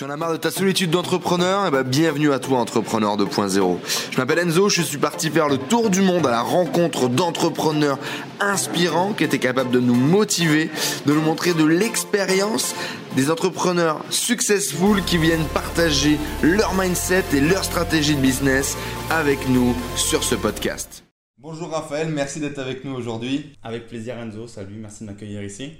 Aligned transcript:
Tu 0.00 0.06
en 0.06 0.08
as 0.08 0.16
marre 0.16 0.32
de 0.32 0.38
ta 0.38 0.50
solitude 0.50 0.88
d'entrepreneur? 0.88 1.66
Eh 1.66 1.70
ben, 1.70 1.82
bienvenue 1.82 2.32
à 2.32 2.38
toi, 2.38 2.58
Entrepreneur 2.58 3.18
2.0. 3.18 3.76
Je 4.10 4.16
m'appelle 4.16 4.38
Enzo, 4.38 4.70
je 4.70 4.80
suis 4.80 4.96
parti 4.96 5.28
faire 5.28 5.46
le 5.46 5.58
tour 5.58 5.90
du 5.90 6.00
monde 6.00 6.26
à 6.26 6.30
la 6.30 6.40
rencontre 6.40 7.10
d'entrepreneurs 7.10 7.98
inspirants 8.40 9.12
qui 9.12 9.24
étaient 9.24 9.38
capables 9.38 9.70
de 9.70 9.78
nous 9.78 9.94
motiver, 9.94 10.70
de 11.04 11.12
nous 11.12 11.20
montrer 11.20 11.52
de 11.52 11.66
l'expérience, 11.66 12.74
des 13.14 13.30
entrepreneurs 13.30 14.02
successful 14.08 15.04
qui 15.04 15.18
viennent 15.18 15.44
partager 15.52 16.16
leur 16.42 16.72
mindset 16.72 17.24
et 17.34 17.42
leur 17.42 17.62
stratégie 17.62 18.14
de 18.14 18.22
business 18.22 18.78
avec 19.10 19.50
nous 19.50 19.76
sur 19.96 20.24
ce 20.24 20.34
podcast. 20.34 21.04
Bonjour 21.36 21.68
Raphaël, 21.68 22.08
merci 22.08 22.40
d'être 22.40 22.58
avec 22.58 22.86
nous 22.86 22.94
aujourd'hui. 22.94 23.52
Avec 23.62 23.86
plaisir 23.86 24.18
Enzo, 24.18 24.46
salut, 24.46 24.78
merci 24.80 25.04
de 25.04 25.10
m'accueillir 25.10 25.42
ici. 25.42 25.72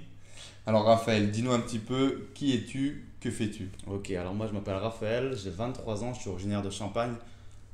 Alors 0.67 0.85
Raphaël, 0.85 1.31
dis-nous 1.31 1.51
un 1.51 1.59
petit 1.59 1.79
peu 1.79 2.27
qui 2.35 2.53
es-tu, 2.53 3.05
que 3.19 3.31
fais-tu? 3.31 3.69
Ok, 3.87 4.11
alors 4.11 4.33
moi 4.33 4.47
je 4.47 4.53
m'appelle 4.53 4.75
Raphaël, 4.75 5.35
j'ai 5.35 5.49
23 5.49 6.03
ans, 6.03 6.13
je 6.13 6.21
suis 6.21 6.29
originaire 6.29 6.61
de 6.61 6.69
Champagne, 6.69 7.13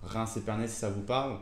Reims 0.03 0.37
et 0.37 0.41
Pernay 0.41 0.67
si 0.67 0.75
ça 0.75 0.89
vous 0.89 1.01
parle. 1.01 1.37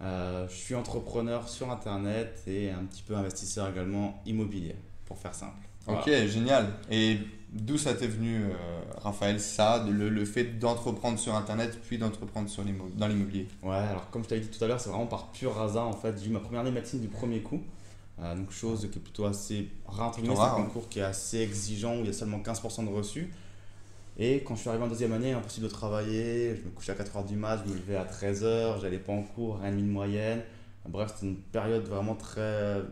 Euh, 0.00 0.46
je 0.48 0.54
suis 0.54 0.74
entrepreneur 0.74 1.48
sur 1.48 1.70
internet 1.70 2.42
et 2.46 2.70
un 2.70 2.84
petit 2.84 3.02
peu 3.02 3.16
investisseur 3.16 3.68
également 3.68 4.20
immobilier, 4.26 4.74
pour 5.06 5.18
faire 5.18 5.34
simple. 5.34 5.56
Ok, 5.86 6.10
génial. 6.26 6.66
Et 6.90 7.18
d'où 7.52 7.78
ça 7.78 7.94
t'est 7.94 8.06
venu, 8.06 8.42
euh, 8.44 8.50
Raphaël, 8.98 9.40
ça, 9.40 9.86
le, 9.88 10.08
le 10.08 10.24
fait 10.24 10.58
d'entreprendre 10.58 11.18
sur 11.18 11.34
internet 11.34 11.78
puis 11.86 11.96
d'entreprendre 11.96 12.50
dans 12.96 13.08
l'immobilier? 13.08 13.48
Ouais, 13.62 13.76
alors 13.76 14.10
comme 14.10 14.24
je 14.24 14.28
t'avais 14.28 14.40
dit 14.40 14.48
tout 14.48 14.62
à 14.62 14.66
l'heure, 14.66 14.80
c'est 14.80 14.90
vraiment 14.90 15.06
par 15.06 15.30
pur 15.30 15.60
hasard 15.60 15.88
en 15.88 15.92
fait. 15.92 16.20
J'ai 16.20 16.28
eu 16.28 16.32
ma 16.32 16.40
première 16.40 16.64
médecine 16.64 17.00
du 17.00 17.08
premier 17.08 17.40
coup. 17.40 17.62
Euh, 18.20 18.34
donc 18.34 18.50
chose 18.50 18.88
qui 18.90 18.98
est 18.98 19.02
plutôt 19.02 19.26
assez 19.26 19.68
rare 19.86 20.12
c'est 20.12 20.28
un 20.28 20.50
concours 20.50 20.88
qui 20.88 20.98
est 20.98 21.02
assez 21.02 21.38
exigeant 21.38 21.96
où 21.96 22.00
il 22.00 22.06
y 22.06 22.10
a 22.10 22.12
seulement 22.12 22.38
15% 22.38 22.84
de 22.84 22.90
reçus. 22.90 23.32
Et 24.18 24.42
quand 24.42 24.56
je 24.56 24.60
suis 24.60 24.68
arrivé 24.68 24.82
en 24.82 24.88
deuxième 24.88 25.12
année, 25.12 25.32
impossible 25.32 25.66
de 25.66 25.70
travailler, 25.70 26.56
je 26.56 26.62
me 26.62 26.70
couchais 26.70 26.90
à 26.90 26.96
4h 26.96 27.24
du 27.24 27.36
mat, 27.36 27.60
je 27.64 27.70
me 27.70 27.76
levais 27.76 27.94
à 27.94 28.04
13h, 28.04 28.80
j'allais 28.80 28.98
pas 28.98 29.12
en 29.12 29.22
cours, 29.22 29.60
rien 29.60 29.70
de 29.70 29.80
moyenne. 29.80 30.42
Bref, 30.88 31.12
c'était 31.14 31.26
une 31.26 31.36
période 31.36 31.84
vraiment 31.84 32.16
très 32.16 32.82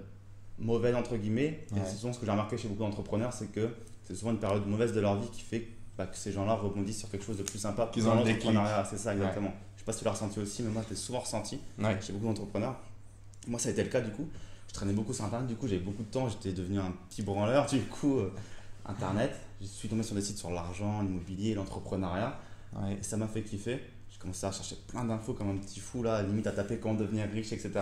mauvaise 0.58 0.94
entre 0.94 1.16
guillemets. 1.16 1.66
Et 1.74 1.80
c'est 1.84 1.96
souvent 1.96 2.12
ce 2.12 2.20
que 2.20 2.27
j'ai 2.27 2.30
remarqué 2.30 2.56
chez 2.56 2.68
beaucoup 2.68 2.83
d'entrepreneurs, 2.83 3.33
c'est 3.33 3.50
que 3.50 3.70
c'est 4.05 4.14
souvent 4.14 4.30
une 4.30 4.38
période 4.38 4.66
mauvaise 4.66 4.92
de 4.92 5.00
leur 5.00 5.18
vie 5.18 5.28
qui 5.30 5.42
fait 5.42 5.66
bah, 5.98 6.06
que 6.06 6.16
ces 6.16 6.30
gens-là 6.30 6.55
rebondissent 6.55 7.00
sur 7.00 7.11
quelque 7.11 7.24
chose 7.24 7.38
de 7.38 7.42
plus 7.42 7.58
sympa. 7.58 7.88
Qu'ils 7.92 8.06
ont 8.06 8.14
l'entrepreneuriat, 8.14 8.84
c'est 8.88 8.98
ça 8.98 9.12
exactement. 9.12 9.52
Je 9.74 9.80
sais 9.80 9.84
pas 9.84 9.92
si 9.92 9.98
tu 10.00 10.05
l'as 10.05 10.12
ressenti 10.12 10.38
aussi, 10.38 10.62
mais 10.62 10.70
moi 10.70 10.83
je 10.84 10.90
l'ai 10.90 10.96
souvent 10.96 11.20
ressenti 11.20 11.58
chez 12.00 12.12
beaucoup 12.12 12.27
d'entrepreneurs. 12.27 12.77
Moi 13.48 13.58
ça 13.58 13.68
a 13.68 13.72
été 13.72 13.83
le 13.83 13.88
cas 13.88 14.00
du 14.00 14.11
coup 14.12 14.28
traînais 14.77 14.92
beaucoup 14.92 15.12
sur 15.12 15.24
Internet, 15.24 15.48
du 15.48 15.56
coup 15.56 15.66
j'avais 15.66 15.80
beaucoup 15.80 16.02
de 16.02 16.08
temps, 16.08 16.28
j'étais 16.28 16.52
devenu 16.52 16.78
un 16.78 16.92
petit 17.08 17.22
branleur, 17.22 17.66
du 17.66 17.80
coup 17.80 18.19
euh, 18.19 18.32
Internet, 18.84 19.34
je 19.60 19.66
suis 19.66 19.88
tombé 19.88 20.02
sur 20.02 20.14
des 20.14 20.22
sites 20.22 20.38
sur 20.38 20.50
l'argent, 20.50 21.02
l'immobilier, 21.02 21.55
l'entrepreneuriat, 21.55 22.38
et 22.91 23.02
ça 23.02 23.16
m'a 23.16 23.27
fait 23.27 23.42
kiffer. 23.42 23.80
J'ai 24.10 24.18
commencé 24.18 24.46
à 24.46 24.52
chercher 24.52 24.77
plein 24.86 25.05
d'infos 25.05 25.34
comme 25.34 25.50
un 25.50 25.56
petit 25.56 25.80
fou 25.80 26.02
là, 26.02 26.22
limite 26.22 26.46
à 26.46 26.52
taper 26.52 26.78
comment 26.78 26.94
devenir 26.94 27.28
riche, 27.30 27.52
etc. 27.52 27.72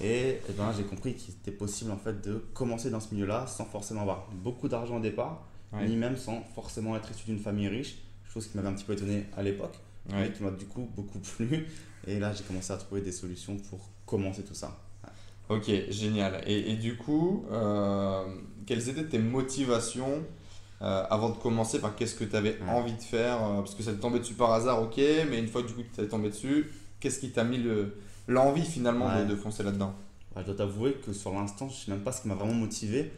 et, 0.00 0.06
et 0.48 0.52
ben, 0.56 0.72
j'ai 0.76 0.82
compris 0.84 1.14
qu'il 1.14 1.34
était 1.34 1.52
possible 1.52 1.90
en 1.90 1.96
fait 1.96 2.20
de 2.26 2.34
commencer 2.54 2.90
dans 2.90 3.00
ce 3.00 3.14
milieu-là 3.14 3.46
sans 3.46 3.64
forcément 3.64 4.02
avoir 4.02 4.28
beaucoup 4.32 4.68
d'argent 4.68 4.96
au 4.96 5.00
départ, 5.00 5.46
ni 5.74 5.96
même 5.96 6.16
sans 6.16 6.42
forcément 6.54 6.96
être 6.96 7.10
issu 7.10 7.26
d'une 7.26 7.38
famille 7.38 7.68
riche, 7.68 7.98
chose 8.24 8.46
qui 8.46 8.56
m'avait 8.56 8.68
un 8.68 8.74
petit 8.74 8.84
peu 8.84 8.94
étonné 8.94 9.26
à 9.36 9.42
l'époque, 9.42 9.78
mais 10.10 10.32
qui 10.32 10.42
m'a 10.42 10.50
du 10.50 10.66
coup 10.66 10.88
beaucoup 10.96 11.18
plu. 11.36 11.66
Et 12.06 12.18
là 12.18 12.32
j'ai 12.32 12.44
commencé 12.44 12.72
à 12.72 12.76
trouver 12.76 13.02
des 13.02 13.12
solutions 13.12 13.56
pour 13.56 13.90
commencer 14.06 14.42
tout 14.42 14.54
ça. 14.54 14.87
Ok, 15.48 15.70
génial. 15.90 16.42
Et, 16.46 16.72
et 16.72 16.76
du 16.76 16.96
coup, 16.96 17.46
euh, 17.50 18.22
quelles 18.66 18.88
étaient 18.88 19.06
tes 19.06 19.18
motivations 19.18 20.22
euh, 20.82 21.04
avant 21.08 21.30
de 21.30 21.36
commencer? 21.36 21.78
Enfin, 21.78 21.94
qu'est-ce 21.96 22.14
que 22.14 22.24
tu 22.24 22.36
avais 22.36 22.58
envie 22.68 22.92
de 22.92 23.02
faire 23.02 23.42
euh, 23.42 23.56
Parce 23.58 23.74
que 23.74 23.82
ça 23.82 23.92
t'est 23.92 23.98
tombé 23.98 24.18
dessus 24.18 24.34
par 24.34 24.52
hasard, 24.52 24.82
ok, 24.82 25.00
mais 25.30 25.38
une 25.38 25.48
fois 25.48 25.62
que 25.62 25.68
du 25.68 25.74
coup 25.74 25.82
tu 25.82 25.88
t'es 25.88 26.06
tombé 26.06 26.28
dessus, 26.28 26.70
qu'est-ce 27.00 27.18
qui 27.18 27.30
t'a 27.30 27.44
mis 27.44 27.64
l'envie 28.26 28.64
finalement 28.64 29.20
de, 29.20 29.24
de, 29.24 29.36
foncer 29.36 29.62
là-dedans? 29.62 29.94
Je 30.36 30.42
dois 30.42 30.54
t'avouer 30.54 30.92
que 30.94 31.12
sur 31.14 31.32
l'instant, 31.32 31.68
je 31.68 31.76
sais 31.76 31.90
même 31.90 32.02
pas 32.02 32.12
ce 32.12 32.22
qui 32.22 32.28
m'a 32.28 32.34
vraiment 32.34 32.54
motivé. 32.54 33.10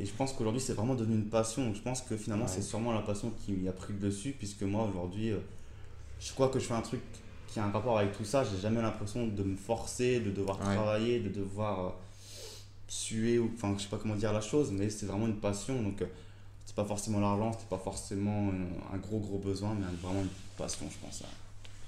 Et 0.00 0.06
je 0.06 0.12
pense 0.12 0.32
qu'aujourd'hui, 0.32 0.60
c'est 0.60 0.72
vraiment 0.72 0.94
devenu 0.94 1.16
une 1.16 1.28
passion. 1.28 1.66
Donc, 1.66 1.74
je 1.74 1.82
pense 1.82 2.00
que 2.02 2.16
finalement, 2.16 2.46
c'est 2.46 2.62
sûrement 2.62 2.92
la 2.92 3.02
passion 3.02 3.32
qui 3.44 3.68
a 3.68 3.72
pris 3.72 3.92
le 3.92 3.98
dessus, 3.98 4.34
puisque 4.36 4.62
moi, 4.62 4.88
aujourd'hui, 4.88 5.32
je 6.20 6.32
crois 6.32 6.48
que 6.48 6.58
je 6.58 6.64
fais 6.64 6.74
un 6.74 6.80
truc 6.80 7.00
qui 7.48 7.58
a 7.58 7.64
un 7.64 7.70
rapport 7.70 7.98
avec 7.98 8.16
tout 8.16 8.24
ça. 8.24 8.44
J'ai 8.44 8.60
jamais 8.60 8.80
l'impression 8.82 9.26
de 9.26 9.42
me 9.42 9.56
forcer, 9.56 10.20
de 10.20 10.30
devoir 10.30 10.58
travailler, 10.58 11.18
de 11.18 11.30
devoir 11.30 11.86
euh, 11.86 11.90
suer, 12.86 13.38
ou 13.38 13.50
enfin, 13.54 13.74
je 13.76 13.82
sais 13.82 13.88
pas 13.88 13.96
comment 13.96 14.14
dire 14.14 14.32
la 14.32 14.40
chose, 14.40 14.70
mais 14.70 14.90
c'est 14.90 15.06
vraiment 15.06 15.26
une 15.26 15.40
passion. 15.40 15.82
Donc, 15.82 16.02
euh, 16.02 16.06
c'est 16.66 16.76
pas 16.76 16.84
forcément 16.84 17.20
l'argent, 17.20 17.52
c'est 17.58 17.68
pas 17.68 17.78
forcément 17.78 18.50
un, 18.92 18.98
gros 18.98 19.18
gros 19.18 19.38
besoin, 19.38 19.74
mais 19.74 19.86
vraiment 20.02 20.20
une 20.20 20.28
passion, 20.56 20.86
je 20.90 21.04
pense. 21.04 21.22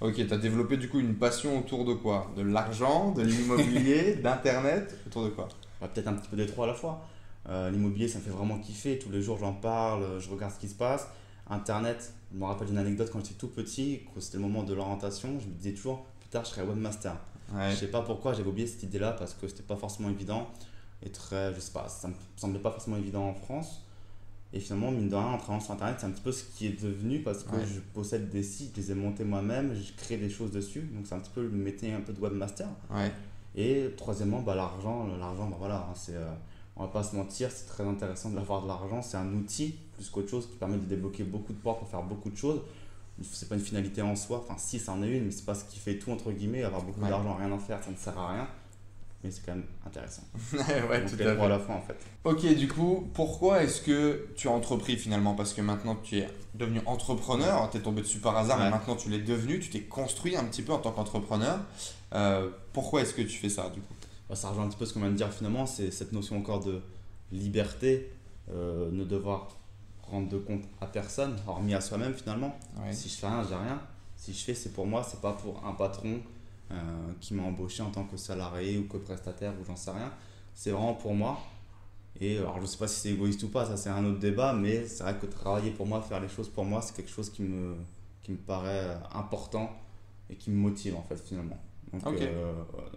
Ok, 0.01 0.15
tu 0.15 0.33
as 0.33 0.39
développé 0.39 0.79
du 0.79 0.89
coup 0.89 0.99
une 0.99 1.15
passion 1.15 1.59
autour 1.59 1.85
de 1.85 1.93
quoi? 1.93 2.33
De 2.35 2.43
l'argent, 2.43 3.13
de 3.13 3.23
l'immobilier, 3.23 4.15
d'internet 4.23 4.99
Autour 5.07 5.25
de 5.25 5.29
quoi? 5.29 5.49
Bah, 5.79 5.89
Peut-être 5.93 6.09
un 6.09 6.15
petit 6.15 6.29
peu 6.29 6.37
des 6.39 6.47
trois 6.47 6.65
à 6.65 6.69
la 6.69 6.75
fois. 6.75 7.07
Euh, 7.51 7.71
l'immobilier, 7.71 8.09
ça 8.09 8.19
me 8.19 8.25
fait 8.25 8.31
vraiment 8.31 8.59
kiffer. 8.59 8.99
Tous 8.99 9.11
les 9.11 9.21
jours, 9.21 9.37
j'en 9.39 9.53
parle, 9.53 10.19
je 10.19 10.31
regarde 10.31 10.55
ce 10.55 10.59
qui 10.59 10.69
se 10.69 10.75
passe. 10.75 11.07
Internet, 11.51 12.13
je 12.33 12.39
me 12.39 12.45
rappelle 12.45 12.69
d'une 12.69 12.79
anecdote 12.79 13.11
quand 13.13 13.21
j'étais 13.21 13.35
tout 13.35 13.49
petit, 13.49 14.01
quand 14.15 14.21
c'était 14.21 14.37
le 14.39 14.45
moment 14.45 14.63
de 14.63 14.73
l'orientation, 14.73 15.39
je 15.41 15.47
me 15.47 15.53
disais 15.55 15.73
toujours 15.73 16.07
plus 16.21 16.29
tard 16.31 16.45
je 16.45 16.51
serai 16.51 16.63
webmaster. 16.63 17.17
Je 17.71 17.75
sais 17.75 17.89
pas 17.89 18.03
pourquoi 18.03 18.33
j'avais 18.33 18.49
oublié 18.49 18.67
cette 18.67 18.85
idée-là 18.85 19.13
parce 19.13 19.35
que 19.35 19.49
c'était 19.49 19.65
pas 19.65 19.77
forcément 19.77 20.09
évident 20.09 20.49
et 21.03 21.11
très, 21.11 21.53
je 21.55 21.61
sais 21.61 21.73
pas, 21.73 21.89
ça 21.89 22.09
me 22.09 22.15
semblait 22.37 22.61
pas 22.61 22.71
forcément 22.71 22.97
évident 22.97 23.25
en 23.27 23.35
France. 23.35 23.83
Et 24.53 24.59
finalement, 24.59 24.91
mine 24.91 25.09
de 25.09 25.15
rien, 25.15 25.27
en 25.27 25.39
travaillant 25.39 25.61
sur 25.61 25.73
Internet, 25.75 25.97
c'est 26.01 26.07
un 26.07 26.11
petit 26.11 26.23
peu 26.23 26.33
ce 26.33 26.45
qui 26.45 26.67
est 26.67 26.83
devenu 26.83 27.21
parce 27.23 27.45
que 27.45 27.57
je 27.65 27.81
possède 27.95 28.31
des 28.31 28.43
sites, 28.43 28.73
je 28.77 28.81
les 28.81 28.93
ai 28.93 28.95
montés 28.95 29.25
moi-même, 29.25 29.75
je 29.75 29.93
crée 29.97 30.17
des 30.17 30.29
choses 30.31 30.51
dessus. 30.51 30.81
Donc 30.93 31.07
c'est 31.07 31.15
un 31.15 31.21
petit 31.21 31.31
peu 31.33 31.43
le 31.43 31.51
métier 31.51 31.93
un 31.93 32.01
peu 32.01 32.13
de 32.13 32.21
webmaster. 32.21 32.69
Et 33.57 33.91
troisièmement, 33.97 34.43
bah, 34.43 34.55
l'argent, 34.55 35.07
l'argent, 35.19 35.49
bah, 35.49 35.57
voilà, 35.59 35.77
hein, 35.89 35.95
c'est, 35.95 36.15
euh, 36.17 36.33
on 36.81 36.85
va 36.85 36.89
pas 36.89 37.03
se 37.03 37.15
mentir, 37.15 37.51
c'est 37.51 37.67
très 37.67 37.85
intéressant 37.85 38.31
d'avoir 38.31 38.63
de 38.63 38.69
l'argent. 38.69 39.03
C'est 39.03 39.19
un 39.19 39.31
outil 39.35 39.75
plus 39.93 40.09
qu'autre 40.09 40.31
chose 40.31 40.49
qui 40.49 40.57
permet 40.57 40.79
de 40.79 40.87
débloquer 40.87 41.25
beaucoup 41.25 41.53
de 41.53 41.59
portes 41.59 41.81
pour 41.81 41.89
faire 41.89 42.03
beaucoup 42.03 42.31
de 42.31 42.37
choses. 42.37 42.63
C'est 43.23 43.51
pas 43.51 43.55
une 43.55 43.61
finalité 43.61 44.01
en 44.01 44.17
soi, 44.17 44.43
enfin 44.43 44.55
si 44.57 44.79
c'en 44.79 45.03
est 45.03 45.11
une, 45.11 45.27
mais 45.27 45.31
c'est 45.31 45.45
pas 45.45 45.55
ce 45.55 45.65
qui 45.65 45.79
fait 45.79 45.99
tout 45.99 46.11
entre 46.11 46.33
guillemets. 46.33 46.63
Avoir 46.65 46.83
beaucoup 46.83 47.01
d'argent, 47.01 47.35
rien 47.35 47.53
en 47.53 47.59
faire, 47.59 47.85
ça 47.85 47.91
ne 47.91 47.97
sert 47.97 48.19
à 48.19 48.33
rien. 48.33 48.49
Mais 49.23 49.31
c'est 49.31 49.45
quand 49.45 49.53
même 49.53 49.67
intéressant. 49.87 50.23
ouais, 50.55 51.05
tout 51.05 51.23
à, 51.23 51.45
à 51.45 51.49
la 51.49 51.59
fin 51.59 51.75
en 51.75 51.83
fait. 51.83 51.97
Ok, 52.25 52.47
du 52.55 52.67
coup, 52.67 53.11
pourquoi 53.13 53.63
est-ce 53.63 53.83
que 53.83 54.29
tu 54.35 54.49
as 54.49 54.51
entrepris 54.51 54.97
finalement? 54.97 55.35
Parce 55.35 55.53
que 55.53 55.61
maintenant 55.61 55.97
tu 56.03 56.17
es 56.17 56.29
devenu 56.55 56.81
entrepreneur, 56.87 57.69
tu 57.71 57.77
es 57.77 57.81
tombé 57.83 58.01
dessus 58.01 58.21
par 58.21 58.39
hasard, 58.39 58.59
mais 58.59 58.71
maintenant 58.71 58.97
tu 58.97 59.11
l'es 59.11 59.19
devenu, 59.19 59.61
tu 59.61 59.69
t'es 59.69 59.83
construit 59.83 60.35
un 60.35 60.45
petit 60.45 60.63
peu 60.63 60.73
en 60.73 60.79
tant 60.79 60.93
qu'entrepreneur. 60.93 61.59
Euh, 62.15 62.49
pourquoi 62.73 63.03
est-ce 63.03 63.13
que 63.13 63.21
tu 63.21 63.37
fais 63.37 63.51
ça 63.51 63.69
du 63.69 63.81
coup? 63.83 63.93
Bah, 64.31 64.37
Ça 64.37 64.49
rejoint 64.49 64.65
un 64.65 64.69
petit 64.69 64.79
peu 64.79 64.87
ce 64.87 64.95
qu'on 64.95 65.01
vient 65.01 65.11
de 65.11 65.17
dire 65.17 65.31
finalement, 65.31 65.67
c'est 65.67 65.91
cette 65.91 66.13
notion 66.13 66.39
encore 66.39 66.65
de 66.65 66.81
liberté, 67.33 68.11
euh, 68.51 68.91
ne 68.91 69.05
devoir 69.05 69.49
rendre 70.03 70.29
de 70.29 70.39
compte 70.39 70.63
à 70.81 70.87
personne, 70.87 71.37
hormis 71.47 71.75
à 71.75 71.81
soi-même 71.81 72.15
finalement. 72.15 72.59
Si 72.93 73.09
je 73.09 73.17
fais 73.17 73.27
rien, 73.27 73.43
j'ai 73.43 73.55
rien. 73.55 73.81
Si 74.17 74.33
je 74.33 74.45
fais, 74.45 74.55
c'est 74.55 74.73
pour 74.73 74.87
moi, 74.87 75.03
c'est 75.03 75.21
pas 75.21 75.33
pour 75.33 75.65
un 75.65 75.73
patron 75.73 76.21
euh, 76.71 76.75
qui 77.21 77.35
m'a 77.35 77.43
embauché 77.43 77.83
en 77.83 77.91
tant 77.91 78.05
que 78.05 78.17
salarié 78.17 78.79
ou 78.79 78.87
que 78.87 78.97
prestataire 78.97 79.53
ou 79.61 79.65
j'en 79.65 79.77
sais 79.77 79.91
rien. 79.91 80.13
C'est 80.55 80.71
vraiment 80.71 80.95
pour 80.95 81.15
moi. 81.15 81.39
Et 82.21 82.39
alors 82.39 82.61
je 82.61 82.67
sais 82.67 82.79
pas 82.79 82.89
si 82.89 83.01
c'est 83.01 83.11
égoïste 83.11 83.43
ou 83.45 83.49
pas, 83.49 83.65
ça 83.65 83.77
c'est 83.77 83.89
un 83.89 84.05
autre 84.05 84.19
débat, 84.19 84.53
mais 84.53 84.87
c'est 84.87 85.05
vrai 85.05 85.17
que 85.19 85.27
travailler 85.27 85.71
pour 85.71 85.87
moi, 85.87 86.03
faire 86.03 86.21
les 86.21 86.29
choses 86.29 86.49
pour 86.49 86.65
moi, 86.65 86.83
c'est 86.83 86.95
quelque 86.95 87.11
chose 87.11 87.31
qui 87.31 87.43
me, 87.43 87.77
qui 88.21 88.33
me 88.33 88.37
paraît 88.37 88.99
important 89.15 89.71
et 90.29 90.35
qui 90.35 90.51
me 90.51 90.57
motive 90.57 90.97
en 90.97 91.03
fait 91.03 91.17
finalement. 91.17 91.59
Ok, 92.05 92.21
euh, 92.21 92.53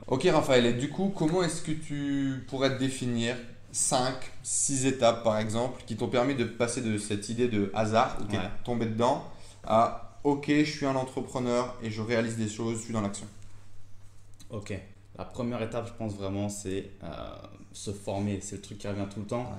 ok 0.07 0.23
Raphaël, 0.31 0.65
et 0.65 0.73
du 0.73 0.89
coup, 0.89 1.11
comment 1.15 1.43
est-ce 1.43 1.61
que 1.61 1.71
tu 1.71 2.45
pourrais 2.47 2.75
te 2.75 2.79
définir 2.79 3.35
5, 3.71 4.13
6 4.43 4.85
étapes 4.85 5.23
par 5.23 5.39
exemple 5.39 5.81
qui 5.85 5.95
t'ont 5.95 6.09
permis 6.09 6.35
de 6.35 6.43
passer 6.43 6.81
de 6.81 6.97
cette 6.97 7.29
idée 7.29 7.47
de 7.47 7.71
hasard, 7.73 8.17
tomber 8.63 8.85
dedans, 8.85 9.23
à 9.65 10.19
ok, 10.23 10.45
je 10.47 10.63
suis 10.63 10.85
un 10.85 10.95
entrepreneur 10.95 11.75
et 11.81 11.89
je 11.89 12.01
réalise 12.01 12.37
des 12.37 12.47
choses, 12.47 12.77
je 12.77 12.83
suis 12.83 12.93
dans 12.93 13.01
l'action 13.01 13.27
Ok. 14.49 14.73
La 15.17 15.25
première 15.25 15.61
étape, 15.61 15.87
je 15.87 15.93
pense 15.93 16.15
vraiment, 16.15 16.49
c'est 16.49 16.91
euh, 17.03 17.07
se 17.71 17.91
former. 17.91 18.39
C'est 18.41 18.57
le 18.57 18.61
truc 18.61 18.77
qui 18.77 18.87
revient 18.87 19.07
tout 19.11 19.19
le 19.19 19.25
temps. 19.25 19.51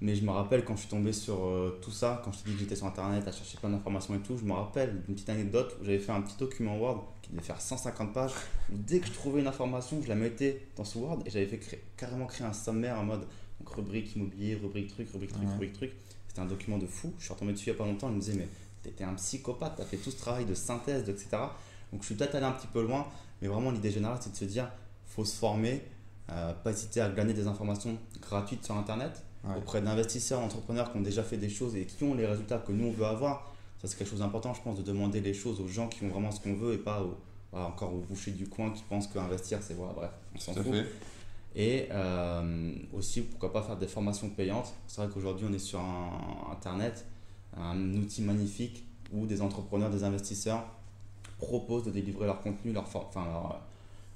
Mais 0.00 0.14
je 0.14 0.24
me 0.24 0.30
rappelle 0.30 0.64
quand 0.64 0.76
je 0.76 0.80
suis 0.82 0.88
tombé 0.88 1.12
sur 1.12 1.44
euh, 1.44 1.78
tout 1.82 1.90
ça, 1.90 2.22
quand 2.24 2.30
je 2.30 2.38
t'ai 2.38 2.50
dit 2.50 2.54
que 2.54 2.60
j'étais 2.60 2.76
sur 2.76 2.86
internet 2.86 3.26
à 3.26 3.32
chercher 3.32 3.58
plein 3.58 3.70
d'informations 3.70 4.14
et 4.14 4.20
tout, 4.20 4.36
je 4.38 4.44
me 4.44 4.52
rappelle 4.52 5.02
d'une 5.02 5.16
petite 5.16 5.28
anecdote 5.28 5.76
où 5.80 5.84
j'avais 5.84 5.98
fait 5.98 6.12
un 6.12 6.20
petit 6.20 6.36
document 6.38 6.78
Word 6.78 7.04
qui 7.20 7.32
devait 7.32 7.42
faire 7.42 7.60
150 7.60 8.12
pages. 8.12 8.30
dès 8.68 9.00
que 9.00 9.08
je 9.08 9.12
trouvais 9.12 9.40
une 9.40 9.48
information, 9.48 10.00
je 10.00 10.08
la 10.08 10.14
mettais 10.14 10.68
dans 10.76 10.84
ce 10.84 10.98
Word 10.98 11.22
et 11.26 11.30
j'avais 11.30 11.46
fait 11.46 11.58
créer, 11.58 11.82
carrément 11.96 12.26
créer 12.26 12.46
un 12.46 12.52
sommaire 12.52 12.96
en 12.98 13.04
mode 13.04 13.26
donc, 13.58 13.70
rubrique 13.74 14.14
immobilier, 14.14 14.54
rubrique 14.54 14.86
truc, 14.86 15.10
rubrique 15.10 15.32
truc, 15.32 15.48
rubrique 15.48 15.72
truc. 15.72 15.92
C'était 16.28 16.40
un 16.40 16.46
document 16.46 16.78
de 16.78 16.86
fou. 16.86 17.12
Je 17.18 17.24
suis 17.24 17.32
retombé 17.32 17.52
dessus 17.52 17.70
il 17.70 17.72
n'y 17.72 17.76
a 17.76 17.78
pas 17.78 17.90
longtemps. 17.90 18.08
Je 18.08 18.14
me 18.14 18.20
disais, 18.20 18.34
mais 18.34 18.46
t'étais 18.84 19.02
un 19.02 19.14
psychopathe, 19.14 19.74
t'as 19.76 19.84
fait 19.84 19.96
tout 19.96 20.12
ce 20.12 20.16
travail 20.16 20.44
de 20.44 20.54
synthèse, 20.54 21.08
etc. 21.08 21.28
Donc 21.92 22.02
je 22.02 22.06
suis 22.06 22.14
peut-être 22.14 22.36
allé 22.36 22.46
un 22.46 22.52
petit 22.52 22.68
peu 22.68 22.82
loin, 22.82 23.08
mais 23.42 23.48
vraiment 23.48 23.72
l'idée 23.72 23.90
générale 23.90 24.18
c'est 24.20 24.30
de 24.30 24.36
se 24.36 24.44
dire, 24.44 24.70
faut 25.06 25.24
se 25.24 25.36
former, 25.36 25.82
euh, 26.30 26.52
pas 26.52 26.70
hésiter 26.70 27.00
à 27.00 27.08
gagner 27.08 27.34
des 27.34 27.48
informations 27.48 27.98
gratuites 28.20 28.64
sur 28.64 28.76
internet 28.76 29.24
auprès 29.56 29.80
d'investisseurs, 29.80 30.40
d'entrepreneurs 30.40 30.90
qui 30.92 30.98
ont 30.98 31.02
déjà 31.02 31.22
fait 31.22 31.36
des 31.36 31.48
choses 31.48 31.74
et 31.76 31.84
qui 31.86 32.02
ont 32.04 32.14
les 32.14 32.26
résultats 32.26 32.58
que 32.58 32.72
nous 32.72 32.88
on 32.88 32.92
veut 32.92 33.06
avoir. 33.06 33.52
Ça, 33.80 33.86
c'est 33.86 33.96
quelque 33.96 34.10
chose 34.10 34.18
d'important, 34.18 34.52
je 34.54 34.60
pense, 34.62 34.76
de 34.76 34.82
demander 34.82 35.20
les 35.20 35.34
choses 35.34 35.60
aux 35.60 35.68
gens 35.68 35.88
qui 35.88 36.04
ont 36.04 36.08
vraiment 36.08 36.30
ce 36.32 36.40
qu'on 36.40 36.54
veut 36.54 36.74
et 36.74 36.78
pas 36.78 37.00
au, 37.02 37.16
voilà, 37.52 37.66
encore 37.66 37.94
aux 37.94 38.00
bouchers 38.00 38.32
du 38.32 38.48
coin 38.48 38.70
qui 38.70 38.82
pensent 38.88 39.06
qu'investir, 39.06 39.60
c'est 39.62 39.74
voilà, 39.74 39.92
bref, 39.92 40.10
on 40.34 40.38
s'en 40.40 40.54
fout. 40.54 40.64
fait. 40.64 40.86
Et 41.54 41.88
euh, 41.92 42.72
aussi, 42.92 43.22
pourquoi 43.22 43.52
pas 43.52 43.62
faire 43.62 43.76
des 43.76 43.86
formations 43.86 44.28
payantes. 44.30 44.72
C'est 44.86 45.00
vrai 45.00 45.10
qu'aujourd'hui, 45.12 45.46
on 45.48 45.52
est 45.52 45.58
sur 45.58 45.80
un, 45.80 46.52
Internet, 46.52 47.06
un 47.56 47.94
outil 47.94 48.22
magnifique 48.22 48.84
où 49.12 49.26
des 49.26 49.40
entrepreneurs, 49.40 49.90
des 49.90 50.04
investisseurs 50.04 50.64
proposent 51.38 51.84
de 51.84 51.90
délivrer 51.90 52.26
leur 52.26 52.40
contenu, 52.40 52.72
leur, 52.72 52.84
enfin, 52.84 53.24
leur, 53.24 53.60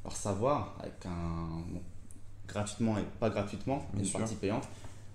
leur 0.05 0.17
savoir, 0.17 0.77
avec 0.81 1.07
un, 1.07 1.63
bon, 1.73 1.81
gratuitement 2.49 2.99
et 2.99 3.05
pas 3.21 3.31
gratuitement, 3.31 3.87
Bien 3.93 4.03
une 4.03 4.09
sûr. 4.09 4.19
partie 4.19 4.35
payante. 4.35 4.65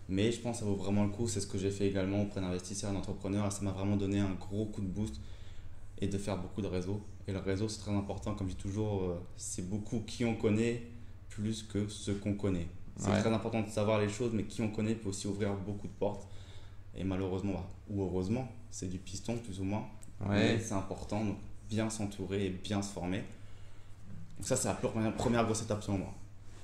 Mais 0.09 0.31
je 0.31 0.39
pense 0.39 0.57
que 0.57 0.59
ça 0.63 0.65
vaut 0.69 0.75
vraiment 0.75 1.03
le 1.03 1.09
coup. 1.09 1.27
C'est 1.27 1.41
ce 1.41 1.47
que 1.47 1.57
j'ai 1.57 1.71
fait 1.71 1.87
également 1.87 2.21
auprès 2.21 2.39
d'investisseurs 2.41 2.91
et 2.91 2.93
d'entrepreneurs. 2.93 3.47
Et 3.47 3.51
ça 3.51 3.61
m'a 3.63 3.71
vraiment 3.71 3.97
donné 3.97 4.19
un 4.19 4.33
gros 4.33 4.65
coup 4.65 4.81
de 4.81 4.87
boost 4.87 5.19
et 5.99 6.07
de 6.07 6.17
faire 6.17 6.37
beaucoup 6.37 6.61
de 6.61 6.67
réseaux. 6.67 7.01
Et 7.27 7.33
le 7.33 7.39
réseau, 7.39 7.67
c'est 7.67 7.79
très 7.79 7.91
important. 7.91 8.33
Comme 8.35 8.47
je 8.47 8.53
dis 8.55 8.61
toujours, 8.61 9.03
euh, 9.03 9.19
c'est 9.35 9.69
beaucoup 9.69 9.99
qui 10.07 10.23
on 10.23 10.35
connaît 10.35 10.83
plus 11.29 11.63
que 11.63 11.87
ce 11.89 12.11
qu'on 12.11 12.35
connaît. 12.35 12.67
C'est 12.97 13.09
Ouais. 13.11 13.19
très 13.19 13.31
important 13.33 13.61
de 13.61 13.67
savoir 13.69 13.99
les 13.99 14.09
choses, 14.09 14.31
mais 14.33 14.43
qui 14.45 14.61
on 14.61 14.69
connaît 14.71 14.95
peut 14.95 15.09
aussi 15.09 15.27
ouvrir 15.27 15.53
beaucoup 15.55 15.87
de 15.87 15.93
portes. 15.93 16.27
Et 16.95 17.03
malheureusement, 17.03 17.53
bah, 17.53 17.69
ou 17.89 18.01
heureusement, 18.01 18.47
c'est 18.71 18.89
du 18.89 18.97
piston 18.97 19.37
plus 19.37 19.59
ou 19.59 19.63
moins. 19.65 19.85
Mais 20.21 20.27
Ouais. 20.55 20.59
c'est 20.59 20.73
important, 20.73 21.23
donc 21.23 21.37
bien 21.69 21.89
s'entourer 21.89 22.45
et 22.45 22.49
bien 22.49 22.81
se 22.81 22.91
former. 22.91 23.19
Donc 24.37 24.47
ça, 24.47 24.55
c'est 24.55 24.67
la 24.69 24.73
première, 24.75 25.13
première 25.15 25.43
grosse 25.45 25.61
étape 25.61 25.83
selon 25.83 25.99
moi. 25.99 26.13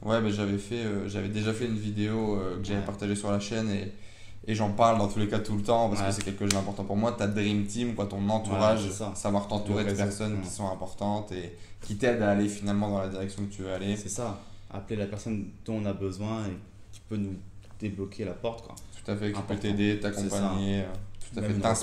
Ouais, 0.05 0.21
mais 0.21 0.31
j'avais 0.31 0.57
fait, 0.57 0.83
euh, 0.83 1.07
j'avais 1.07 1.29
déjà 1.29 1.53
fait 1.53 1.65
une 1.65 1.77
vidéo 1.77 2.35
euh, 2.35 2.57
que 2.59 2.65
j'avais 2.65 2.79
Ouais. 2.79 2.85
partagée 2.85 3.15
sur 3.15 3.31
la 3.31 3.39
chaîne 3.39 3.69
et, 3.69 3.91
et 4.45 4.53
j'en 4.55 4.71
parle 4.71 4.97
dans 4.97 5.07
tous 5.07 5.19
les 5.19 5.27
cas 5.29 5.39
tout 5.39 5.55
le 5.55 5.63
temps 5.63 5.87
parce 5.89 6.01
Ouais. 6.01 6.07
que 6.07 6.13
c'est 6.13 6.23
quelque 6.25 6.39
chose 6.43 6.53
d'important 6.53 6.83
pour 6.83 6.97
moi. 6.97 7.13
Ta 7.13 7.27
dream 7.27 7.65
team, 7.65 7.95
quoi, 7.95 8.05
ton 8.05 8.27
entourage, 8.29 8.89
ça. 8.89 9.13
savoir 9.15 9.47
t'entourer 9.47 9.85
de 9.85 9.91
personnes 9.93 10.41
qui 10.41 10.49
sont 10.49 10.69
importantes 10.69 11.31
et 11.31 11.55
qui 11.81 11.95
t'aident 11.95 12.21
à 12.21 12.31
aller 12.31 12.49
finalement 12.49 12.89
dans 12.89 12.99
la 12.99 13.07
direction 13.07 13.43
que 13.45 13.53
tu 13.53 13.61
veux 13.61 13.71
aller. 13.71 13.95
C'est 13.95 14.09
ça. 14.09 14.39
Appeler 14.71 14.97
la 14.97 15.05
personne 15.05 15.45
dont 15.65 15.75
on 15.81 15.85
a 15.85 15.93
besoin 15.93 16.45
et 16.47 16.57
qui 16.91 16.99
peut 17.07 17.17
nous 17.17 17.35
débloquer 17.79 18.25
la 18.25 18.33
porte. 18.33 18.65
Quoi. 18.65 18.75
Tout 19.05 19.11
à 19.11 19.15
fait, 19.15 19.31
qui 19.31 19.41
peut 19.41 19.55
t'aider, 19.55 19.99
t'accompagner, 19.99 20.79
euh, 20.81 20.83
tout 21.33 21.39
à 21.39 21.43
fait 21.43 21.53
quoi. 21.59 21.73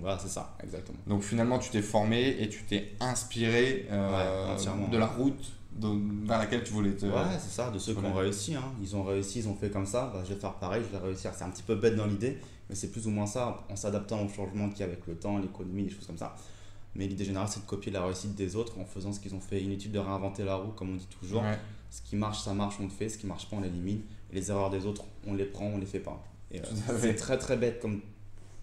Voilà, 0.00 0.18
c'est 0.18 0.28
ça, 0.28 0.54
exactement. 0.62 0.98
Donc 1.06 1.22
finalement, 1.22 1.58
tu 1.58 1.70
t'es 1.70 1.82
formé 1.82 2.36
et 2.40 2.48
tu 2.48 2.62
t'es 2.64 2.92
inspiré 3.00 3.86
euh, 3.90 4.54
Ouais, 4.56 4.90
de 4.90 4.96
la 4.98 5.06
route 5.06 5.52
vers 5.80 6.38
laquelle 6.38 6.62
tu 6.62 6.72
voulais 6.72 6.92
te. 6.92 7.06
Ouais, 7.06 7.38
c'est 7.38 7.50
ça, 7.50 7.70
de 7.70 7.78
ceux 7.78 7.94
qui 7.94 8.04
ont 8.04 8.14
réussi. 8.14 8.54
Hein. 8.54 8.72
Ils 8.80 8.94
ont 8.96 9.02
réussi, 9.02 9.40
ils 9.40 9.48
ont 9.48 9.54
fait 9.54 9.70
comme 9.70 9.86
ça, 9.86 10.10
bah, 10.12 10.22
je 10.24 10.34
vais 10.34 10.40
faire 10.40 10.54
pareil, 10.54 10.82
je 10.90 10.96
vais 10.96 11.04
réussir. 11.04 11.32
C'est 11.36 11.44
un 11.44 11.50
petit 11.50 11.62
peu 11.62 11.74
bête 11.74 11.96
dans 11.96 12.06
l'idée, 12.06 12.38
mais 12.68 12.74
c'est 12.74 12.90
plus 12.90 13.06
ou 13.06 13.10
moins 13.10 13.26
ça, 13.26 13.64
en 13.68 13.76
s'adaptant 13.76 14.24
au 14.24 14.28
changement 14.28 14.68
qu'il 14.68 14.80
y 14.80 14.82
a 14.82 14.86
avec 14.86 15.06
le 15.06 15.14
temps, 15.14 15.38
l'économie, 15.38 15.84
des 15.84 15.90
choses 15.90 16.06
comme 16.06 16.18
ça. 16.18 16.34
Mais 16.94 17.06
l'idée 17.08 17.24
générale, 17.24 17.48
c'est 17.48 17.60
de 17.60 17.66
copier 17.66 17.90
la 17.90 18.04
réussite 18.04 18.34
des 18.36 18.54
autres 18.54 18.78
en 18.78 18.84
faisant 18.84 19.12
ce 19.12 19.18
qu'ils 19.18 19.34
ont 19.34 19.40
fait. 19.40 19.60
Inutile 19.60 19.90
de 19.90 19.98
réinventer 19.98 20.44
la 20.44 20.54
roue, 20.56 20.70
comme 20.72 20.90
on 20.90 20.96
dit 20.96 21.08
toujours. 21.20 21.42
Ouais. 21.42 21.58
Ce 21.90 22.00
qui 22.02 22.14
marche, 22.14 22.42
ça 22.42 22.54
marche, 22.54 22.76
on 22.78 22.84
le 22.84 22.90
fait. 22.90 23.08
Ce 23.08 23.18
qui 23.18 23.26
marche 23.26 23.48
pas, 23.48 23.56
on 23.56 23.60
l'élimine. 23.60 24.02
Et 24.30 24.36
les 24.36 24.50
erreurs 24.50 24.70
des 24.70 24.86
autres, 24.86 25.04
on 25.26 25.34
les 25.34 25.44
prend, 25.44 25.66
on 25.66 25.78
les 25.78 25.86
fait 25.86 26.00
pas. 26.00 26.22
Euh, 26.54 26.58
c'est 27.00 27.16
très 27.16 27.36
très 27.36 27.56
bête 27.56 27.80
comme, 27.80 28.00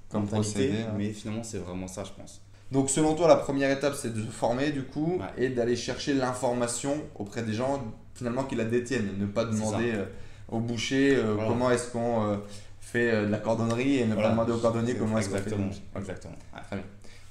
Comme 0.10 0.28
procédé, 0.28 0.86
mais 0.98 1.12
finalement, 1.12 1.44
c'est 1.44 1.58
vraiment 1.58 1.88
ça, 1.88 2.04
je 2.06 2.12
pense. 2.12 2.42
Donc 2.72 2.90
selon 2.90 3.16
toi, 3.16 3.28
la 3.28 3.36
première 3.36 3.70
étape, 3.72 3.96
c'est 3.96 4.14
de 4.14 4.22
se 4.22 4.28
former 4.32 4.72
du 4.72 4.84
coup 4.84 5.18
Ouais. 5.20 5.46
et 5.46 5.50
d'aller 5.50 5.76
chercher 5.76 6.14
l'information 6.14 6.96
auprès 7.16 7.44
des 7.44 7.54
gens 7.54 7.84
finalement 8.16 8.44
qui 8.46 8.56
la 8.56 8.66
détiennent. 8.66 9.18
Ne 9.18 9.26
pas 9.26 9.46
demander 9.46 9.92
euh, 9.94 10.06
au 10.48 10.60
boucher 10.60 11.16
euh, 11.18 11.34
Voilà. 11.34 11.50
comment 11.50 11.72
est-ce 11.72 11.90
qu'on 11.92 12.30
euh, 12.32 12.38
fait 12.80 13.12
euh, 13.12 13.26
de 13.26 13.32
la 13.32 13.40
cordonnerie 13.40 13.98
et 13.98 14.06
ne 14.06 14.14
Voilà. 14.14 14.30
pas 14.30 14.34
demander 14.36 14.52
au 14.54 14.58
cordonnier 14.58 14.96
comment 14.96 15.18
est-ce 15.18 15.28
qu'on 15.30 15.36
fait. 15.36 15.42
exactement, 15.42 15.68
du 15.68 15.74
boucher. 15.74 15.84
exactement. 15.98 16.36
Ouais. 16.72 16.84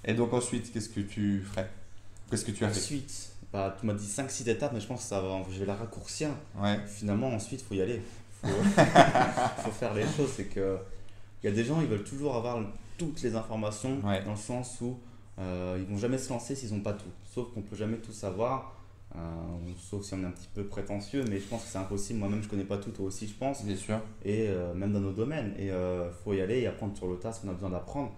Et 0.05 0.15
donc 0.15 0.33
ensuite, 0.35 0.73
qu'est-ce 0.73 0.89
que 0.91 1.01
tu 1.01 1.41
ferais? 1.43 1.69
Qu'est-ce 2.31 2.45
que 2.45 2.51
tu 2.53 2.65
as 2.65 2.69
fait? 2.69 2.79
Ensuite, 2.79 3.29
bah, 3.53 3.75
tu 3.81 3.87
m'as 3.87 3.95
dit 3.95 4.07
5-6 4.07 4.49
étapes, 4.49 4.73
mais 4.75 4.81
je 4.81 4.87
pense 4.87 5.01
que 5.03 5.09
ça 5.09 5.21
va, 5.21 5.41
je 5.51 5.59
vais 5.59 5.67
la 5.67 5.75
raccourcir. 5.75 6.29
Ouais. 6.61 6.79
Finalement, 6.87 7.29
ensuite, 7.29 7.61
il 7.63 7.65
faut 7.65 7.75
y 7.75 7.83
aller. 7.83 8.01
Il 8.45 8.51
faut, 8.51 8.57
faut 9.65 9.71
faire 9.71 9.95
les 9.95 10.03
choses. 10.03 10.31
C'est 10.37 10.45
que 10.45 10.77
il 11.43 11.49
y 11.49 11.53
a 11.53 11.57
des 11.57 11.65
gens, 11.65 11.81
ils 11.81 11.87
veulent 11.89 12.05
toujours 12.05 12.37
avoir 12.37 12.59
toutes 12.99 13.23
les 13.23 13.35
informations, 13.35 13.99
Ouais. 14.05 14.23
dans 14.25 14.33
le 14.33 14.37
sens 14.37 14.79
où 14.83 14.99
euh, 15.41 15.79
ils 15.81 15.87
vont 15.87 15.99
jamais 15.99 16.19
se 16.19 16.29
lancer 16.31 16.55
s'ils 16.55 16.73
n'ont 16.75 16.83
pas 16.83 16.93
tout. 16.93 17.09
Sauf 17.25 17.53
qu'on 17.53 17.63
peut 17.63 17.77
jamais 17.77 17.97
tout 17.97 18.13
savoir, 18.13 18.77
euh, 19.17 19.19
sauf 19.79 20.05
si 20.05 20.15
on 20.15 20.23
est 20.23 20.27
un 20.27 20.31
petit 20.31 20.49
peu 20.55 20.65
prétentieux, 20.65 21.25
mais 21.29 21.39
je 21.41 21.47
pense 21.47 21.65
que 21.65 21.69
c'est 21.69 21.79
impossible. 21.79 22.19
Moi-même, 22.21 22.43
je 22.43 22.49
connais 22.49 22.65
pas 22.65 22.79
tout, 22.79 22.91
toi 22.91 23.07
aussi, 23.07 23.27
je 23.27 23.35
pense, 23.35 23.65
Bien 23.65 23.77
sûr. 23.77 23.99
et 24.25 24.47
euh, 24.49 24.73
même 24.75 24.93
dans 24.93 25.01
nos 25.01 25.13
domaines. 25.13 25.55
Et 25.59 25.67
il 25.67 26.11
faut 26.25 26.35
y 26.35 26.41
aller 26.41 26.61
et 26.61 26.67
apprendre 26.67 26.97
sur 26.97 27.07
le 27.09 27.17
tas 27.17 27.33
ce 27.33 27.41
qu'on 27.41 27.49
a 27.49 27.55
besoin 27.55 27.71
d'apprendre. 27.71 28.13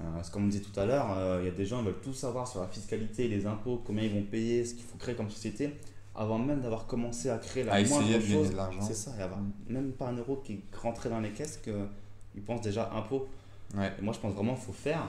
Euh, 0.00 0.04
c'est 0.22 0.30
comme 0.30 0.44
on 0.44 0.48
disait 0.48 0.62
tout 0.62 0.78
à 0.78 0.84
l'heure, 0.84 1.06
euh, 1.16 1.38
il 1.40 1.46
y 1.46 1.48
a 1.48 1.54
des 1.54 1.64
gens 1.64 1.78
qui 1.78 1.86
veulent 1.86 2.00
tout 2.02 2.12
savoir 2.12 2.46
sur 2.46 2.60
la 2.60 2.66
fiscalité, 2.68 3.28
les 3.28 3.46
impôts, 3.46 3.80
combien 3.82 4.02
ils 4.04 4.12
vont 4.12 4.24
payer, 4.24 4.62
ce 4.66 4.74
qu'il 4.74 4.84
faut 4.84 4.98
créer 4.98 5.14
comme 5.14 5.30
société, 5.30 5.70
avant 6.14 6.38
même 6.38 6.60
d'avoir 6.60 6.86
commencé 6.86 7.30
à 7.30 7.38
créer 7.38 7.64
la 7.64 7.72
À 7.72 7.82
moindre 7.82 8.02
essayer 8.10 8.18
de 8.18 8.24
chose. 8.42 8.50
de 8.50 8.56
l'argent. 8.56 8.82
C'est 8.82 8.92
ça, 8.94 9.12
et 9.18 9.22
avoir 9.22 9.40
même 9.68 9.92
pas 9.92 10.08
un 10.08 10.16
euro 10.16 10.36
qui 10.44 10.60
rentrait 10.82 11.08
dans 11.08 11.20
les 11.20 11.30
caisses 11.30 11.58
qu'ils 11.64 12.42
pensent 12.42 12.60
déjà 12.60 12.90
impôts. 12.94 13.26
Ouais. 13.74 13.90
Et 13.98 14.02
moi, 14.02 14.12
je 14.12 14.18
pense 14.18 14.34
vraiment 14.34 14.52
qu'il 14.54 14.64
faut 14.64 14.72
faire, 14.74 15.08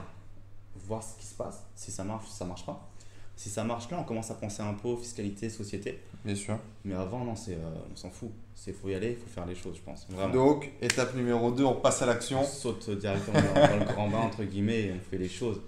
voir 0.86 1.02
ce 1.02 1.18
qui 1.18 1.26
se 1.26 1.34
passe, 1.34 1.62
si 1.74 1.90
ça 1.90 2.04
marche, 2.04 2.26
si 2.28 2.34
ça 2.36 2.44
marche 2.44 2.64
pas. 2.66 2.88
Si 3.36 3.48
ça 3.50 3.62
marche 3.62 3.88
là, 3.90 3.98
on 4.00 4.04
commence 4.04 4.30
à 4.32 4.34
penser 4.34 4.62
impôts, 4.62 4.96
fiscalité, 4.96 5.48
société. 5.48 6.02
Bien 6.24 6.34
sûr. 6.34 6.58
Mais 6.84 6.94
avant, 6.94 7.24
non, 7.24 7.36
c'est, 7.36 7.54
euh, 7.54 7.70
on 7.92 7.94
s'en 7.94 8.10
fout. 8.10 8.30
C'est 8.54 8.72
faut 8.72 8.88
y 8.88 8.94
aller, 8.96 9.10
il 9.12 9.16
faut 9.16 9.28
faire 9.32 9.46
les 9.46 9.54
choses, 9.54 9.76
je 9.76 9.82
pense. 9.82 10.06
Vraiment. 10.10 10.34
Donc 10.34 10.72
étape 10.80 11.14
numéro 11.14 11.52
2, 11.52 11.62
on 11.64 11.74
passe 11.76 12.02
à 12.02 12.06
l'action. 12.06 12.40
on 12.40 12.44
saute 12.44 12.90
directement 12.98 13.40
dans, 13.40 13.68
dans 13.68 13.76
le 13.76 13.84
grand 13.84 14.08
bain, 14.08 14.18
entre 14.18 14.42
guillemets, 14.42 14.86
et 14.86 14.92
on 14.92 15.00
fait 15.10 15.18
les 15.18 15.28
choses. 15.28 15.60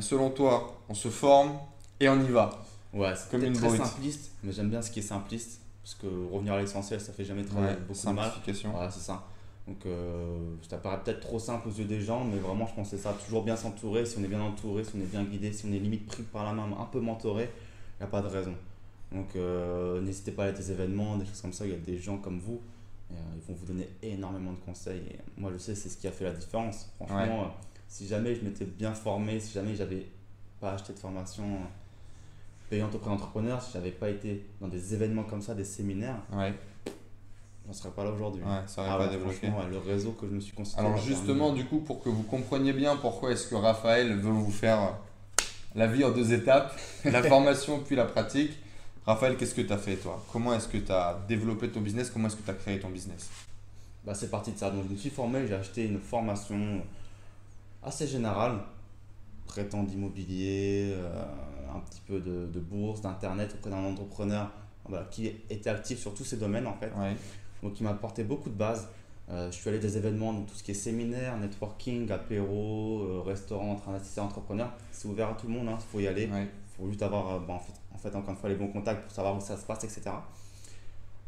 Selon 0.00 0.28
toi, 0.30 0.80
on 0.90 0.94
se 0.94 1.08
forme 1.08 1.58
et 1.98 2.08
on 2.10 2.20
y 2.22 2.28
va. 2.30 2.62
Ouais, 2.92 3.14
c'est 3.16 3.30
Comme 3.30 3.42
une 3.44 3.54
très 3.54 3.68
brute. 3.68 3.82
simpliste, 3.82 4.32
mais 4.42 4.52
j'aime 4.52 4.68
bien 4.68 4.82
ce 4.82 4.90
qui 4.90 4.98
est 4.98 5.02
simpliste. 5.02 5.60
Parce 5.82 5.94
que 5.96 6.06
revenir 6.32 6.52
à 6.54 6.60
l'essentiel, 6.60 7.00
ça 7.00 7.12
fait 7.14 7.24
jamais 7.24 7.44
très 7.44 7.58
Ouais, 7.58 7.76
beaucoup 7.88 8.06
de 8.06 8.12
mal. 8.12 8.24
simplification. 8.26 8.70
Voilà, 8.72 8.90
c'est 8.90 9.00
ça. 9.00 9.24
Donc, 9.66 9.86
euh, 9.86 10.54
ça 10.68 10.76
paraît 10.76 11.02
peut-être 11.02 11.20
trop 11.20 11.38
simple 11.38 11.68
aux 11.68 11.72
yeux 11.72 11.86
des 11.86 12.00
gens, 12.00 12.22
mais 12.24 12.38
vraiment, 12.38 12.66
je 12.66 12.74
pense 12.74 12.90
que 12.90 12.96
c'est 12.96 13.02
ça. 13.02 13.14
Toujours 13.24 13.42
bien 13.44 13.56
s'entourer. 13.56 14.04
Si 14.04 14.18
on 14.18 14.22
est 14.24 14.28
bien 14.28 14.40
entouré, 14.42 14.84
si 14.84 14.90
on 14.96 15.00
est 15.00 15.10
bien 15.10 15.24
guidé, 15.24 15.52
si 15.52 15.64
on 15.66 15.72
est 15.72 15.78
limite 15.78 16.06
pris 16.06 16.22
par 16.22 16.44
la 16.44 16.52
main, 16.52 16.68
un 16.78 16.84
peu 16.84 17.00
mentoré, 17.00 17.44
il 17.98 18.02
n'y 18.02 18.06
a 18.06 18.10
pas 18.10 18.20
de 18.20 18.26
raison. 18.28 18.54
Donc, 19.10 19.34
euh, 19.36 20.02
n'hésitez 20.02 20.32
pas 20.32 20.42
à 20.42 20.46
aller 20.48 20.54
à 20.54 20.58
des 20.58 20.70
événements, 20.70 21.16
des 21.16 21.24
choses 21.24 21.40
comme 21.40 21.52
ça. 21.54 21.64
Il 21.64 21.70
y 21.72 21.74
a 21.74 21.78
des 21.78 21.98
gens 21.98 22.18
comme 22.18 22.38
vous. 22.40 22.60
et, 23.10 23.14
euh, 23.14 23.18
ils 23.36 23.42
vont 23.42 23.54
vous 23.54 23.66
donner 23.66 23.88
énormément 24.02 24.52
de 24.52 24.56
conseils. 24.66 25.02
Et 25.10 25.18
moi, 25.40 25.50
je 25.52 25.58
sais, 25.58 25.74
c'est 25.74 25.88
ce 25.88 25.96
qui 25.96 26.06
a 26.08 26.10
fait 26.10 26.24
la 26.24 26.32
différence. 26.32 26.90
Franchement, 26.96 27.42
Ouais. 27.42 27.48
si 27.86 28.06
jamais 28.06 28.34
je 28.34 28.42
m'étais 28.42 28.64
bien 28.64 28.92
formé, 28.94 29.38
si 29.40 29.52
jamais 29.52 29.74
j'avais 29.76 30.06
pas 30.60 30.72
acheté 30.72 30.92
de 30.94 30.98
formation 30.98 31.44
payante 32.70 32.94
auprès 32.94 33.10
d'entrepreneurs, 33.10 33.62
si 33.62 33.72
j'avais 33.72 33.90
pas 33.92 34.08
été 34.10 34.44
dans 34.60 34.68
des 34.68 34.94
événements 34.94 35.22
comme 35.24 35.42
ça, 35.42 35.54
des 35.54 35.64
séminaires, 35.64 36.16
Ouais, 36.32 36.54
j'en 37.66 37.72
serais 37.72 37.90
pas 37.90 38.04
là 38.04 38.10
aujourd'hui. 38.10 38.42
ouais, 38.42 38.48
ça 38.66 38.82
aurait 38.82 38.90
Ah 38.92 38.98
pas 38.98 39.04
ouais, 39.06 39.10
débloqué. 39.10 39.46
franchement, 39.48 39.58
ouais, 39.64 39.70
le 39.70 39.78
réseau 39.78 40.12
que 40.12 40.26
je 40.26 40.32
me 40.34 40.40
suis 40.40 40.52
constitué. 40.54 40.80
Alors 40.84 40.96
justement, 40.98 41.52
du 41.52 41.64
coup, 41.64 41.78
pour 41.80 42.02
que 42.02 42.08
vous 42.08 42.22
compreniez 42.22 42.72
bien 42.72 42.96
pourquoi 42.96 43.32
est-ce 43.32 43.46
que 43.48 43.54
Raphaël 43.54 44.14
veut 44.16 44.30
vous 44.30 44.50
faire 44.50 44.94
la 45.74 45.86
vie 45.86 46.04
en 46.04 46.10
deux 46.10 46.32
étapes, 46.32 46.78
la 47.04 47.22
formation 47.22 47.80
puis 47.80 47.96
la 47.96 48.04
pratique. 48.04 48.52
Raphaël, 49.06 49.36
qu'est-ce 49.36 49.54
que 49.54 49.60
tu 49.60 49.72
as 49.72 49.76
fait 49.78 49.96
toi? 49.96 50.24
Comment 50.32 50.54
est-ce 50.54 50.66
que 50.68 50.78
tu 50.78 50.90
as 50.90 51.18
développé 51.28 51.68
ton 51.68 51.80
business? 51.80 52.08
Comment 52.10 52.28
est-ce 52.28 52.36
que 52.36 52.42
tu 52.42 52.50
as 52.50 52.54
créé 52.54 52.80
ton 52.80 52.88
business? 52.88 53.28
Bah, 54.04 54.14
c'est 54.14 54.30
parti 54.30 54.52
de 54.52 54.58
ça. 54.58 54.70
Donc, 54.70 54.84
je 54.88 54.92
me 54.92 54.96
suis 54.96 55.10
formé, 55.10 55.46
j'ai 55.46 55.54
acheté 55.54 55.84
une 55.84 55.98
formation 55.98 56.80
assez 57.82 58.06
générale, 58.06 58.60
traitant 59.46 59.82
d'immobilier, 59.82 60.92
euh, 60.94 61.22
un 61.74 61.80
petit 61.80 62.00
peu 62.06 62.18
de, 62.20 62.46
de 62.46 62.60
bourse, 62.60 63.02
d'internet 63.02 63.54
auprès 63.58 63.70
d'un 63.70 63.84
entrepreneur 63.84 64.50
voilà, 64.88 65.04
qui 65.10 65.26
était 65.50 65.68
actif 65.70 65.98
sur 65.98 66.14
tous 66.14 66.24
ces 66.24 66.36
domaines 66.38 66.66
en 66.66 66.74
fait. 66.74 66.90
Ouais, 66.96 67.14
Donc, 67.64 67.80
il 67.80 67.82
m'a 67.82 67.90
apporté 67.90 68.22
beaucoup 68.22 68.50
de 68.50 68.54
bases. 68.54 68.88
Euh, 69.30 69.50
je 69.50 69.56
suis 69.56 69.68
allé 69.68 69.78
à 69.78 69.80
des 69.80 69.96
événements, 69.96 70.34
donc 70.34 70.46
tout 70.46 70.54
ce 70.54 70.62
qui 70.62 70.70
est 70.72 70.74
séminaire, 70.74 71.36
networking, 71.38 72.10
apéro, 72.12 73.00
euh, 73.00 73.22
restaurant 73.24 73.72
entre 73.72 73.88
investisseurs 73.88 74.26
entrepreneurs. 74.26 74.70
C'est 74.92 75.08
ouvert 75.08 75.30
à 75.30 75.34
tout 75.34 75.46
le 75.48 75.54
monde, 75.54 75.68
il 75.70 75.86
faut 75.90 75.98
y 75.98 76.06
aller. 76.06 76.26
ouais, 76.26 76.42
Il 76.42 76.76
faut 76.76 76.88
juste 76.88 77.02
avoir, 77.02 77.34
euh, 77.34 77.38
bah, 77.40 77.54
en, 77.54 77.58
fait, 77.58 77.72
en 77.94 77.98
fait, 77.98 78.14
encore 78.14 78.30
une 78.30 78.36
fois, 78.36 78.50
les 78.50 78.54
bons 78.54 78.68
contacts 78.68 79.02
pour 79.02 79.10
savoir 79.10 79.36
où 79.36 79.40
ça 79.40 79.56
se 79.56 79.64
passe, 79.64 79.82
etc. 79.82 80.10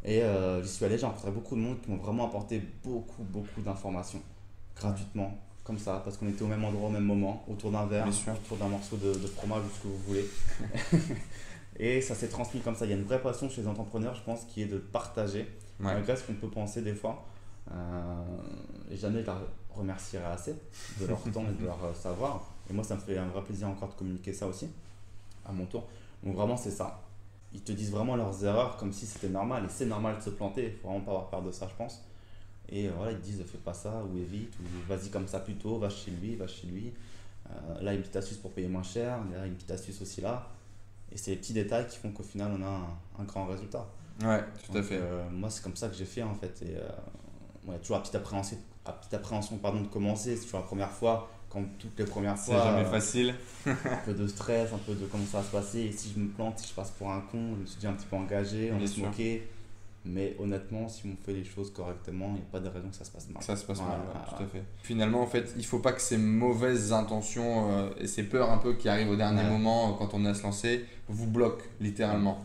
Et 0.05 0.23
euh, 0.23 0.63
j'y 0.63 0.69
suis 0.69 0.85
allé, 0.85 0.99
j'ai 0.99 1.07
rencontré 1.07 1.31
beaucoup 1.31 1.57
de 1.57 1.61
monde 1.61 1.81
qui 1.81 1.91
m'ont 1.91 1.97
vraiment 1.97 2.27
apporté 2.27 2.63
beaucoup, 2.85 3.25
beaucoup 3.25 3.61
d'informations, 3.63 4.21
gratuitement, 4.77 5.37
comme 5.65 5.79
ça, 5.79 6.01
parce 6.05 6.17
qu'on 6.17 6.29
était 6.29 6.43
au 6.43 6.47
même 6.47 6.65
endroit, 6.65 6.89
au 6.89 6.93
même 6.93 7.05
moment, 7.05 7.45
autour 7.49 7.73
d'un 7.73 7.87
verre, 7.87 8.07
autour 8.07 8.57
d'un 8.59 8.69
morceau 8.69 8.97
de, 8.99 9.15
de 9.15 9.27
fromage 9.27 9.63
ou 9.65 9.75
ce 9.75 9.83
que 9.83 9.89
vous 9.89 9.99
voulez. 10.07 10.27
Et 11.79 12.01
ça 12.01 12.15
s'est 12.15 12.29
transmis 12.29 12.61
comme 12.61 12.77
ça. 12.77 12.85
Il 12.87 12.91
y 12.91 12.95
a 12.95 12.97
une 12.97 13.05
vraie 13.05 13.21
passion 13.21 13.49
chez 13.51 13.63
les 13.63 13.69
entrepreneurs, 13.69 14.15
je 14.15 14.23
pense, 14.23 14.45
qui 14.45 14.63
est 14.63 14.67
de 14.67 14.79
partager, 14.79 15.49
ouais. 15.81 15.95
malgré 15.95 16.17
ce 16.17 16.25
qu'on 16.25 16.35
peut 16.35 16.49
penser 16.49 16.83
des 16.83 16.95
fois. 16.95 17.25
Euh, 17.73 18.23
et 18.91 18.97
jamais 18.97 19.23
je 19.23 19.27
la 19.27 19.39
remercierai 19.75 20.25
assez 20.25 20.55
de 21.01 21.07
leur 21.07 21.21
temps 21.33 21.45
et 21.49 21.61
de 21.61 21.65
leur 21.65 21.83
euh, 21.85 21.95
savoir. 21.95 22.45
Et 22.71 22.73
moi, 22.73 22.85
ça 22.85 22.97
me 22.97 23.01
fait 23.01 23.17
un 23.19 23.29
vrai 23.29 23.43
plaisir 23.43 23.69
encore 23.69 23.89
de 23.89 23.95
communiquer 23.95 24.33
ça 24.33 24.47
aussi, 24.47 24.69
à 25.45 25.53
mon 25.53 25.67
tour. 25.67 25.85
Donc 26.23 26.35
vraiment, 26.35 26.57
c'est 26.57 26.71
ça. 26.71 27.01
Ils 27.53 27.63
te 27.63 27.73
disent 27.73 27.91
vraiment 27.91 28.17
leurs 28.17 28.45
erreurs 28.45 28.77
comme 28.77 28.93
si 28.93 29.07
c'était 29.07 29.29
normal. 29.29 29.65
Et 29.65 29.69
c'est 29.69 29.87
normal 29.87 30.17
de 30.19 30.23
se 30.23 30.31
planter. 30.31 30.67
Il 30.67 30.73
faut 30.81 30.89
vraiment 30.89 31.05
pas 31.05 31.11
avoir 31.13 31.31
peur 31.31 31.43
de 31.43 31.53
ça, 31.53 31.67
je 31.69 31.75
pense. 31.75 32.03
Et 32.69 32.89
euh, 32.89 32.93
voilà, 32.97 33.13
ils 33.13 33.19
te 33.19 33.25
disent 33.25 33.43
fais 33.47 33.59
pas 33.59 33.75
ça, 33.75 34.03
ou 34.05 34.19
évite, 34.19 34.53
ou 34.61 34.89
vas-y 34.89 35.11
comme 35.11 35.29
ça 35.29 35.41
plutôt, 35.41 35.79
va 35.79 35.89
chez 35.89 36.11
lui, 36.11 36.35
va 36.35 36.47
chez 36.47 36.67
lui. 36.67 36.93
Euh, 37.49 37.81
là, 37.81 37.95
une 37.95 38.01
petite 38.01 38.17
astuce 38.17 38.39
pour 38.39 38.53
payer 38.53 38.69
moins 38.69 38.83
cher, 38.83 39.23
derrière, 39.25 39.47
une 39.47 39.55
petite 39.55 39.71
astuce 39.71 40.01
aussi 40.03 40.21
là. 40.21 40.49
Et 41.13 41.17
c'est 41.17 41.31
les 41.31 41.37
petits 41.37 41.53
détails 41.53 41.87
qui 41.87 41.99
font 41.99 42.11
qu'au 42.11 42.25
final, 42.25 42.53
on 42.59 42.63
a 42.63 42.67
un, 42.67 43.23
un 43.23 43.25
grand 43.25 43.47
résultat. 43.47 43.87
Ouais, 44.25 44.43
tout 44.71 44.77
à 44.79 44.83
fait. 44.83 44.97
euh, 44.97 45.25
moi, 45.31 45.51
c'est 45.51 45.63
comme 45.63 45.77
ça 45.77 45.89
que 45.89 45.95
j'ai 45.95 46.05
fait 46.05 46.23
en 46.23 46.35
fait. 46.35 46.63
Et, 46.63 46.77
euh, 46.77 47.71
ouais, 47.71 47.79
toujours 47.79 47.97
la 47.97 48.03
petite 48.03 48.15
appréhension, 48.15 48.57
la 48.87 48.93
petite 48.93 49.15
appréhension 49.15 49.57
pardon, 49.59 49.81
de 49.83 49.89
commencer. 49.89 50.37
C'est 50.37 50.45
toujours 50.45 50.61
la 50.61 50.67
première 50.67 50.91
fois, 50.91 51.31
comme 51.51 51.69
toutes 51.79 51.99
les 51.99 52.05
premières 52.07 52.39
C'est 52.39 52.53
fois. 52.53 52.65
jamais 52.65 52.87
euh, 52.87 52.91
facile. 52.91 53.35
un 53.67 53.75
peu 54.05 54.15
de 54.15 54.27
stress, 54.27 54.73
un 54.73 54.79
peu 54.79 54.95
de 54.95 55.05
comment 55.07 55.25
ça 55.27 55.39
va 55.39 55.45
se 55.45 55.51
passer. 55.53 55.81
Et 55.81 55.93
si 55.93 56.13
je 56.15 56.21
me 56.21 56.29
plante, 56.29 56.59
si 56.59 56.69
je 56.69 56.75
passe 56.75 56.91
pour 56.93 57.11
un 57.11 57.21
con, 57.21 57.55
je 57.57 57.61
me 57.61 57.67
suis 57.67 57.77
déjà 57.77 57.91
un 57.91 57.95
petit 57.95 58.07
peu 58.07 58.17
engagé, 58.17 58.73
on 58.73 58.79
va 58.79 58.87
se 58.87 59.01
moquer. 59.01 59.49
Mais 60.09 60.37
honnêtement, 60.39 60.89
si 60.89 61.03
on 61.07 61.17
fait 61.27 61.33
les 61.33 61.43
choses 61.45 61.73
correctement, 61.73 62.27
il 62.29 62.35
n'y 62.35 62.39
a 62.39 62.53
pas 62.53 62.61
de 62.61 62.69
raison 62.69 62.89
que 62.89 62.95
ça 62.95 63.05
se 63.05 63.11
passe 63.11 63.29
mal. 63.29 63.43
Ça 63.43 63.57
se 63.57 63.65
passe 63.65 63.79
Voilà, 63.79 63.99
mal, 63.99 64.07
ouais, 64.07 64.37
tout 64.37 64.43
à 64.45 64.47
fait. 64.47 64.63
Finalement, 64.85 65.21
en 65.21 65.27
fait, 65.27 65.53
il 65.57 65.67
faut 65.67 65.81
pas 65.81 65.91
que 65.93 66.01
ces 66.01 66.17
mauvaises 66.17 66.93
intentions 66.93 67.73
euh, 67.73 67.91
et 67.99 68.07
ces 68.07 68.23
peurs 68.23 68.53
un 68.53 68.59
peu 68.59 68.75
qui 68.75 68.89
arrivent 68.89 69.11
au 69.11 69.17
dernier 69.17 69.43
Ouais. 69.43 69.51
moment 69.51 69.91
euh, 69.91 69.93
quand 69.99 70.15
on 70.15 70.25
est 70.25 70.29
à 70.29 70.35
se 70.35 70.45
lancer 70.45 70.85
vous 71.09 71.27
bloquent 71.27 71.65
littéralement. 71.81 72.39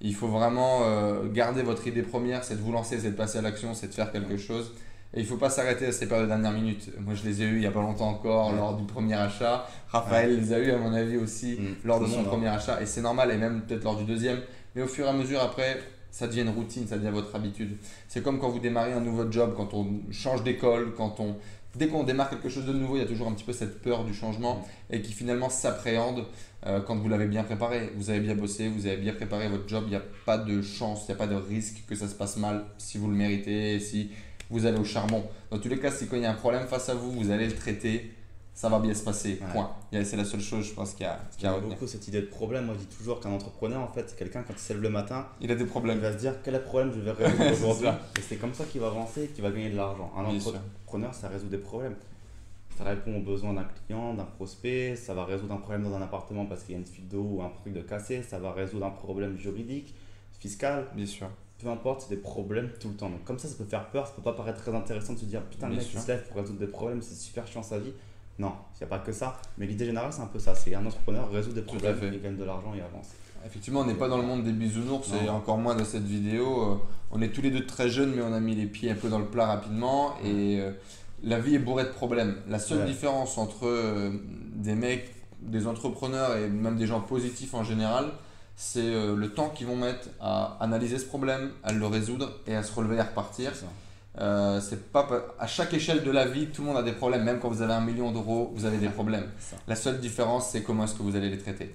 Il 0.00 0.14
faut 0.14 0.28
vraiment 0.28 0.80
euh, 0.84 1.26
garder 1.32 1.62
votre 1.62 1.86
idée 1.86 2.02
première, 2.02 2.44
c'est 2.44 2.56
de 2.56 2.60
vous 2.60 2.72
lancer, 2.72 2.98
c'est 2.98 3.10
de 3.12 3.16
passer 3.16 3.38
à 3.38 3.42
l'action, 3.42 3.72
c'est 3.74 3.88
de 3.88 3.94
faire 3.94 4.12
quelque 4.12 4.36
chose. 4.36 4.72
Et 5.14 5.20
il 5.20 5.26
faut 5.26 5.36
pas 5.38 5.48
s'arrêter 5.48 5.86
à 5.86 5.92
ces 5.92 6.06
peurs 6.06 6.20
de 6.20 6.26
dernière 6.26 6.52
minute. 6.52 6.90
Moi, 7.00 7.14
je 7.14 7.24
les 7.24 7.40
ai 7.40 7.46
eues 7.46 7.56
il 7.56 7.62
y 7.62 7.66
a 7.66 7.70
pas 7.70 7.80
longtemps 7.80 8.08
encore 8.10 8.50
Ouais. 8.50 8.56
lors 8.56 8.76
du 8.76 8.84
premier 8.84 9.14
achat. 9.14 9.66
Raphaël 9.88 10.38
les 10.38 10.52
a 10.52 10.58
eues 10.58 10.70
à 10.72 10.76
mon 10.78 10.92
avis 10.92 11.16
aussi 11.16 11.56
Mm. 11.58 11.86
lors 11.86 12.00
de 12.00 12.06
son 12.06 12.20
hein. 12.20 12.24
premier 12.24 12.48
achat. 12.48 12.82
Et 12.82 12.86
c'est 12.86 13.00
normal, 13.00 13.30
et 13.30 13.36
même 13.38 13.62
peut-être 13.62 13.84
lors 13.84 13.96
du 13.96 14.04
deuxième. 14.04 14.40
Mais 14.74 14.82
au 14.82 14.86
fur 14.86 15.06
et 15.06 15.08
à 15.08 15.12
mesure, 15.14 15.40
après, 15.40 15.78
ça 16.10 16.26
devient 16.26 16.42
une 16.42 16.50
routine, 16.50 16.86
ça 16.86 16.96
devient 16.98 17.10
votre 17.12 17.34
habitude. 17.34 17.78
C'est 18.08 18.22
comme 18.22 18.38
quand 18.38 18.50
vous 18.50 18.58
démarrez 18.58 18.92
un 18.92 19.00
nouveau 19.00 19.30
job, 19.30 19.54
quand 19.56 19.72
on 19.72 19.86
change 20.10 20.42
d'école, 20.42 20.92
quand 20.94 21.20
on... 21.20 21.36
Dès 21.76 21.88
qu'on 21.88 22.04
démarre 22.04 22.30
quelque 22.30 22.48
chose 22.48 22.64
de 22.64 22.72
nouveau, 22.72 22.96
il 22.96 23.00
y 23.00 23.02
a 23.02 23.06
toujours 23.06 23.28
un 23.28 23.32
petit 23.32 23.44
peu 23.44 23.52
cette 23.52 23.82
peur 23.82 24.04
du 24.04 24.14
changement 24.14 24.66
et 24.88 25.02
qui 25.02 25.12
finalement 25.12 25.50
s'appréhende 25.50 26.24
euh, 26.66 26.80
quand 26.80 26.96
vous 26.96 27.08
l'avez 27.08 27.26
bien 27.26 27.42
préparé. 27.42 27.92
Vous 27.96 28.08
avez 28.08 28.20
bien 28.20 28.34
bossé, 28.34 28.68
vous 28.68 28.86
avez 28.86 28.96
bien 28.96 29.12
préparé 29.12 29.48
votre 29.48 29.68
job, 29.68 29.84
il 29.86 29.90
n'y 29.90 29.96
a 29.96 30.02
pas 30.24 30.38
de 30.38 30.62
chance, 30.62 31.02
il 31.02 31.10
n'y 31.10 31.16
a 31.16 31.18
pas 31.18 31.26
de 31.26 31.34
risque 31.34 31.84
que 31.86 31.94
ça 31.94 32.08
se 32.08 32.14
passe 32.14 32.38
mal 32.38 32.64
si 32.78 32.96
vous 32.96 33.08
le 33.08 33.14
méritez, 33.14 33.78
si 33.78 34.10
vous 34.48 34.64
allez 34.64 34.78
au 34.78 34.84
charbon. 34.84 35.24
Dans 35.50 35.58
tous 35.58 35.68
les 35.68 35.78
cas, 35.78 35.90
si 35.90 36.06
quand 36.06 36.16
il 36.16 36.22
y 36.22 36.26
a 36.26 36.30
un 36.30 36.34
problème 36.34 36.66
face 36.66 36.88
à 36.88 36.94
vous, 36.94 37.12
vous 37.12 37.30
allez 37.30 37.46
le 37.46 37.54
traiter, 37.54 38.10
ça 38.56 38.68
va 38.70 38.78
bien 38.80 38.94
se 38.94 39.04
passer. 39.04 39.38
Ouais. 39.40 39.52
Point. 39.52 39.70
Il 39.92 40.04
C'est 40.06 40.16
la 40.16 40.24
seule 40.24 40.40
chose, 40.40 40.64
je 40.66 40.72
pense, 40.72 40.94
qu'il 40.94 41.04
y 41.04 41.08
a, 41.08 41.20
qu'il 41.36 41.44
y 41.44 41.46
a 41.46 41.50
à 41.50 41.52
J'aime 41.52 41.60
retenir. 41.60 41.76
beaucoup 41.76 41.86
cette 41.86 42.08
idée 42.08 42.22
de 42.22 42.26
problème. 42.26 42.64
Moi, 42.66 42.74
je 42.74 42.86
dis 42.86 42.96
toujours 42.96 43.20
qu'un 43.20 43.30
entrepreneur, 43.30 43.80
en 43.82 43.86
fait, 43.88 44.04
c'est 44.08 44.16
quelqu'un, 44.18 44.42
quand 44.42 44.54
il 44.54 44.58
se 44.58 44.72
lève 44.72 44.82
le 44.82 44.88
matin, 44.88 45.28
Il 45.42 45.52
a 45.52 45.54
des 45.54 45.62
il 45.64 45.68
problèmes. 45.68 45.98
va 45.98 46.10
se 46.12 46.16
dire 46.18 46.32
quel 46.42 46.54
est 46.54 46.58
le 46.58 46.64
problème 46.64 46.90
je 46.92 47.00
vais 47.00 47.12
résoudre 47.24 47.52
aujourd'hui. 47.52 47.88
Et 48.18 48.22
c'est 48.22 48.36
comme 48.36 48.54
ça 48.54 48.64
qu'il 48.64 48.80
va 48.80 48.86
avancer 48.88 49.24
et 49.24 49.28
qu'il 49.28 49.42
va 49.44 49.50
gagner 49.50 49.70
de 49.70 49.76
l'argent. 49.76 50.10
Un 50.16 50.30
Bien 50.30 50.40
sûr. 50.40 50.54
entrepreneur, 50.56 51.14
ça 51.14 51.28
résout 51.28 51.48
des 51.48 51.58
problèmes. 51.58 51.94
Ça 52.78 52.84
répond 52.84 53.16
aux 53.16 53.22
besoins 53.22 53.52
d'un 53.54 53.64
client, 53.86 54.14
d'un 54.14 54.24
prospect, 54.24 54.96
ça 54.96 55.14
va 55.14 55.24
résoudre 55.24 55.54
un 55.54 55.58
problème 55.58 55.84
dans 55.84 55.94
un 55.94 56.02
appartement 56.02 56.44
parce 56.46 56.62
qu'il 56.62 56.72
y 56.72 56.76
a 56.76 56.80
une 56.80 56.86
fuite 56.86 57.08
d'eau 57.08 57.22
ou 57.22 57.42
un 57.42 57.48
truc 57.48 57.72
de 57.72 57.80
cassé, 57.80 58.22
ça 58.22 58.38
va 58.38 58.52
résoudre 58.52 58.84
un 58.84 58.90
problème 58.90 59.36
juridique, 59.38 59.94
fiscal, 60.38 60.86
Bien 60.94 61.06
sûr. 61.06 61.26
peu 61.58 61.68
importe, 61.68 62.02
c'est 62.02 62.10
des 62.14 62.20
problèmes 62.20 62.70
tout 62.78 62.88
le 62.88 62.94
temps. 62.94 63.08
Donc 63.08 63.24
comme 63.24 63.38
ça, 63.38 63.48
ça 63.48 63.54
peut 63.56 63.64
faire 63.64 63.88
peur, 63.88 64.06
ça 64.06 64.12
peut 64.14 64.20
pas 64.22 64.34
paraître 64.34 64.60
très 64.60 64.74
intéressant 64.74 65.14
de 65.14 65.18
se 65.18 65.24
dire 65.24 65.42
putain, 65.44 65.68
le 65.70 65.76
mec 65.76 65.86
il 65.90 65.98
se 65.98 66.06
lève 66.08 66.26
pour 66.28 66.36
résoudre 66.36 66.58
des 66.58 66.66
problèmes, 66.66 67.00
c'est 67.00 67.14
super 67.14 67.46
chiant 67.46 67.62
sa 67.62 67.78
vie. 67.78 67.92
Non, 68.38 68.52
il 68.74 68.78
n'y 68.78 68.84
a 68.84 68.86
pas 68.88 68.98
que 68.98 69.12
ça. 69.12 69.40
Mais 69.58 69.66
l'idée 69.66 69.86
générale, 69.86 70.12
c'est 70.12 70.20
un 70.22 70.26
peu 70.26 70.38
ça. 70.38 70.54
C'est 70.54 70.74
un 70.74 70.84
entrepreneur 70.84 71.30
résout 71.30 71.52
des 71.52 71.62
problèmes, 71.62 71.98
il 72.12 72.20
gagne 72.20 72.36
de 72.36 72.44
l'argent 72.44 72.74
et 72.74 72.80
avance. 72.82 73.08
Effectivement, 73.46 73.80
on 73.80 73.84
n'est 73.86 73.94
pas 73.94 74.08
dans 74.08 74.16
le 74.18 74.24
monde 74.24 74.42
des 74.44 74.52
bisounours 74.52 75.10
et 75.24 75.28
encore 75.28 75.56
moins 75.58 75.74
dans 75.74 75.84
cette 75.84 76.04
vidéo. 76.04 76.62
Euh, 76.72 76.74
On 77.12 77.22
est 77.22 77.28
tous 77.28 77.40
les 77.42 77.50
deux 77.52 77.64
très 77.64 77.88
jeunes, 77.88 78.12
mais 78.16 78.22
on 78.22 78.32
a 78.32 78.40
mis 78.40 78.56
les 78.56 78.66
pieds 78.66 78.90
un 78.90 78.96
peu 78.96 79.08
dans 79.08 79.20
le 79.20 79.26
plat 79.26 79.46
rapidement 79.46 80.14
et 80.24 80.58
euh, 80.60 80.72
la 81.22 81.38
vie 81.38 81.54
est 81.54 81.60
bourrée 81.60 81.84
de 81.84 81.90
problèmes. 81.90 82.36
La 82.48 82.58
seule 82.58 82.78
Ouais. 82.80 82.86
différence 82.86 83.38
entre 83.38 83.66
euh, 83.66 84.10
des 84.56 84.74
mecs, 84.74 85.14
des 85.40 85.68
entrepreneurs 85.68 86.36
et 86.36 86.48
même 86.48 86.76
des 86.76 86.86
gens 86.88 87.00
positifs 87.00 87.54
en 87.54 87.62
général, 87.62 88.06
c'est 88.56 89.14
le 89.14 89.28
temps 89.32 89.50
qu'ils 89.50 89.66
vont 89.66 89.76
mettre 89.76 90.08
à 90.18 90.56
analyser 90.60 90.98
ce 90.98 91.04
problème, 91.04 91.52
à 91.62 91.72
le 91.72 91.86
résoudre 91.86 92.32
et 92.46 92.56
à 92.56 92.62
se 92.62 92.72
relever 92.74 92.96
et 92.96 93.00
à 93.00 93.04
repartir. 93.04 93.52
Euh, 94.18 94.60
c'est 94.60 94.90
pas 94.92 95.02
pa- 95.02 95.26
à 95.38 95.46
chaque 95.46 95.74
échelle 95.74 96.02
de 96.02 96.10
la 96.10 96.26
vie, 96.26 96.46
tout 96.46 96.62
le 96.62 96.68
monde 96.68 96.76
a 96.78 96.82
des 96.82 96.92
problèmes. 96.92 97.22
Même 97.24 97.38
quand 97.38 97.48
vous 97.50 97.60
avez 97.62 97.74
un 97.74 97.80
million 97.82 98.12
d'euros, 98.12 98.50
vous 98.54 98.64
avez 98.64 98.78
des 98.78 98.88
problèmes. 98.88 99.28
La 99.68 99.76
seule 99.76 100.00
différence, 100.00 100.50
c'est 100.50 100.62
comment 100.62 100.84
est-ce 100.84 100.94
que 100.94 101.02
vous 101.02 101.16
allez 101.16 101.28
les 101.30 101.38
traiter. 101.38 101.74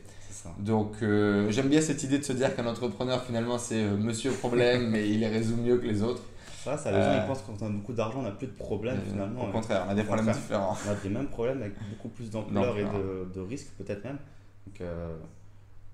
Donc 0.57 0.93
euh, 1.03 1.51
j'aime 1.51 1.67
bien 1.69 1.81
cette 1.81 2.01
idée 2.01 2.17
de 2.17 2.23
se 2.23 2.33
dire 2.33 2.55
qu'un 2.55 2.65
entrepreneur 2.65 3.21
finalement 3.23 3.59
c'est 3.59 3.83
euh, 3.83 3.95
monsieur 3.95 4.31
problème 4.31 4.89
mais 4.93 5.07
il 5.07 5.19
les 5.19 5.27
résout 5.27 5.55
mieux 5.55 5.77
que 5.77 5.85
les 5.85 6.01
autres. 6.01 6.23
Ça, 6.63 6.75
ça, 6.77 6.91
les 6.91 6.97
gens 6.97 7.03
Euh, 7.09 7.19
ils 7.21 7.27
pensent 7.27 7.41
que 7.41 7.47
quand 7.47 7.61
on 7.61 7.67
a 7.67 7.69
beaucoup 7.69 7.93
d'argent, 7.93 8.19
on 8.19 8.23
n'a 8.23 8.31
plus 8.31 8.47
de 8.47 8.53
problèmes 8.53 8.97
Euh, 8.97 9.11
finalement. 9.11 9.47
Au 9.47 9.51
contraire, 9.51 9.83
on 9.87 9.91
a 9.91 9.93
des 9.95 10.03
problèmes 10.03 10.25
contraire. 10.25 10.41
différents. 10.43 10.77
On 10.87 10.91
a 10.91 10.95
des 10.95 11.09
mêmes 11.09 11.27
problèmes 11.27 11.61
avec 11.61 11.73
beaucoup 11.91 12.09
plus 12.09 12.31
d'ampleur 12.31 12.75
et 12.79 12.83
de, 12.85 13.31
de 13.35 13.39
risques 13.41 13.69
peut-être 13.77 14.03
même. 14.03 14.17
Donc 14.65 14.81
euh, 14.81 15.15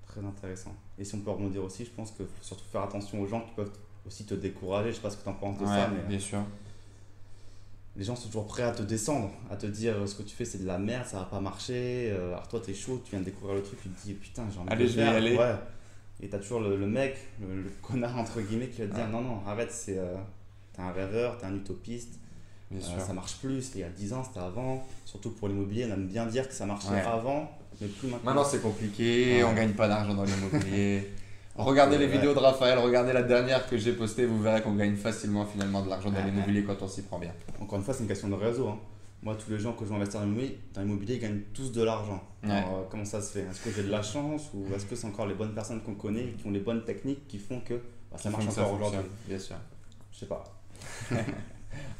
très 0.07 0.21
intéressant. 0.21 0.73
Et 0.97 1.03
si 1.03 1.15
on 1.15 1.19
peut 1.19 1.31
rebondir 1.31 1.61
aussi, 1.65 1.83
je 1.83 1.89
pense 1.91 2.11
qu'il 2.11 2.25
faut 2.25 2.31
surtout 2.41 2.65
faire 2.71 2.83
attention 2.83 3.19
aux 3.21 3.27
gens 3.27 3.41
qui 3.41 3.51
peuvent 3.53 3.71
aussi 4.07 4.25
te 4.25 4.33
décourager. 4.33 4.89
Je 4.91 4.95
sais 4.95 5.01
pas 5.01 5.09
ce 5.09 5.17
que 5.17 5.23
tu 5.23 5.29
en 5.29 5.33
penses 5.33 5.57
de 5.57 5.63
Ouais, 5.63 5.69
ça, 5.69 5.89
mais 5.93 6.01
bien 6.07 6.19
sûr. 6.19 6.39
les 7.95 8.03
gens 8.03 8.15
sont 8.15 8.27
toujours 8.27 8.47
prêts 8.47 8.63
à 8.63 8.71
te 8.71 8.83
descendre, 8.83 9.31
à 9.51 9.55
te 9.55 9.65
dire 9.65 9.95
euh, 9.97 10.05
ce 10.07 10.15
que 10.15 10.23
tu 10.23 10.35
fais 10.35 10.45
c'est 10.45 10.59
de 10.59 10.67
la 10.67 10.77
merde, 10.77 11.05
ça 11.05 11.17
va 11.19 11.25
pas 11.25 11.39
marcher. 11.39 12.09
Euh, 12.11 12.29
Alors 12.33 12.47
toi 12.47 12.61
t'es 12.63 12.73
chaud, 12.73 13.01
tu 13.03 13.11
viens 13.11 13.19
de 13.19 13.25
découvrir 13.25 13.55
le 13.55 13.63
truc, 13.63 13.81
tu 13.81 13.89
te 13.89 14.05
dis 14.05 14.13
putain 14.13 14.45
j'ai 14.51 14.59
envie 14.59 14.69
Allez, 14.69 14.83
de 14.85 14.89
je 14.89 14.95
vais 14.97 15.03
faire. 15.03 15.15
aller. 15.15 15.35
Ouais. 15.37 15.55
Et 16.21 16.29
t'as 16.29 16.39
toujours 16.39 16.59
le, 16.61 16.77
le 16.77 16.87
mec, 16.87 17.15
le, 17.41 17.61
le 17.63 17.69
connard 17.81 18.17
entre 18.17 18.41
guillemets 18.41 18.69
qui 18.69 18.81
va 18.81 18.87
te 18.87 18.95
dire 18.95 19.07
non 19.09 19.21
non 19.21 19.39
arrête, 19.47 19.71
c'est 19.71 19.97
euh, 19.97 20.15
t'es 20.73 20.81
un 20.81 20.91
rêveur, 20.91 21.37
t'es 21.37 21.45
un 21.45 21.55
utopiste. 21.55 22.19
Bien 22.69 22.81
Euh, 22.81 22.83
sûr. 22.97 23.01
ça 23.01 23.13
marche 23.13 23.37
plus, 23.37 23.61
c'était 23.61 23.79
il 23.79 23.81
y 23.81 23.85
a 23.85 23.89
10 23.89 24.13
ans, 24.13 24.23
c'était 24.23 24.39
avant. 24.45 24.85
Surtout 25.05 25.31
pour 25.31 25.47
l'immobilier, 25.47 25.85
on 25.89 25.93
aime 25.93 26.07
bien 26.07 26.25
dire 26.25 26.47
que 26.47 26.53
ça 26.53 26.65
marchait 26.65 26.89
Ouais. 26.89 27.01
avant, 27.01 27.49
mais 27.79 27.87
plus 27.87 28.09
maintenant. 28.09 28.25
Maintenant 28.31 28.43
c'est 28.43 28.61
compliqué, 28.61 29.37
Ouais. 29.37 29.43
on 29.43 29.53
gagne 29.53 29.71
pas 29.73 29.87
d'argent 29.87 30.13
dans 30.13 30.23
l'immobilier. 30.25 31.09
regardez 31.57 31.97
les 31.97 32.07
vidéos 32.07 32.33
de 32.33 32.39
Raphaël, 32.39 32.77
regardez 32.79 33.13
la 33.13 33.23
dernière 33.23 33.67
que 33.67 33.77
j'ai 33.77 33.93
postée, 33.93 34.25
vous 34.25 34.41
verrez 34.41 34.61
qu'on 34.61 34.75
gagne 34.75 34.95
facilement 34.95 35.45
finalement 35.45 35.81
de 35.81 35.89
l'argent 35.89 36.09
dans 36.11 36.23
l'immobilier 36.23 36.63
quand 36.63 36.81
on 36.81 36.87
s'y 36.87 37.01
prend 37.03 37.19
bien. 37.19 37.31
Encore 37.61 37.77
une 37.79 37.83
fois, 37.83 37.93
c'est 37.93 38.01
une 38.03 38.07
question 38.09 38.29
de 38.29 38.35
réseau. 38.35 38.67
hein. 38.67 38.77
Moi, 39.23 39.35
tous 39.35 39.49
les 39.51 39.57
gens 39.59 39.73
que 39.73 39.83
je 39.83 39.89
vois 39.89 39.97
investir 39.97 40.19
dans 40.19 40.27
l'immobilier, 40.27 40.59
dans 40.73 40.81
l'immobilier, 40.81 41.15
ils 41.15 41.19
gagnent 41.19 41.41
tous 41.53 41.71
de 41.71 41.81
l'argent. 41.83 42.23
Ouais. 42.43 42.51
Alors, 42.51 42.75
euh, 42.77 42.81
comment 42.89 43.03
ça 43.05 43.19
se 43.21 43.31
fait? 43.31 43.39
Est-ce 43.49 43.61
que 43.61 43.71
j'ai 43.71 43.83
de 43.83 43.89
la 43.91 44.03
chance 44.03 44.43
ou 44.53 44.65
est-ce 44.75 44.85
que 44.85 44.95
c'est 44.95 45.07
encore 45.07 45.25
les 45.25 45.33
bonnes 45.33 45.53
personnes 45.55 45.81
qu'on 45.81 45.95
connaît 45.95 46.33
qui 46.37 46.45
ont 46.47 46.51
les 46.51 46.59
bonnes 46.59 46.83
techniques 46.85 47.27
qui 47.27 47.39
font 47.39 47.59
que 47.61 47.73
bah, 48.11 48.17
ça 48.17 48.29
marche 48.29 48.45
que 48.45 48.51
encore 48.51 48.73
aujourd'hui? 48.73 48.99
Bien 49.27 49.39
sûr. 49.39 49.55
Je 50.11 50.19
sais 50.19 50.25
pas, 50.27 50.43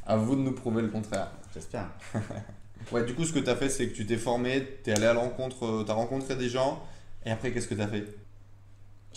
À 0.05 0.15
vous 0.17 0.35
de 0.35 0.41
nous 0.41 0.53
prouver 0.53 0.81
le 0.83 0.89
contraire. 0.89 1.31
j'espère. 1.53 1.87
Ouais, 2.91 3.03
du 3.03 3.15
coup, 3.15 3.25
ce 3.25 3.33
que 3.33 3.39
tu 3.39 3.49
as 3.49 3.55
fait, 3.55 3.67
c'est 3.69 3.89
que 3.89 3.95
tu 3.95 4.05
t'es 4.05 4.15
formé, 4.15 4.65
tu 4.83 4.91
es 4.91 4.93
allé 4.93 5.07
à 5.07 5.13
la 5.13 5.19
rencontre, 5.19 5.83
tu 5.83 5.91
as 5.91 5.93
rencontré 5.95 6.35
des 6.37 6.47
gens, 6.47 6.81
et 7.25 7.31
après, 7.31 7.51
qu'est-ce 7.51 7.67
que 7.67 7.73
tu 7.75 7.81
as 7.81 7.87
fait? 7.87 8.05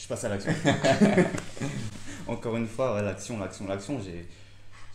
Je 0.00 0.09
passe 0.09 0.25
à 0.25 0.28
l'action. 0.30 0.52
Encore 2.26 2.57
une 2.57 2.66
fois, 2.66 2.95
ouais, 2.95 3.02
l'action, 3.02 3.38
l'action, 3.38 3.66
l'action. 3.66 4.00
J'ai, 4.00 4.26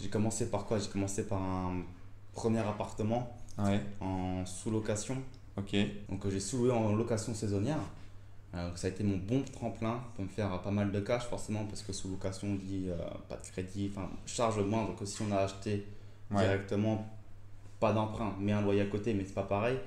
j'ai 0.02 0.10
commencé 0.10 0.50
par 0.50 0.66
quoi? 0.66 0.80
J'ai 0.80 0.88
commencé 0.90 1.28
par 1.28 1.42
un 1.42 1.82
premier 2.34 2.60
appartement 2.60 3.36
Ouais, 3.58 3.80
en 4.02 4.46
sous-location. 4.46 5.18
ok. 5.58 5.76
Donc 6.10 6.26
euh, 6.26 6.30
j'ai 6.30 6.40
sous-loué 6.40 6.72
en 6.72 6.94
location 6.96 7.34
saisonnière. 7.34 7.80
Donc 8.54 8.78
ça 8.78 8.88
a 8.88 8.90
été 8.90 9.04
mon 9.04 9.18
bon 9.18 9.42
tremplin 9.44 10.02
pour 10.16 10.24
me 10.24 10.30
faire 10.30 10.54
euh, 10.54 10.58
pas 10.60 10.72
mal 10.72 10.90
de 10.92 11.00
cash 11.02 11.24
forcément 11.24 11.66
parce 11.66 11.82
que 11.82 11.92
sous 11.92 12.10
location 12.10 12.48
on 12.48 12.56
dit 12.56 12.86
euh, 12.88 12.96
pas 13.28 13.36
de 13.36 13.46
crédit, 13.46 13.92
enfin 13.94 14.10
charge 14.26 14.60
moindre 14.62 14.96
que 14.96 15.06
si 15.06 15.22
on 15.22 15.32
a 15.34 15.40
acheté 15.40 15.86
Ouais. 16.32 16.42
directement, 16.42 17.08
pas 17.80 17.94
d'emprunt, 17.94 18.34
mais 18.40 18.52
un 18.52 18.62
loyer 18.62 18.82
à 18.82 18.86
côté, 18.88 19.14
mais 19.14 19.24
c'est 19.26 19.36
pas 19.36 19.44
pareil. 19.44 19.78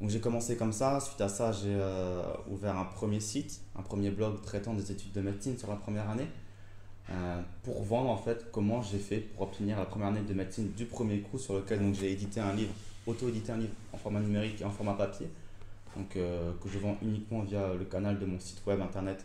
Donc 0.00 0.10
j'ai 0.10 0.20
commencé 0.20 0.56
comme 0.56 0.72
ça, 0.72 1.00
suite 1.00 1.20
à 1.20 1.28
ça 1.28 1.50
j'ai 1.50 1.74
euh, 1.74 2.22
ouvert 2.48 2.76
un 2.76 2.84
premier 2.84 3.18
site, 3.20 3.60
un 3.76 3.82
premier 3.82 4.10
blog 4.10 4.40
traitant 4.42 4.74
des 4.74 4.92
études 4.92 5.12
de 5.12 5.20
médecine 5.20 5.58
sur 5.58 5.68
la 5.68 5.76
première 5.76 6.08
année. 6.08 6.28
euh, 7.10 7.40
pour 7.64 7.82
vendre 7.82 8.10
en 8.10 8.16
fait 8.16 8.46
comment 8.52 8.80
j'ai 8.82 8.98
fait 8.98 9.18
pour 9.18 9.42
obtenir 9.42 9.76
la 9.78 9.86
première 9.86 10.08
année 10.08 10.20
de 10.20 10.34
médecine 10.34 10.70
du 10.76 10.84
premier 10.84 11.20
coup 11.20 11.38
sur 11.38 11.54
lequel 11.54 11.80
donc 11.80 11.94
j'ai 11.94 12.12
édité 12.12 12.38
un 12.38 12.52
livre, 12.54 12.72
auto-édité 13.06 13.50
un 13.52 13.56
livre 13.56 13.72
en 13.92 13.96
format 13.96 14.20
numérique 14.20 14.60
et 14.60 14.64
en 14.64 14.70
format 14.70 14.92
papier 14.94 15.28
donc 15.96 16.14
euh, 16.16 16.52
que 16.62 16.68
je 16.68 16.78
vends 16.78 16.96
uniquement 17.02 17.40
via 17.40 17.72
le 17.74 17.84
canal 17.86 18.18
de 18.20 18.26
mon 18.26 18.38
site 18.38 18.60
web 18.66 18.80
internet 18.80 19.24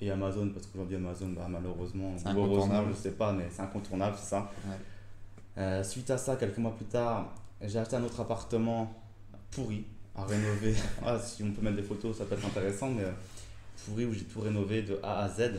et 0.00 0.10
Amazon 0.10 0.48
parce 0.52 0.66
qu'aujourd'hui 0.66 0.96
Amazon 0.96 1.28
bah, 1.36 1.46
malheureusement 1.48 2.08
ou 2.08 2.28
heureusement 2.28 2.30
incontournable. 2.46 2.88
je 2.96 2.96
sais 3.00 3.10
pas 3.12 3.32
mais 3.32 3.46
c'est 3.50 3.62
incontournable 3.62 4.16
c'est 4.18 4.30
ça 4.30 4.50
Ouais. 5.56 5.84
Suite 5.84 6.10
à 6.10 6.16
ça 6.18 6.36
quelques 6.36 6.56
mois 6.58 6.74
plus 6.74 6.86
tard 6.86 7.32
j'ai 7.60 7.78
acheté 7.78 7.94
un 7.96 8.02
autre 8.02 8.18
appartement 8.20 8.90
pourri 9.50 9.84
à 10.16 10.24
rénover 10.24 10.74
Ah, 11.04 11.18
si 11.18 11.42
on 11.42 11.50
peut 11.52 11.62
mettre 11.62 11.76
des 11.76 11.82
photos 11.82 12.16
ça 12.18 12.24
peut 12.24 12.34
être 12.34 12.46
intéressant 12.46 12.90
mais 12.90 13.04
euh, 13.04 13.12
pourri 13.86 14.04
où 14.04 14.12
j'ai 14.12 14.24
tout 14.24 14.40
rénové 14.40 14.82
de 14.82 14.98
A 15.02 15.24
à 15.24 15.28
Z 15.28 15.52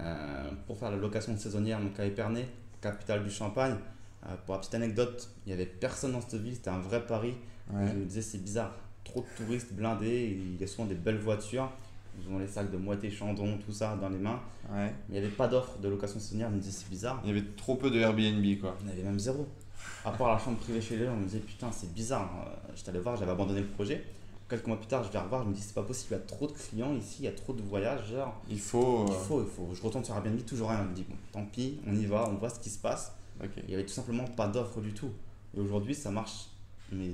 euh, 0.00 0.50
pour 0.66 0.78
faire 0.78 0.90
la 0.90 0.96
location 0.96 1.36
saisonnière 1.36 1.80
donc 1.80 1.98
à 2.00 2.04
Épernay 2.06 2.46
capitale 2.80 3.22
du 3.24 3.30
Champagne 3.30 3.76
Euh, 4.24 4.36
pour 4.46 4.54
la 4.54 4.60
petite 4.60 4.74
anecdote 4.76 5.28
il 5.44 5.48
n'y 5.48 5.54
avait 5.54 5.66
personne 5.66 6.12
dans 6.12 6.20
cette 6.20 6.40
ville 6.40 6.54
c'était 6.54 6.70
un 6.70 6.78
vrai 6.80 7.04
pari 7.06 7.34
Ouais. 7.72 7.86
je 7.88 7.96
me 7.96 8.04
disais, 8.04 8.22
c'est 8.22 8.42
bizarre, 8.42 8.74
trop 9.04 9.20
de 9.20 9.26
touristes 9.36 9.72
blindés, 9.72 10.36
il 10.36 10.60
y 10.60 10.64
a 10.64 10.66
souvent 10.66 10.86
des 10.88 10.96
belles 10.96 11.16
voitures, 11.20 11.70
ils 12.20 12.28
ont 12.34 12.38
les 12.40 12.48
sacs 12.48 12.70
de 12.72 12.76
moitié 12.76 13.08
chandon, 13.08 13.56
tout 13.64 13.72
ça 13.72 13.96
dans 14.00 14.08
les 14.10 14.18
mains. 14.18 14.40
Ouais. 14.70 14.92
Il 15.08 15.12
n'y 15.12 15.18
avait 15.18 15.28
pas 15.28 15.46
d'offre 15.46 15.78
de 15.78 15.88
location 15.88 16.18
saisonnière, 16.18 16.50
je 16.50 16.56
me 16.56 16.60
disais, 16.60 16.76
c'est 16.80 16.90
bizarre. 16.90 17.20
Il 17.24 17.28
y 17.28 17.38
avait 17.38 17.46
trop 17.56 17.76
peu 17.76 17.88
de 17.90 17.98
Airbnb, 18.00 18.44
quoi. 18.60 18.76
Il 18.82 18.88
y 18.88 18.92
avait 18.92 19.04
même 19.04 19.18
zéro. 19.20 19.46
À 20.04 20.10
part 20.10 20.32
la 20.32 20.38
chambre 20.38 20.58
privée 20.58 20.80
chez 20.80 20.96
les 20.96 21.06
gens, 21.06 21.12
on 21.12 21.16
me 21.16 21.24
disait 21.24 21.38
putain, 21.38 21.70
c'est 21.70 21.92
bizarre. 21.92 22.22
hein. 22.22 22.50
J'étais 22.74 22.90
allé 22.90 22.98
voir, 22.98 23.16
j'avais 23.16 23.30
abandonné 23.30 23.60
le 23.60 23.66
projet. 23.68 24.04
Quelques 24.48 24.66
mois 24.66 24.76
plus 24.76 24.88
tard, 24.88 25.02
je 25.04 25.10
vais 25.10 25.18
revoir, 25.18 25.44
je 25.44 25.48
me 25.48 25.54
dis 25.54 25.62
c'est 25.62 25.74
pas 25.74 25.82
possible, 25.82 26.08
il 26.10 26.18
y 26.18 26.20
a 26.20 26.26
trop 26.26 26.46
de 26.46 26.52
clients 26.52 26.92
ici, 26.94 27.16
il 27.20 27.24
y 27.24 27.28
a 27.28 27.32
trop 27.32 27.52
de 27.52 27.62
voyageurs. 27.62 28.34
Il 28.50 28.60
faut. 28.60 29.06
Il 29.08 29.12
euh, 29.12 29.16
faut, 29.16 29.42
il 29.42 29.48
faut. 29.48 29.68
Je 29.74 29.80
retourne 29.80 30.04
sur 30.04 30.14
Airbnb, 30.14 30.44
toujours 30.44 30.68
rien. 30.68 30.82
Je 30.82 30.88
me 30.88 30.94
dis 30.94 31.04
bon, 31.08 31.16
tant 31.32 31.44
pis, 31.46 31.80
on 31.86 31.94
y 31.94 32.04
va, 32.04 32.28
on 32.28 32.34
voit 32.34 32.50
ce 32.50 32.58
qui 32.60 32.68
se 32.70 32.78
passe. 32.78 33.12
Il 33.42 33.70
y 33.70 33.74
avait 33.74 33.86
tout 33.86 33.92
simplement 33.94 34.24
pas 34.24 34.48
d'offre 34.48 34.80
du 34.80 34.92
tout. 34.92 35.10
Et 35.56 35.60
aujourd'hui, 35.60 35.94
ça 35.94 36.10
marche, 36.10 36.48
mais 36.90 37.10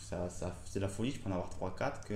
ça, 0.00 0.28
ça, 0.30 0.54
c'est 0.64 0.78
de 0.78 0.84
la 0.84 0.88
folie. 0.88 1.10
Je 1.10 1.18
peux 1.18 1.28
en 1.30 1.32
avoir 1.32 1.50
3-4 1.50 2.04
que, 2.08 2.14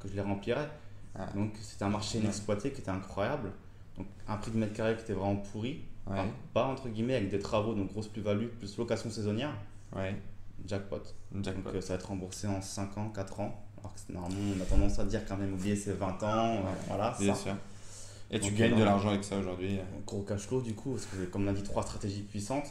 que 0.00 0.08
je 0.08 0.14
les 0.14 0.20
remplirais. 0.20 0.68
Ouais. 1.16 1.24
Donc 1.34 1.52
c'était 1.60 1.84
un 1.84 1.88
marché 1.90 2.18
inexploité 2.18 2.72
qui 2.72 2.80
était 2.80 2.90
incroyable. 2.90 3.52
Donc 3.96 4.06
un 4.28 4.36
prix 4.36 4.50
de 4.50 4.58
mètre 4.58 4.72
carré 4.72 4.96
qui 4.96 5.02
était 5.02 5.12
vraiment 5.12 5.36
pourri. 5.36 5.82
Ouais. 6.10 6.24
Pas 6.54 6.64
entre 6.66 6.88
guillemets 6.88 7.14
avec 7.16 7.30
des 7.30 7.38
travaux, 7.38 7.74
donc 7.74 7.92
grosse 7.92 8.08
plus-value, 8.08 8.46
plus 8.58 8.76
location 8.78 9.10
saisonnière. 9.10 9.52
Ouais. 9.94 10.14
Jackpot. 10.66 11.00
Jackpot. 11.42 11.62
Donc 11.70 11.74
euh, 11.76 11.80
ça 11.80 11.88
va 11.88 11.94
être 12.00 12.08
remboursé 12.08 12.46
en 12.46 12.60
5 12.60 12.98
ans, 12.98 13.08
4 13.14 13.40
ans. 13.40 13.64
Alors 13.78 13.94
que 13.94 14.12
normalement, 14.12 14.38
on 14.58 14.60
a 14.60 14.64
tendance 14.64 14.98
à 14.98 15.04
dire 15.04 15.24
qu'un 15.24 15.36
immobilier 15.38 15.76
c'est 15.76 15.92
20 15.92 16.22
ans. 16.22 16.56
euh, 16.56 16.60
voilà, 16.88 17.16
Bien 17.18 17.34
ça. 17.34 17.42
sûr. 17.42 17.54
Et 18.32 18.38
tu 18.38 18.52
gagnes 18.52 18.76
de 18.76 18.82
euh, 18.82 18.84
l'argent 18.84 19.08
avec 19.10 19.24
ça 19.24 19.36
aujourd'hui. 19.38 19.78
Gros 20.06 20.22
cash 20.22 20.42
flow 20.46 20.60
du 20.60 20.74
coup, 20.74 20.92
parce 20.92 21.06
que 21.06 21.24
comme 21.26 21.44
on 21.46 21.48
a 21.48 21.52
dit, 21.52 21.62
trois 21.62 21.82
stratégies 21.82 22.22
puissantes. 22.22 22.66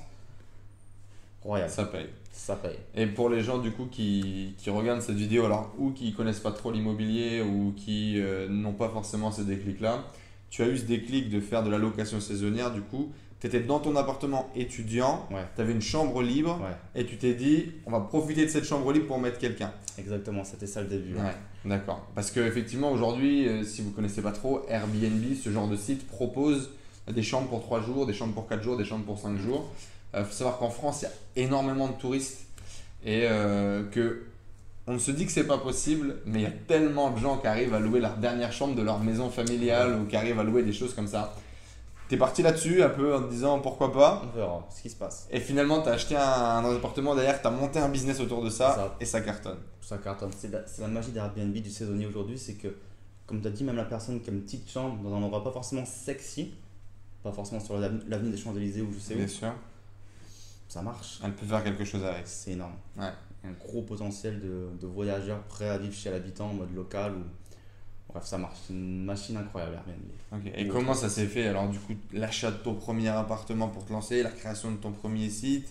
Royal, 1.41 1.69
ça, 1.69 1.89
Ça 2.33 2.55
paye. 2.57 2.73
paye. 2.73 2.79
Et 3.01 3.07
pour 3.07 3.29
les 3.29 3.41
gens 3.41 3.59
du 3.59 3.71
coup 3.71 3.85
qui, 3.85 4.55
qui 4.57 4.69
regardent 4.69 5.01
cette 5.01 5.15
vidéo, 5.15 5.45
alors 5.45 5.73
ou 5.77 5.91
qui 5.91 6.13
connaissent 6.13 6.41
pas 6.41 6.51
trop 6.51 6.71
l'immobilier 6.71 7.41
ou 7.41 7.73
qui 7.77 8.19
euh, 8.19 8.49
n'ont 8.49 8.73
pas 8.73 8.89
forcément 8.89 9.31
ces 9.31 9.45
déclics-là, 9.45 10.03
tu 10.49 10.63
as 10.63 10.67
eu 10.67 10.77
ce 10.77 10.83
déclic 10.83 11.29
de 11.29 11.39
faire 11.39 11.63
de 11.63 11.69
la 11.69 11.77
location 11.77 12.19
saisonnière 12.19 12.71
du 12.71 12.81
coup. 12.81 13.11
Tu 13.39 13.47
étais 13.47 13.61
dans 13.61 13.79
ton 13.79 13.95
appartement 13.95 14.49
étudiant, 14.55 15.25
Ouais, 15.31 15.45
tu 15.55 15.61
avais 15.61 15.71
une 15.71 15.81
chambre 15.81 16.21
libre 16.21 16.59
ouais, 16.61 17.01
et 17.01 17.05
tu 17.05 17.15
t'es 17.17 17.33
dit 17.33 17.71
on 17.85 17.91
va 17.91 18.01
profiter 18.01 18.43
de 18.45 18.49
cette 18.49 18.65
chambre 18.65 18.91
libre 18.91 19.07
pour 19.07 19.17
mettre 19.19 19.37
quelqu'un. 19.37 19.71
exactement, 19.97 20.43
c'était 20.43 20.67
ça 20.67 20.81
le 20.81 20.87
début. 20.87 21.13
Ouais, 21.15 21.33
d'accord. 21.63 22.05
Parce 22.15 22.31
que 22.31 22.41
effectivement 22.41 22.91
aujourd'hui, 22.91 23.47
euh, 23.47 23.63
si 23.63 23.81
vous 23.81 23.91
connaissez 23.91 24.21
pas 24.21 24.33
trop, 24.33 24.65
Airbnb, 24.67 25.23
ce 25.41 25.49
genre 25.51 25.69
de 25.69 25.77
site 25.77 26.05
propose 26.07 26.71
des 27.09 27.23
chambres 27.23 27.47
pour 27.47 27.61
3 27.61 27.81
jours, 27.81 28.05
des 28.05 28.13
chambres 28.13 28.33
pour 28.33 28.47
4 28.47 28.61
jours, 28.61 28.75
des 28.77 28.83
chambres 28.85 29.05
pour 29.05 29.17
5 29.19 29.37
jours. 29.37 29.69
Il 30.17 30.23
faut 30.25 30.33
savoir 30.33 30.57
qu'en 30.57 30.69
France, 30.69 31.01
il 31.01 31.05
y 31.05 31.07
a 31.43 31.45
énormément 31.47 31.87
de 31.87 31.93
touristes 31.93 32.45
et 33.05 33.21
euh, 33.23 33.83
que 33.89 34.23
on 34.91 34.97
se 34.99 35.11
dit 35.11 35.25
que 35.25 35.31
c'est 35.31 35.45
pas 35.47 35.59
possible, 35.59 36.17
mais 36.25 36.39
il 36.39 36.43
y 36.43 36.47
a 36.47 36.51
tellement 36.67 37.11
de 37.11 37.19
gens 37.19 37.37
qui 37.37 37.47
arrivent 37.47 37.73
à 37.75 37.79
louer 37.79 37.99
leur 37.99 38.17
dernière 38.17 38.51
chambre 38.51 38.75
de 38.75 38.81
leur 38.81 38.99
maison 38.99 39.29
familiale 39.29 39.95
ou 40.01 40.05
qui 40.07 40.15
arrivent 40.15 40.39
à 40.39 40.43
louer 40.43 40.63
des 40.63 40.73
choses 40.73 40.93
comme 40.95 41.07
ça. 41.07 41.33
T'es 42.07 42.17
parti 42.17 42.41
là-dessus 42.41 42.81
un 42.81 42.89
peu 42.89 43.15
en 43.15 43.21
te 43.21 43.29
disant 43.29 43.59
pourquoi 43.59 43.93
pas. 43.93 44.23
On 44.33 44.35
verra 44.35 44.67
ce 44.75 44.81
qui 44.81 44.89
se 44.89 44.95
passe. 44.95 45.27
Et 45.29 45.39
finalement, 45.39 45.83
tu 45.83 45.89
as 45.89 45.91
acheté 45.91 46.15
un, 46.17 46.21
un 46.21 46.75
appartement 46.75 47.13
derrière, 47.13 47.39
tu 47.39 47.47
as 47.47 47.51
monté 47.51 47.77
un 47.77 47.89
business 47.89 48.19
autour 48.19 48.43
de 48.43 48.49
ça, 48.49 48.73
Ça. 48.73 48.95
et 48.99 49.05
ça 49.05 49.21
cartonne. 49.21 49.59
Ça 49.79 49.97
cartonne. 49.99 50.31
C'est 50.35 50.51
la, 50.51 50.61
la 50.79 50.87
magie 50.87 51.11
d'Airbnb 51.11 51.53
du 51.53 51.69
saisonnier 51.69 52.07
aujourd'hui, 52.07 52.39
c'est 52.39 52.55
que, 52.55 52.69
comme 53.27 53.41
tu 53.41 53.47
as 53.47 53.51
dit, 53.51 53.63
même 53.63 53.75
la 53.75 53.85
personne 53.85 54.19
qui 54.21 54.31
a 54.31 54.33
une 54.33 54.41
petite 54.41 54.67
chambre 54.71 54.97
dans 55.03 55.15
un 55.15 55.21
endroit 55.21 55.43
pas 55.43 55.51
forcément 55.51 55.85
sexy, 55.85 56.55
pas 57.21 57.31
forcément 57.31 57.61
sur 57.61 57.77
l'avenue 57.77 58.31
des 58.31 58.37
Champs-Élysées 58.37 58.81
ou 58.81 58.91
je 58.91 58.97
sais 58.99 59.13
Bien 59.13 59.25
où, 59.25 59.27
sûr. 59.27 59.53
ça 60.67 60.81
marche. 60.81 61.19
Elle 61.23 61.33
peut 61.35 61.45
faire 61.45 61.63
quelque 61.63 61.85
chose 61.85 62.03
avec. 62.03 62.23
C'est 62.25 62.51
énorme. 62.53 62.73
Ouais. 62.97 63.11
Un 63.43 63.51
gros 63.51 63.81
potentiel 63.83 64.39
de, 64.41 64.69
de 64.79 64.87
voyageurs 64.87 65.41
prêts 65.43 65.69
à 65.69 65.77
vivre 65.77 65.93
chez 65.93 66.11
l'habitant 66.11 66.49
en 66.49 66.53
mode 66.53 66.73
local 66.75 67.13
ou. 67.13 67.23
Bref, 68.11 68.25
ça 68.25 68.39
marche. 68.39 68.57
C'est 68.65 68.73
une 68.73 69.05
machine 69.05 69.37
incroyable 69.37 69.75
Airbnb. 69.75 70.09
Ok. 70.47 70.51
Et 70.55 70.67
Ou 70.67 70.73
comment 70.73 70.91
autre. 70.93 71.01
ça 71.01 71.09
s'est 71.09 71.27
fait 71.27 71.47
Alors, 71.47 71.69
du 71.69 71.77
coup, 71.77 71.93
l'achat 72.11 72.49
de 72.49 72.57
ton 72.57 72.73
premier 72.73 73.07
appartement 73.09 73.67
pour 73.67 73.85
te 73.85 73.93
lancer, 73.93 74.23
la 74.23 74.31
création 74.31 74.71
de 74.71 74.77
ton 74.77 74.91
premier 74.91 75.29
site, 75.29 75.67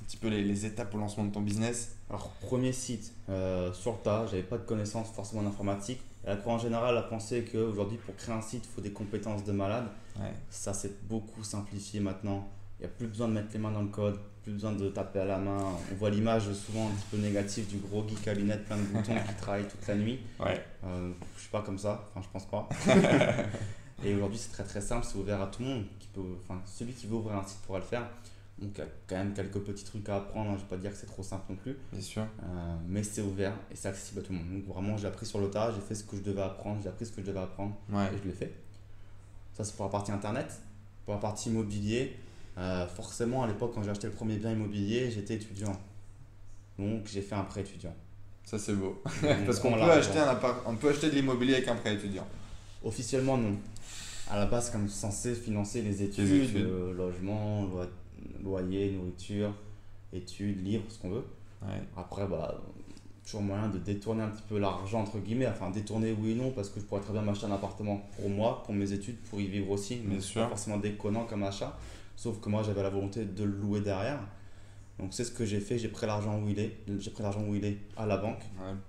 un 0.00 0.04
petit 0.06 0.16
peu 0.16 0.28
les, 0.28 0.42
les 0.42 0.64
étapes 0.64 0.94
au 0.94 0.98
lancement 0.98 1.24
de 1.26 1.30
ton 1.30 1.42
business? 1.42 1.94
Alors, 2.08 2.30
premier 2.40 2.72
site, 2.72 3.12
euh, 3.28 3.70
sur 3.74 3.92
le 3.92 3.98
tas, 3.98 4.26
j'avais 4.30 4.42
pas 4.42 4.56
de 4.56 4.62
connaissances 4.64 5.10
forcément 5.10 5.42
en 5.42 5.46
informatique. 5.46 6.00
La 6.24 6.36
Croix 6.36 6.54
en 6.54 6.58
général 6.58 6.96
a 6.96 7.02
pensé 7.02 7.44
qu'aujourd'hui, 7.44 7.98
pour 7.98 8.16
créer 8.16 8.34
un 8.34 8.40
site, 8.40 8.64
il 8.64 8.74
faut 8.74 8.80
des 8.80 8.92
compétences 8.92 9.44
de 9.44 9.52
malade. 9.52 9.88
Ouais. 10.18 10.32
Ça 10.48 10.72
s'est 10.72 10.92
beaucoup 11.06 11.44
simplifié 11.44 12.00
maintenant. 12.00 12.48
Il 12.78 12.86
n'y 12.86 12.86
a 12.86 12.94
plus 12.96 13.06
besoin 13.08 13.28
de 13.28 13.32
mettre 13.32 13.48
les 13.52 13.58
mains 13.58 13.72
dans 13.72 13.82
le 13.82 13.88
code, 13.88 14.18
plus 14.44 14.52
besoin 14.52 14.72
de 14.72 14.88
taper 14.88 15.20
à 15.20 15.24
la 15.24 15.38
main. 15.38 15.58
On 15.90 15.94
voit 15.96 16.10
l'image 16.10 16.52
souvent 16.52 16.86
un 16.86 16.90
petit 16.92 17.06
peu 17.10 17.16
négative 17.16 17.66
du 17.68 17.78
gros 17.78 18.06
geek 18.06 18.28
à 18.28 18.34
lunettes 18.34 18.64
plein 18.66 18.76
de 18.76 18.82
boutons 18.92 19.14
qui 19.26 19.34
travaille 19.34 19.66
toute 19.66 19.86
la 19.86 19.96
nuit. 19.96 20.20
Ouais. 20.38 20.62
Euh, 20.84 21.10
je 21.36 21.40
suis 21.40 21.50
pas 21.50 21.62
comme 21.62 21.78
ça, 21.78 22.08
enfin 22.14 22.24
je 22.24 22.32
pense 22.32 22.46
pas. 22.46 22.68
Et 24.04 24.14
aujourd'hui 24.14 24.38
c'est 24.38 24.52
très 24.52 24.62
très 24.64 24.80
simple, 24.80 25.04
c'est 25.10 25.18
ouvert 25.18 25.40
à 25.42 25.46
tout 25.48 25.62
le 25.62 25.68
monde. 25.68 25.84
Qui 25.98 26.06
peut, 26.08 26.20
enfin, 26.44 26.60
celui 26.66 26.92
qui 26.92 27.06
veut 27.08 27.16
ouvrir 27.16 27.36
un 27.36 27.44
site 27.46 27.58
pourra 27.66 27.78
le 27.80 27.84
faire. 27.84 28.08
Donc 28.60 28.70
il 28.74 28.78
y 28.78 28.82
a 28.82 28.86
quand 29.08 29.16
même 29.16 29.34
quelques 29.34 29.58
petits 29.60 29.84
trucs 29.84 30.08
à 30.08 30.16
apprendre, 30.16 30.50
hein. 30.50 30.54
je 30.56 30.62
vais 30.62 30.68
pas 30.68 30.76
dire 30.76 30.90
que 30.92 30.96
c'est 30.96 31.06
trop 31.06 31.22
simple 31.22 31.44
non 31.50 31.56
plus. 31.56 31.76
Bien 31.92 32.00
sûr. 32.00 32.22
Euh, 32.22 32.76
mais 32.86 33.02
c'est 33.02 33.22
ouvert 33.22 33.54
et 33.72 33.76
c'est 33.76 33.88
accessible 33.88 34.20
à 34.20 34.22
tout 34.22 34.32
le 34.32 34.38
monde. 34.38 34.52
Donc 34.52 34.66
vraiment 34.66 34.96
j'ai 34.96 35.06
appris 35.08 35.26
sur 35.26 35.40
le 35.40 35.50
tas, 35.50 35.72
j'ai 35.72 35.80
fait 35.80 35.94
ce 35.96 36.04
que 36.04 36.16
je 36.16 36.22
devais 36.22 36.42
apprendre, 36.42 36.80
j'ai 36.82 36.88
appris 36.88 37.06
ce 37.06 37.12
que 37.12 37.20
je 37.22 37.26
devais 37.26 37.40
apprendre 37.40 37.74
Ouais. 37.90 38.06
et 38.14 38.18
je 38.22 38.24
l'ai 38.28 38.34
fait. 38.34 38.52
Ça, 39.52 39.64
c'est 39.64 39.74
pour 39.76 39.86
la 39.86 39.90
partie 39.90 40.12
internet. 40.12 40.60
Pour 41.04 41.14
la 41.14 41.20
partie 41.20 41.48
immobilier, 41.48 42.16
euh, 42.58 42.86
forcément, 42.88 43.44
à 43.44 43.46
l'époque, 43.46 43.72
quand 43.74 43.82
j'ai 43.82 43.90
acheté 43.90 44.06
le 44.08 44.12
premier 44.12 44.36
bien 44.36 44.52
immobilier, 44.52 45.10
j'étais 45.10 45.34
étudiant. 45.34 45.78
Donc, 46.78 47.06
j'ai 47.06 47.22
fait 47.22 47.34
un 47.34 47.42
prêt 47.44 47.60
étudiant. 47.62 47.94
Ça, 48.44 48.58
c'est 48.58 48.72
beau. 48.74 49.02
Parce 49.46 49.60
qu'on 49.60 49.74
on 49.74 49.76
peut, 49.84 49.90
acheter 49.90 50.18
un 50.18 50.28
appart- 50.28 50.62
on 50.66 50.76
peut 50.76 50.88
acheter 50.90 51.10
de 51.10 51.14
l'immobilier 51.14 51.54
avec 51.54 51.68
un 51.68 51.76
prêt 51.76 51.94
étudiant. 51.94 52.26
Officiellement, 52.82 53.36
non. 53.36 53.56
À 54.30 54.38
la 54.38 54.46
base, 54.46 54.70
comme 54.70 54.88
censé 54.88 55.34
financer 55.34 55.82
les 55.82 56.02
études, 56.02 56.30
études. 56.30 56.56
euh, 56.66 56.92
logement, 56.94 57.68
loyer, 58.42 58.90
nourriture, 58.92 59.52
études, 60.12 60.64
livres, 60.64 60.84
ce 60.88 60.98
qu'on 60.98 61.10
veut. 61.10 61.24
Ouais. 61.62 61.80
Après, 61.96 62.26
bah, 62.26 62.60
toujours 63.28 63.42
moyen 63.42 63.68
de 63.68 63.76
détourner 63.78 64.22
un 64.22 64.28
petit 64.28 64.42
peu 64.48 64.58
l'argent, 64.58 65.00
entre 65.02 65.18
guillemets. 65.18 65.46
Enfin, 65.48 65.70
détourner 65.70 66.16
oui 66.18 66.30
et 66.30 66.34
non, 66.34 66.50
parce 66.50 66.70
que 66.70 66.80
je 66.80 66.84
pourrais 66.86 67.02
très 67.02 67.12
bien 67.12 67.20
m'acheter 67.20 67.44
un 67.44 67.52
appartement 67.52 68.00
pour 68.16 68.30
moi, 68.30 68.62
pour 68.64 68.74
mes 68.74 68.90
études, 68.92 69.18
pour 69.28 69.38
y 69.38 69.46
vivre 69.46 69.70
aussi. 69.70 69.96
Bien 69.96 70.14
Donc, 70.14 70.22
c'est 70.22 70.28
sûr. 70.28 70.42
pas 70.42 70.48
forcément 70.48 70.78
déconnant 70.78 71.24
comme 71.24 71.42
achat. 71.42 71.76
Sauf 72.16 72.40
que 72.40 72.48
moi, 72.48 72.62
j'avais 72.62 72.82
la 72.82 72.88
volonté 72.88 73.26
de 73.26 73.44
le 73.44 73.52
louer 73.52 73.80
derrière. 73.80 74.20
Donc, 74.98 75.12
c'est 75.12 75.24
ce 75.24 75.30
que 75.30 75.44
j'ai 75.44 75.60
fait. 75.60 75.78
J'ai 75.78 75.88
pris 75.88 76.06
l'argent 76.06 76.40
où 76.40 76.48
il 76.48 76.58
est. 76.58 76.78
J'ai 76.98 77.10
pris 77.10 77.22
l'argent 77.22 77.42
où 77.46 77.54
il 77.54 77.64
est 77.66 77.76
à 77.98 78.06
la 78.06 78.16
banque. 78.16 78.40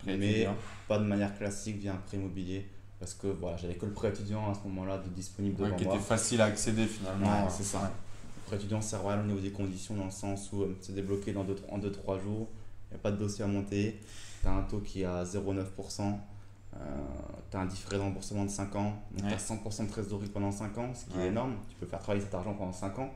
Ouais, 0.08 0.18
Mais-. 0.18 0.48
Pas 0.88 0.98
de 1.00 1.04
manière 1.04 1.38
classique 1.38 1.78
via 1.78 1.94
un 1.94 1.98
prêt 1.98 2.16
immobilier. 2.16 2.66
Parce 3.00 3.14
que 3.14 3.28
voilà, 3.28 3.58
j'avais 3.58 3.76
que 3.76 3.86
le 3.86 3.92
prêt 3.94 4.10
étudiant 4.10 4.50
à 4.50 4.54
ce 4.54 4.62
moment-là 4.68 4.98
de 5.00 5.10
disponible 5.10 5.62
Ouais, 5.62 5.68
devant 5.68 5.78
qui 5.78 5.86
moi. 5.86 5.96
était 5.96 6.04
facile 6.04 6.40
à 6.42 6.46
accéder 6.46 6.86
finalement. 6.86 7.44
Ouais, 7.44 7.50
c'est 7.50 7.64
ça. 7.64 7.82
Le 7.84 8.46
prêt 8.48 8.56
étudiant, 8.56 8.82
c'est 8.82 8.96
royal 8.98 9.20
au 9.22 9.28
niveau 9.28 9.40
des 9.40 9.52
conditions, 9.52 9.96
dans 9.96 10.06
le 10.06 10.12
sens 10.12 10.50
où 10.54 10.64
euh, 10.64 10.78
c'est 10.82 10.96
débloqué 10.96 11.32
dans 11.34 11.44
deux, 11.44 11.56
en 11.70 11.78
2-3 11.78 12.22
jours. 12.22 12.48
Il 12.90 12.96
n'y 12.96 13.00
a 13.00 13.04
pas 13.04 13.12
de 13.12 13.18
dossier 13.18 13.44
à 13.44 13.48
monter. 13.48 14.00
Tu 14.42 14.48
as 14.48 14.52
un 14.52 14.62
taux 14.64 14.80
qui 14.80 15.02
est 15.02 15.06
à 15.06 15.24
0,9%. 15.24 16.18
tu 17.52 17.58
as 17.58 17.60
un 17.60 17.66
différé 17.66 17.98
de 17.98 18.02
remboursement 18.02 18.46
de 18.46 18.50
5 18.50 18.76
ans. 18.76 18.94
Donc, 19.12 19.24
Ouais. 19.24 19.30
tu 19.30 19.34
as 19.34 19.38
100% 19.40 19.84
de 19.86 19.90
trésorerie 19.90 20.28
pendant 20.30 20.52
5 20.52 20.78
ans, 20.78 20.94
ce 20.94 21.06
qui 21.12 21.18
Ouais. 21.18 21.26
est 21.26 21.28
énorme. 21.28 21.56
Tu 21.70 21.76
peux 21.76 21.86
faire 21.86 22.00
travailler 22.00 22.24
cet 22.24 22.34
argent 22.36 22.54
pendant 22.54 22.72
5 22.74 22.98
ans. 23.00 23.10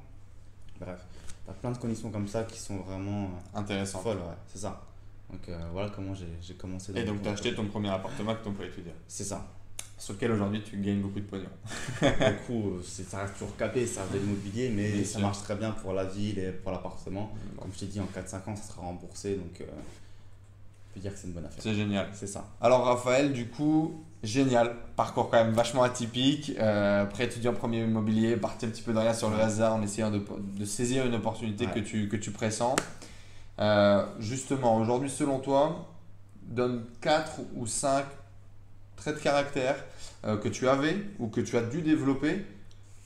Bref, 0.80 1.00
tu 1.46 1.52
as 1.52 1.54
plein 1.54 1.72
de 1.72 1.78
conditions 1.78 2.10
comme 2.10 2.28
ça 2.28 2.44
qui 2.44 2.60
sont 2.60 2.78
vraiment 2.78 3.26
euh, 3.26 3.60
Intéressant. 3.60 4.00
folles. 4.00 4.18
Ouais, 4.18 4.36
c'est 4.48 4.60
ça. 4.60 4.82
Donc 5.32 5.48
euh, 5.50 5.58
voilà 5.72 5.90
comment 5.96 6.14
j'ai 6.14 6.54
commencé. 6.56 6.92
dans 6.94 7.00
Et 7.00 7.04
donc, 7.06 7.22
tu 7.22 7.30
as 7.30 7.32
acheté 7.32 7.54
ton 7.56 7.66
premier 7.68 7.90
appartement 7.90 8.32
avec 8.32 8.44
ton 8.44 8.54
prêt 8.54 8.68
étudiant. 8.68 8.92
C'est 9.08 9.24
ça. 9.24 9.46
Sur 9.98 10.16
lequel 10.16 10.32
aujourd'hui 10.32 10.62
tu 10.64 10.78
gagnes 10.82 11.02
beaucoup 11.02 11.20
de 11.20 11.26
pognon. 11.26 11.46
du 12.02 12.08
coup, 12.48 12.72
euh, 12.72 12.84
ça 12.84 13.20
reste 13.20 13.34
toujours 13.36 13.56
capé, 13.56 13.86
ça 13.86 14.02
reste 14.02 14.14
de 14.16 14.20
l'immobilier, 14.20 14.70
mais 14.70 14.92
Bien 14.92 15.04
ça 15.06 15.12
sûr. 15.12 15.22
marche 15.22 15.40
très 15.44 15.56
bien 15.56 15.72
pour 15.72 15.94
la 15.94 16.04
ville 16.06 16.40
et 16.40 16.52
pour 16.52 16.72
l'appartement. 16.72 17.32
Comme 17.60 17.72
je 17.72 17.80
t'ai 17.80 17.86
dit, 17.86 18.00
en 18.02 18.06
4-5 18.08 18.50
ans, 18.50 18.56
ça 18.56 18.64
sera 18.74 18.82
remboursé, 18.82 19.36
donc 19.36 19.62
euh, 19.62 19.66
dire 21.00 21.14
que 21.14 21.18
c'est 21.20 21.28
une 21.28 21.34
bonne 21.34 21.46
affaire. 21.46 21.62
C'est 21.62 21.74
génial. 21.74 22.08
C'est 22.14 22.28
ça. 22.28 22.46
Alors 22.62 22.86
Raphaël, 22.86 23.34
du 23.34 23.48
coup, 23.48 24.04
génial, 24.24 24.76
parcours 24.96 25.30
quand 25.30 25.44
même 25.44 25.54
vachement 25.54 25.84
atypique, 25.84 26.54
euh, 26.60 27.06
étudiant 27.20 27.54
premier 27.54 27.82
immobilier, 27.84 28.38
parti 28.38 28.66
un 28.66 28.70
petit 28.70 28.82
peu 28.84 28.94
de 28.94 29.00
rien 29.00 29.14
sur 29.14 29.30
le 29.30 29.38
hasard 29.40 29.76
en 29.76 29.82
essayant 29.82 30.12
de, 30.12 30.22
de 30.58 30.66
saisir 30.66 31.06
une 31.06 31.16
opportunité 31.16 31.66
Ouais. 31.66 31.74
que, 31.74 31.80
tu, 31.80 32.08
que 32.10 32.16
tu 32.18 32.32
pressens. 32.32 32.76
Euh, 33.60 34.06
justement, 34.20 34.78
aujourd'hui 34.78 35.10
selon 35.10 35.40
toi, 35.40 35.90
donne 36.44 36.86
4 37.02 37.40
ou 37.56 37.68
5 37.68 38.06
traits 38.96 39.16
de 39.16 39.20
caractère 39.22 39.76
euh, 40.26 40.38
que 40.38 40.48
tu 40.50 40.68
avais 40.68 40.98
ou 41.20 41.28
que 41.28 41.42
tu 41.42 41.58
as 41.58 41.62
dû 41.62 41.82
développer 41.82 42.46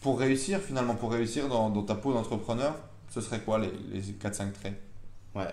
pour 0.02 0.19
réussir 0.19 0.60
finalement, 0.60 0.95
pour 0.95 1.12
réussir 1.12 1.47
dans, 1.50 1.69
dans 1.69 1.84
ta 1.84 1.95
peau 1.95 2.13
d'entrepreneur. 2.13 2.76
Ce 3.10 3.21
serait 3.21 3.39
quoi 3.39 3.58
les, 3.60 3.71
les 3.91 4.02
4-5 4.02 4.52
traits? 4.52 4.82
Ouais. 5.36 5.47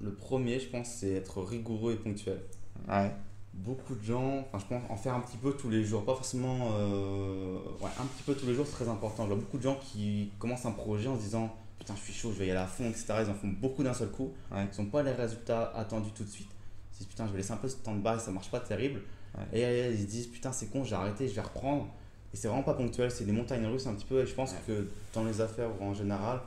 Le 0.00 0.12
premier, 0.12 0.58
je 0.58 0.68
pense, 0.68 0.88
c'est 0.88 1.12
être 1.12 1.42
rigoureux 1.42 1.92
et 1.92 1.96
ponctuel. 1.96 2.40
Ouais, 2.88 3.12
Beaucoup 3.52 3.94
de 3.96 4.02
gens, 4.02 4.38
enfin, 4.52 4.58
je 4.58 4.64
pense 4.74 4.82
en 4.90 4.96
faire 4.96 5.14
un 5.14 5.20
petit 5.20 5.36
peu 5.36 5.52
tous 5.52 5.68
les 5.68 5.84
jours, 5.84 6.04
pas 6.04 6.14
forcément. 6.14 6.70
euh, 6.78 7.58
ouais, 7.80 7.90
un 8.00 8.04
petit 8.06 8.22
peu 8.24 8.34
tous 8.34 8.46
les 8.46 8.54
jours, 8.54 8.64
c'est 8.66 8.72
très 8.84 8.88
important. 8.88 9.24
Je 9.24 9.28
vois 9.32 9.36
beaucoup 9.40 9.58
de 9.58 9.62
gens 9.62 9.78
qui 9.82 10.30
commencent 10.38 10.64
un 10.66 10.70
projet 10.72 11.08
en 11.08 11.16
se 11.16 11.22
disant 11.22 11.54
Putain, 11.78 11.94
je 11.96 12.00
suis 12.02 12.12
chaud, 12.12 12.30
je 12.32 12.38
vais 12.38 12.46
y 12.46 12.50
aller 12.50 12.60
à 12.60 12.66
fond, 12.66 12.84
etc. 12.88 13.06
Ils 13.24 13.30
en 13.30 13.34
font 13.34 13.48
beaucoup 13.48 13.82
d'un 13.82 13.92
seul 13.92 14.10
coup. 14.10 14.32
Ouais. 14.52 14.66
Ils 14.72 14.80
n'ont 14.82 14.88
pas 14.90 15.02
les 15.02 15.12
résultats 15.12 15.72
attendus 15.74 16.12
tout 16.14 16.24
de 16.24 16.28
suite. 16.28 16.48
Ils 16.92 16.94
se 16.94 16.98
disent 17.00 17.08
Putain, 17.08 17.26
je 17.26 17.32
vais 17.32 17.38
laisser 17.38 17.52
un 17.52 17.56
peu 17.56 17.68
ce 17.68 17.76
temps 17.76 17.94
de 17.94 18.00
bas, 18.00 18.18
ça 18.18 18.30
marche 18.30 18.50
pas 18.50 18.60
terrible. 18.60 19.02
Ouais. 19.36 19.60
Et 19.60 19.90
ils 19.92 20.00
se 20.00 20.06
disent 20.06 20.26
Putain, 20.28 20.52
c'est 20.52 20.70
con, 20.70 20.84
j'ai 20.84 20.94
arrêté, 20.94 21.28
je 21.28 21.34
vais 21.34 21.40
reprendre. 21.42 21.88
Et 22.32 22.36
c'est 22.36 22.46
vraiment 22.46 22.62
pas 22.62 22.74
ponctuel, 22.74 23.10
c'est 23.10 23.24
des 23.24 23.32
montagnes 23.32 23.66
russes 23.66 23.86
un 23.88 23.94
petit 23.94 24.06
peu. 24.06 24.22
Et 24.22 24.26
je 24.26 24.34
pense 24.34 24.54
que 24.66 24.88
dans 25.12 25.24
les 25.24 25.40
affaires 25.40 25.70
en 25.82 25.92
général, 25.92 26.40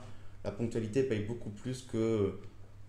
la 0.45 0.51
ponctualité 0.51 1.03
paye 1.03 1.25
beaucoup 1.25 1.49
plus 1.49 1.81
que 1.83 2.39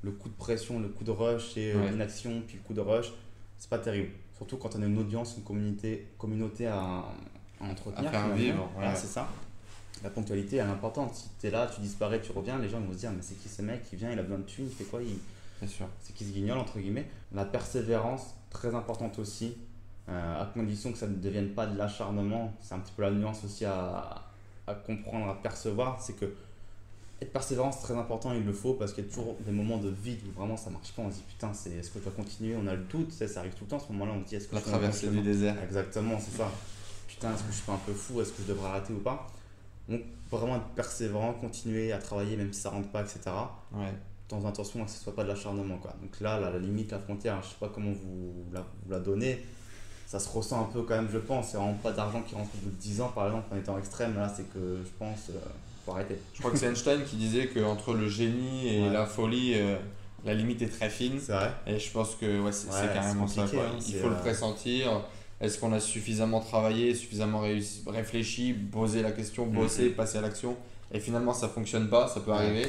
le 0.04 0.10
coup 0.12 0.28
de 0.28 0.34
pression, 0.34 0.78
le 0.80 0.88
coup 0.88 1.02
de 1.04 1.10
rush 1.10 1.56
et 1.56 1.74
Ouais. 1.74 1.90
l'inaction, 1.90 2.42
puis 2.46 2.58
le 2.58 2.62
coup 2.62 2.74
de 2.74 2.80
rush. 2.80 3.12
C'est 3.58 3.70
pas 3.70 3.78
terrible. 3.78 4.10
Surtout 4.36 4.56
quand 4.58 4.76
on 4.76 4.82
a 4.82 4.86
une 4.86 4.98
audience, 4.98 5.36
une 5.36 5.44
communauté, 5.44 6.08
communauté 6.18 6.66
à, 6.66 6.76
à 7.60 7.64
entretenir. 7.64 8.08
À 8.10 8.12
faire 8.12 8.34
vivre, 8.34 8.68
c'est 8.94 9.06
ça. 9.06 9.28
La 10.02 10.10
ponctualité, 10.10 10.56
elle 10.56 10.66
est 10.66 10.70
importante. 10.70 11.14
Si 11.14 11.28
tu 11.40 11.46
es 11.46 11.50
là, 11.50 11.66
tu 11.72 11.80
disparais, 11.80 12.20
tu 12.20 12.32
reviens, 12.32 12.58
les 12.58 12.68
gens 12.68 12.78
ils 12.80 12.86
vont 12.86 12.92
se 12.92 12.98
dire 12.98 13.10
Mais 13.12 13.22
c'est 13.22 13.36
qui 13.40 13.48
ce 13.48 13.62
mec? 13.62 13.82
Il 13.92 13.98
vient, 13.98 14.10
il 14.12 14.18
a 14.18 14.22
besoin 14.22 14.38
de 14.38 14.42
thunes, 14.44 14.66
il 14.68 14.74
fait 14.74 14.84
quoi? 14.84 15.00
Il... 15.02 15.16
Bien 15.60 15.68
sûr. 15.68 15.86
C'est 16.02 16.12
qui 16.14 16.24
se 16.24 16.30
guignole, 16.32 16.58
entre 16.58 16.78
guillemets. 16.78 17.06
La 17.32 17.44
persévérance, 17.44 18.34
très 18.50 18.74
importante 18.74 19.18
aussi, 19.18 19.56
euh, 20.10 20.42
à 20.42 20.46
condition 20.46 20.92
que 20.92 20.98
ça 20.98 21.06
ne 21.06 21.14
devienne 21.14 21.50
pas 21.50 21.66
de 21.66 21.78
l'acharnement. 21.78 22.52
C'est 22.60 22.74
un 22.74 22.80
petit 22.80 22.92
peu 22.94 23.02
la 23.02 23.12
nuance 23.12 23.44
aussi 23.44 23.64
à, 23.64 24.26
à 24.66 24.74
comprendre, 24.74 25.28
à 25.30 25.40
percevoir. 25.40 26.02
C'est 26.02 26.14
que 26.14 26.34
être 27.24 27.32
persévérant, 27.32 27.72
c'est 27.72 27.82
très 27.82 27.94
important, 27.94 28.32
il 28.32 28.44
le 28.44 28.52
faut, 28.52 28.74
parce 28.74 28.92
qu'il 28.92 29.04
y 29.04 29.06
a 29.06 29.10
toujours 29.10 29.36
des 29.40 29.52
moments 29.52 29.78
de 29.78 29.88
vide 29.88 30.20
où 30.28 30.38
vraiment 30.38 30.56
ça 30.56 30.70
marche 30.70 30.92
pas. 30.92 31.02
On 31.02 31.10
se 31.10 31.16
dit 31.16 31.24
putain, 31.28 31.52
c'est, 31.52 31.70
est-ce 31.70 31.90
que 31.90 31.98
je 31.98 32.04
dois 32.04 32.12
continuer? 32.12 32.56
On 32.56 32.66
a 32.66 32.74
le 32.74 32.82
doute, 32.84 33.12
ça 33.12 33.40
arrive 33.40 33.52
tout 33.54 33.64
le 33.64 33.70
temps. 33.70 33.76
À 33.76 33.80
ce 33.80 33.92
moment-là, 33.92 34.12
on 34.16 34.22
se 34.22 34.28
dit 34.28 34.36
est-ce 34.36 34.48
que 34.48 34.54
La 34.54 34.60
je 34.60 34.66
traversée 34.66 35.08
du 35.08 35.20
désert. 35.20 35.56
Exactement, 35.62 36.18
c'est 36.18 36.36
ça. 36.36 36.50
Putain, 37.08 37.34
est-ce 37.34 37.42
que 37.42 37.50
je 37.50 37.56
suis 37.56 37.64
pas 37.64 37.74
un 37.74 37.80
peu 37.86 37.92
fou? 37.92 38.20
Est-ce 38.20 38.32
que 38.32 38.42
je 38.42 38.48
devrais 38.48 38.68
arrêter 38.68 38.92
ou 38.92 38.98
pas? 39.00 39.26
Donc, 39.88 40.00
vraiment 40.30 40.56
être 40.56 40.68
persévérant, 40.74 41.32
continuer 41.34 41.92
à 41.92 41.98
travailler 41.98 42.36
même 42.36 42.52
si 42.52 42.60
ça 42.60 42.70
rentre 42.70 42.88
pas, 42.88 43.02
etc 43.02 43.30
Ouais. 43.72 43.92
dans 44.28 44.44
à 44.46 44.54
ce 44.54 44.72
que 44.72 44.88
ce 44.88 44.98
soit 45.04 45.14
pas 45.14 45.22
de 45.24 45.28
l'acharnement 45.28 45.76
quoi. 45.78 45.94
Donc 46.00 46.20
là, 46.20 46.40
la, 46.40 46.50
la 46.50 46.58
limite, 46.58 46.90
la 46.90 46.98
frontière, 46.98 47.40
je 47.42 47.48
sais 47.48 47.54
pas 47.60 47.68
comment 47.68 47.92
vous 47.92 48.46
la, 48.52 48.60
vous 48.60 48.90
la 48.90 48.98
donnez, 48.98 49.44
ça 50.06 50.18
se 50.18 50.28
ressent 50.28 50.60
un 50.62 50.64
peu 50.72 50.82
quand 50.82 50.96
même, 50.96 51.08
je 51.12 51.18
pense. 51.18 51.50
C'est 51.50 51.56
vraiment 51.56 51.74
pas 51.74 51.92
d'argent 51.92 52.22
qui 52.22 52.34
rentre 52.34 52.50
au 52.54 52.58
bout 52.64 52.70
de 52.70 52.80
10 52.80 53.00
ans 53.00 53.08
par 53.14 53.26
exemple 53.26 53.46
en 53.52 53.56
étant 53.56 53.78
extrême. 53.78 54.14
Là, 54.16 54.32
c'est 54.34 54.48
que 54.52 54.78
je 54.84 54.90
pense, 54.98 55.30
euh, 55.30 55.38
faut 55.84 55.92
arrêter. 55.92 56.16
Je 56.32 56.38
crois 56.38 56.50
que 56.50 56.56
c'est 56.58 56.66
Einstein 56.66 57.02
qui 57.04 57.16
disait 57.16 57.48
qu'entre 57.48 57.94
le 57.94 58.08
génie 58.08 58.68
et 58.74 58.82
Ouais. 58.82 58.90
la 58.92 59.06
folie, 59.06 59.52
euh, 59.54 59.76
la 60.24 60.34
limite 60.34 60.62
est 60.62 60.68
très 60.68 60.88
fine. 60.90 61.18
C'est 61.20 61.32
vrai 61.32 61.50
Et 61.66 61.78
je 61.78 61.90
pense 61.90 62.14
que 62.14 62.40
ouais, 62.40 62.52
c'est 62.52 62.68
Ouais, 62.68 62.92
carrément 62.94 63.26
ça. 63.26 63.46
quoi. 63.46 63.64
hein, 63.64 63.78
Il 63.86 63.94
faut 63.96 64.08
le 64.08 64.14
euh, 64.14 64.18
pressentir. 64.20 65.02
Est-ce 65.40 65.58
qu'on 65.58 65.72
a 65.72 65.80
suffisamment 65.80 66.40
travaillé, 66.40 66.94
suffisamment 66.94 67.42
réussi- 67.42 67.82
réfléchi, 67.86 68.52
posé 68.54 69.02
la 69.02 69.10
question, 69.12 69.46
bossé, 69.46 69.90
passer 69.90 70.18
à 70.18 70.20
l'action? 70.22 70.56
Et 70.92 71.00
finalement, 71.00 71.34
ça 71.34 71.48
fonctionne 71.48 71.88
pas, 71.88 72.08
ça 72.08 72.20
peut 72.20 72.30
Ouais. 72.30 72.36
arriver. 72.38 72.66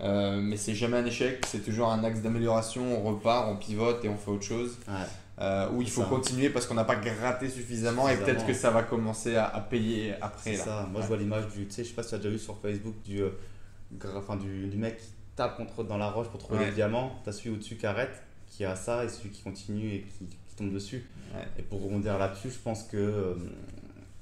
Euh, 0.00 0.40
mais 0.42 0.56
c'est 0.56 0.74
jamais 0.74 0.96
un 0.96 1.06
échec, 1.06 1.44
c'est 1.46 1.64
toujours 1.64 1.90
un 1.92 2.02
axe 2.02 2.20
d'amélioration. 2.20 2.82
On 3.00 3.08
repart, 3.08 3.48
on 3.48 3.56
pivote 3.56 4.04
et 4.04 4.08
on 4.08 4.16
fait 4.16 4.30
autre 4.32 4.42
chose. 4.42 4.76
Euh, 5.40 5.68
où 5.72 5.82
il 5.82 5.90
faut 5.90 6.02
Ça. 6.02 6.08
continuer 6.08 6.48
parce 6.50 6.64
qu'on 6.66 6.74
n'a 6.74 6.84
pas 6.84 6.94
gratté 6.94 7.48
suffisamment, 7.48 8.08
et 8.08 8.16
peut-être 8.16 8.46
que 8.46 8.54
ça 8.54 8.70
va 8.70 8.84
commencer 8.84 9.34
à, 9.34 9.46
à 9.46 9.60
payer 9.60 10.14
après. 10.20 10.52
C'est 10.52 10.58
Là. 10.58 10.64
ça. 10.64 10.88
Moi, 10.90 11.00
Ouais. 11.00 11.02
je 11.02 11.08
vois 11.08 11.16
l'image 11.16 11.48
du, 11.48 11.66
tu 11.66 11.72
sais, 11.72 11.82
je 11.82 11.88
sais 11.88 11.94
pas 11.94 12.04
si 12.04 12.10
tu 12.10 12.14
as 12.14 12.18
déjà 12.18 12.30
vu 12.30 12.38
sur 12.38 12.56
Facebook 12.58 12.94
du, 13.04 13.20
euh, 13.20 13.30
enfin, 14.16 14.36
du, 14.36 14.68
du 14.68 14.76
mec 14.76 14.96
qui 14.98 15.08
tape 15.34 15.56
contre 15.56 15.82
dans 15.82 15.96
la 15.98 16.08
roche 16.08 16.28
pour 16.28 16.38
trouver 16.38 16.60
Ouais. 16.60 16.66
les 16.66 16.72
diamants. 16.72 17.20
T'as 17.24 17.32
celui 17.32 17.50
au-dessus 17.50 17.74
qui 17.76 17.84
arrête, 17.86 18.22
qui 18.46 18.64
a 18.64 18.76
ça, 18.76 19.04
et 19.04 19.08
celui 19.08 19.30
qui 19.30 19.42
continue 19.42 19.88
et 19.94 20.00
qui, 20.02 20.26
qui 20.26 20.54
tombe 20.56 20.72
dessus. 20.72 21.04
Ouais. 21.34 21.42
Et 21.58 21.62
pour 21.62 21.82
rebondir 21.82 22.16
là-dessus, 22.16 22.50
je 22.50 22.58
pense 22.58 22.84
que 22.84 22.96
euh, 22.96 23.34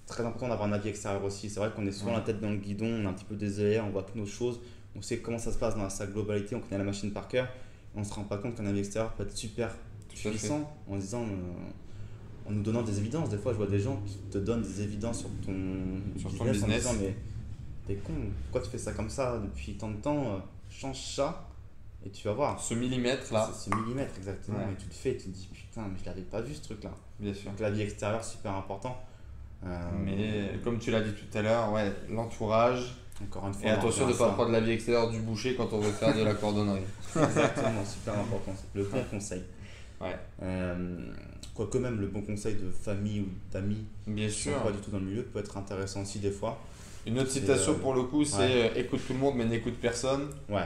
très 0.07 0.25
important 0.25 0.49
d'avoir 0.49 0.67
un 0.67 0.73
avis 0.73 0.89
extérieur 0.89 1.23
aussi. 1.25 1.51
C'est 1.51 1.61
vrai 1.61 1.71
qu'on 1.77 1.87
est 1.87 1.93
souvent 1.93 2.13
la 2.15 2.21
tête 2.21 2.41
dans 2.41 2.49
le 2.51 2.57
guidon, 2.57 2.87
on 2.87 3.03
est 3.03 3.07
un 3.07 3.13
petit 3.13 3.27
peu 3.27 3.35
désolé, 3.37 3.79
on 3.81 3.91
voit 3.91 4.05
que 4.05 4.17
nos 4.19 4.25
choses, 4.25 4.61
on 4.97 5.03
sait 5.03 5.19
comment 5.19 5.39
ça 5.39 5.53
se 5.53 5.59
passe 5.59 5.77
dans 5.77 5.91
sa 5.91 6.07
globalité, 6.07 6.55
on 6.57 6.61
connaît 6.61 6.79
la 6.79 6.85
machine 6.85 7.13
par 7.13 7.29
cœur. 7.29 7.49
On 7.95 8.03
se 8.03 8.15
rend 8.15 8.25
pas 8.25 8.39
compte 8.39 8.55
qu'un 8.57 8.65
avis 8.65 8.79
extérieur 8.79 9.13
peut 9.13 9.25
être 9.25 9.37
super. 9.37 9.75
Puissant 10.15 10.71
en 10.89 10.97
disant 10.97 11.23
euh, 11.23 12.49
en 12.49 12.53
nous 12.53 12.63
donnant 12.63 12.83
des 12.83 12.99
évidences. 12.99 13.31
Des 13.31 13.39
fois, 13.39 13.53
je 13.53 13.59
vois 13.59 13.67
des 13.67 13.81
gens 13.81 14.01
qui 14.07 14.17
te 14.31 14.39
donnent 14.39 14.63
des 14.63 14.83
évidences 14.83 15.21
sur 15.21 15.29
ton 15.45 15.55
Sur 16.19 16.37
ton 16.37 16.45
business, 16.45 16.63
business. 16.63 16.87
en 16.87 16.93
disant 16.95 17.03
mais 17.03 17.15
t'es 17.87 17.95
con, 17.97 18.13
pourquoi 18.45 18.61
tu 18.63 18.71
fais 18.71 18.79
ça 18.79 18.93
comme 18.93 19.11
ça 19.11 19.39
depuis 19.39 19.75
tant 19.75 19.91
de 19.91 19.97
temps 19.97 20.25
euh, 20.35 20.39
Change 20.71 21.01
ça 21.01 21.49
et 22.05 22.11
tu 22.11 22.27
vas 22.27 22.35
voir. 22.35 22.61
Ce 22.61 22.75
millimètre 22.75 23.33
là, 23.33 23.49
ce 23.55 23.71
millimètre 23.75 24.17
exactement. 24.17 24.59
Ouais. 24.59 24.73
Et 24.73 24.77
tu 24.77 24.87
le 24.89 24.93
fais 24.95 25.11
et 25.11 25.17
tu 25.17 25.25
te 25.25 25.29
dis 25.31 25.49
putain, 25.53 25.83
mais 25.83 25.99
je 26.01 26.07
l'avais 26.07 26.23
pas 26.23 26.41
vu 26.41 26.55
ce 26.55 26.63
truc 26.63 26.83
là. 26.83 26.91
bien 27.21 27.33
sûr. 27.35 27.51
Donc 27.51 27.61
la 27.61 27.71
vie 27.71 27.83
extérieure, 27.83 28.25
super 28.25 28.53
important. 28.57 28.99
Euh, 29.65 29.79
Mais 30.05 30.59
comme 30.65 30.79
tu 30.81 30.91
l'as 30.91 31.01
dit 31.03 31.13
tout 31.13 31.39
à 31.39 31.43
l'heure, 31.43 31.71
ouais, 31.73 31.93
l'entourage. 32.11 32.97
encore 33.23 33.47
une 33.47 33.55
fois, 33.55 33.63
Et 33.69 33.71
on 33.71 33.75
attention 33.75 34.07
de 34.09 34.13
ne 34.13 34.17
pas 34.19 34.31
prendre 34.31 34.51
la 34.51 34.61
vie 34.61 34.73
extérieure 34.73 35.11
du 35.11 35.21
boucher 35.21 35.55
quand 35.55 35.69
on 35.73 35.79
veut 35.79 35.93
faire 35.93 36.17
de 36.17 36.23
la 36.25 36.35
cordonnerie. 36.43 36.81
Exactement, 37.15 37.85
super 37.85 38.15
important. 38.19 38.55
Le 38.75 38.83
bon 38.85 39.05
conseil. 39.11 39.43
Ouais. 40.03 40.17
Euh, 40.43 41.13
Quoique 41.55 41.77
même 41.79 42.01
le 42.01 42.07
bon 42.07 42.23
conseil 42.23 42.55
de 42.55 42.71
famille 42.71 43.21
ou 43.21 43.29
d'amis 43.53 43.85
Bien 44.07 44.29
sûr. 44.31 44.55
pas 44.63 44.71
du 44.73 44.79
tout 44.79 44.91
dans 44.91 44.99
le 44.99 45.05
milieu 45.05 45.23
peut 45.23 45.39
être 45.39 45.57
intéressant 45.59 46.03
aussi 46.03 46.19
des 46.19 46.31
fois. 46.31 46.59
Une 47.07 47.19
autre 47.19 47.31
citation 47.31 47.73
euh, 47.73 47.79
pour 47.79 47.95
le 47.95 48.05
coup, 48.05 48.25
c'est 48.25 48.37
ouais. 48.39 48.73
euh, 48.77 48.81
écoute 48.81 49.01
tout 49.07 49.13
le 49.13 49.19
monde 49.19 49.35
mais 49.37 49.45
n'écoute 49.45 49.75
personne. 49.81 50.29
Ouais, 50.49 50.65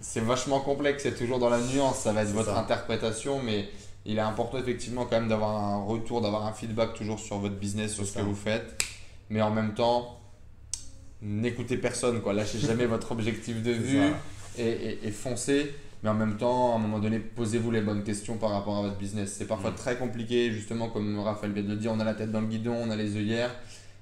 C'est 0.00 0.20
vachement 0.20 0.60
complexe, 0.60 1.04
c'est 1.04 1.16
toujours 1.16 1.38
dans 1.38 1.48
la 1.48 1.60
nuance, 1.60 2.00
ça 2.00 2.12
va 2.12 2.22
être 2.22 2.30
votre 2.32 2.50
ça. 2.52 2.58
interprétation, 2.60 3.42
mais 3.42 3.68
il 4.04 4.18
est 4.18 4.20
important 4.20 4.58
effectivement 4.58 5.06
quand 5.06 5.18
même 5.18 5.28
d'avoir 5.28 5.52
un 5.56 5.82
retour, 5.84 6.20
d'avoir 6.20 6.44
un 6.46 6.52
feedback 6.52 6.92
toujours 6.94 7.18
sur 7.18 7.38
votre 7.38 7.54
business, 7.56 7.94
sur 7.94 8.04
ce 8.04 8.18
que 8.18 8.22
vous 8.22 8.34
faites. 8.34 8.76
Mais 9.30 9.40
en 9.40 9.50
même 9.50 9.72
temps, 9.72 10.20
n'écoutez 11.22 11.78
personne, 11.78 12.20
quoi. 12.20 12.32
lâchez 12.34 12.58
jamais 12.66 12.86
votre 12.86 13.12
objectif 13.12 13.62
de 13.62 13.72
vue 13.72 14.02
et, 14.58 14.62
et- 14.68 15.06
et 15.06 15.10
foncez. 15.10 15.74
Mais 16.02 16.10
en 16.10 16.14
même 16.14 16.36
temps, 16.36 16.72
à 16.72 16.76
un 16.76 16.78
moment 16.78 16.98
donné, 16.98 17.18
posez-vous 17.18 17.70
les 17.70 17.80
bonnes 17.80 18.02
questions 18.02 18.36
par 18.36 18.50
rapport 18.50 18.76
à 18.78 18.82
votre 18.82 18.96
business. 18.98 19.32
C'est 19.38 19.46
parfois 19.46 19.70
Mm. 19.70 19.74
très 19.76 19.96
compliqué, 19.96 20.50
justement, 20.52 20.88
comme 20.90 21.18
Raphaël 21.20 21.52
vient 21.52 21.62
de 21.62 21.68
le 21.70 21.76
dire, 21.76 21.92
on 21.92 22.00
a 22.00 22.04
la 22.04 22.14
tête 22.14 22.30
dans 22.30 22.40
le 22.42 22.46
guidon, 22.46 22.74
on 22.74 22.90
a 22.90 22.96
les 22.96 23.16
œillères. 23.16 23.54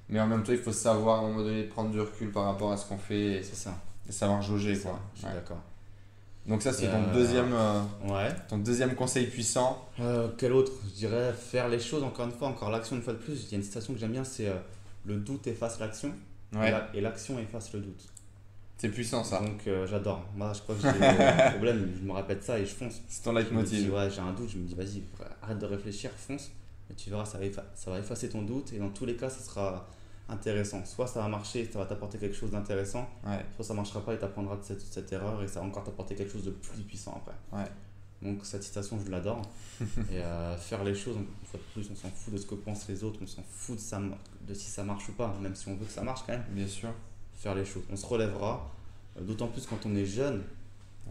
Mais 0.08 0.20
en 0.20 0.26
même 0.26 0.42
temps, 0.42 0.52
il 0.52 0.58
faut 0.58 0.72
savoir 0.72 1.20
à 1.20 1.24
un 1.24 1.28
moment 1.28 1.42
donné 1.44 1.62
prendre 1.62 1.90
du 1.90 2.00
recul 2.00 2.30
par 2.32 2.44
rapport 2.44 2.72
à 2.72 2.76
ce 2.76 2.86
qu'on 2.86 2.98
fait 2.98 3.40
c'est 3.42 3.54
ça. 3.56 3.74
et 4.08 4.12
savoir 4.12 4.42
jauger. 4.42 4.76
Quoi. 4.78 4.98
Ouais. 5.24 5.32
d'accord. 5.34 5.60
Donc 6.46 6.60
ça, 6.60 6.72
c'est 6.72 6.88
ton, 6.90 7.04
euh, 7.04 7.12
deuxième, 7.14 7.52
euh, 7.52 7.80
Ouais. 8.08 8.34
ton 8.48 8.58
deuxième 8.58 8.96
conseil 8.96 9.26
puissant. 9.28 9.86
Euh, 10.00 10.28
quel 10.36 10.52
autre? 10.52 10.72
Je 10.88 10.98
dirais 11.06 11.32
faire 11.32 11.68
les 11.68 11.78
choses 11.78 12.02
encore 12.02 12.26
une 12.26 12.32
fois, 12.32 12.48
encore 12.48 12.70
l'action 12.70 12.96
une 12.96 13.02
fois 13.02 13.12
de 13.12 13.18
plus. 13.18 13.44
Il 13.46 13.52
y 13.52 13.54
a 13.54 13.58
une 13.58 13.62
citation 13.62 13.92
que 13.94 14.00
j'aime 14.00 14.10
bien, 14.10 14.24
c'est 14.24 14.52
le 15.06 15.16
doute 15.16 15.46
efface 15.46 15.78
l'action 15.78 16.12
Ouais, 16.54 16.74
et 16.94 17.00
l'action 17.00 17.38
efface 17.38 17.72
le 17.72 17.80
doute. 17.80 18.04
C'est 18.82 18.88
puissant 18.88 19.22
ça. 19.22 19.38
Donc 19.40 19.66
euh, 19.68 19.86
j'adore. 19.86 20.24
Moi, 20.34 20.52
je 20.52 20.60
crois 20.62 20.74
que 20.74 20.80
j'ai 20.82 20.88
un 21.06 21.50
problème, 21.52 21.92
je 21.96 22.04
me 22.04 22.12
répète 22.12 22.42
ça 22.42 22.58
et 22.58 22.66
je 22.66 22.74
fonce. 22.74 23.00
C'est 23.08 23.22
ton 23.22 23.32
leitmotiv. 23.32 23.92
ouais, 23.94 24.10
j'ai 24.10 24.20
un 24.20 24.32
doute, 24.32 24.48
je 24.50 24.58
me 24.58 24.64
dis, 24.66 24.74
vas-y, 24.74 25.02
arrête 25.40 25.58
de 25.58 25.66
réfléchir, 25.66 26.10
fonce. 26.16 26.50
Et 26.90 26.94
tu 26.94 27.08
verras, 27.10 27.24
ça 27.24 27.38
va, 27.38 27.44
effa- 27.46 27.64
ça 27.74 27.90
va 27.92 27.98
effacer 28.00 28.28
ton 28.28 28.42
doute. 28.42 28.72
Et 28.72 28.78
dans 28.78 28.90
tous 28.90 29.06
les 29.06 29.14
cas, 29.16 29.30
ça 29.30 29.40
sera 29.40 29.86
intéressant. 30.28 30.84
Soit 30.84 31.06
ça 31.06 31.20
va 31.20 31.28
marcher, 31.28 31.68
ça 31.72 31.78
va 31.78 31.86
t'apporter 31.86 32.18
quelque 32.18 32.34
chose 32.36 32.50
d'intéressant. 32.50 33.08
Ouais, 33.24 33.44
Soit 33.54 33.64
ça 33.64 33.74
marchera 33.74 34.00
pas 34.04 34.14
et 34.14 34.18
t'apprendras 34.18 34.56
de 34.56 34.64
cette, 34.64 34.80
cette 34.80 35.12
erreur 35.12 35.40
et 35.42 35.48
ça 35.48 35.60
va 35.60 35.66
encore 35.66 35.84
t'apporter 35.84 36.14
quelque 36.16 36.32
chose 36.32 36.44
de 36.44 36.50
plus 36.50 36.82
puissant 36.82 37.22
après. 37.22 37.58
ouais. 37.58 37.68
Donc 38.22 38.38
cette 38.44 38.62
citation, 38.62 38.98
je 39.04 39.10
l'adore. 39.10 39.42
et 39.80 40.18
euh, 40.18 40.56
faire 40.56 40.84
les 40.84 40.94
choses, 40.94 41.16
une 41.16 41.26
fois 41.44 41.58
de 41.58 41.72
plus, 41.82 41.90
on 41.90 41.96
s'en 41.96 42.08
fout 42.08 42.32
de 42.32 42.38
ce 42.38 42.46
que 42.46 42.54
pensent 42.54 42.86
les 42.88 43.02
autres, 43.02 43.18
on 43.22 43.26
s'en 43.26 43.42
fout 43.50 43.74
de, 43.76 43.80
ça, 43.80 44.00
de 44.46 44.54
si 44.54 44.70
ça 44.70 44.84
marche 44.84 45.08
ou 45.08 45.12
pas, 45.12 45.34
même 45.40 45.54
si 45.56 45.68
on 45.68 45.74
veut 45.74 45.84
que 45.86 45.90
ça 45.92 46.02
marche 46.02 46.20
quand 46.26 46.32
même. 46.34 46.44
Bien 46.50 46.68
sûr. 46.68 46.90
Faire 47.42 47.54
les 47.54 47.64
choses. 47.64 47.82
On 47.90 47.96
se 47.96 48.06
relèvera. 48.06 48.70
Euh, 49.18 49.22
D'autant 49.22 49.48
plus 49.48 49.66
quand 49.66 49.84
on 49.84 49.94
est 49.96 50.06
jeune, 50.06 50.42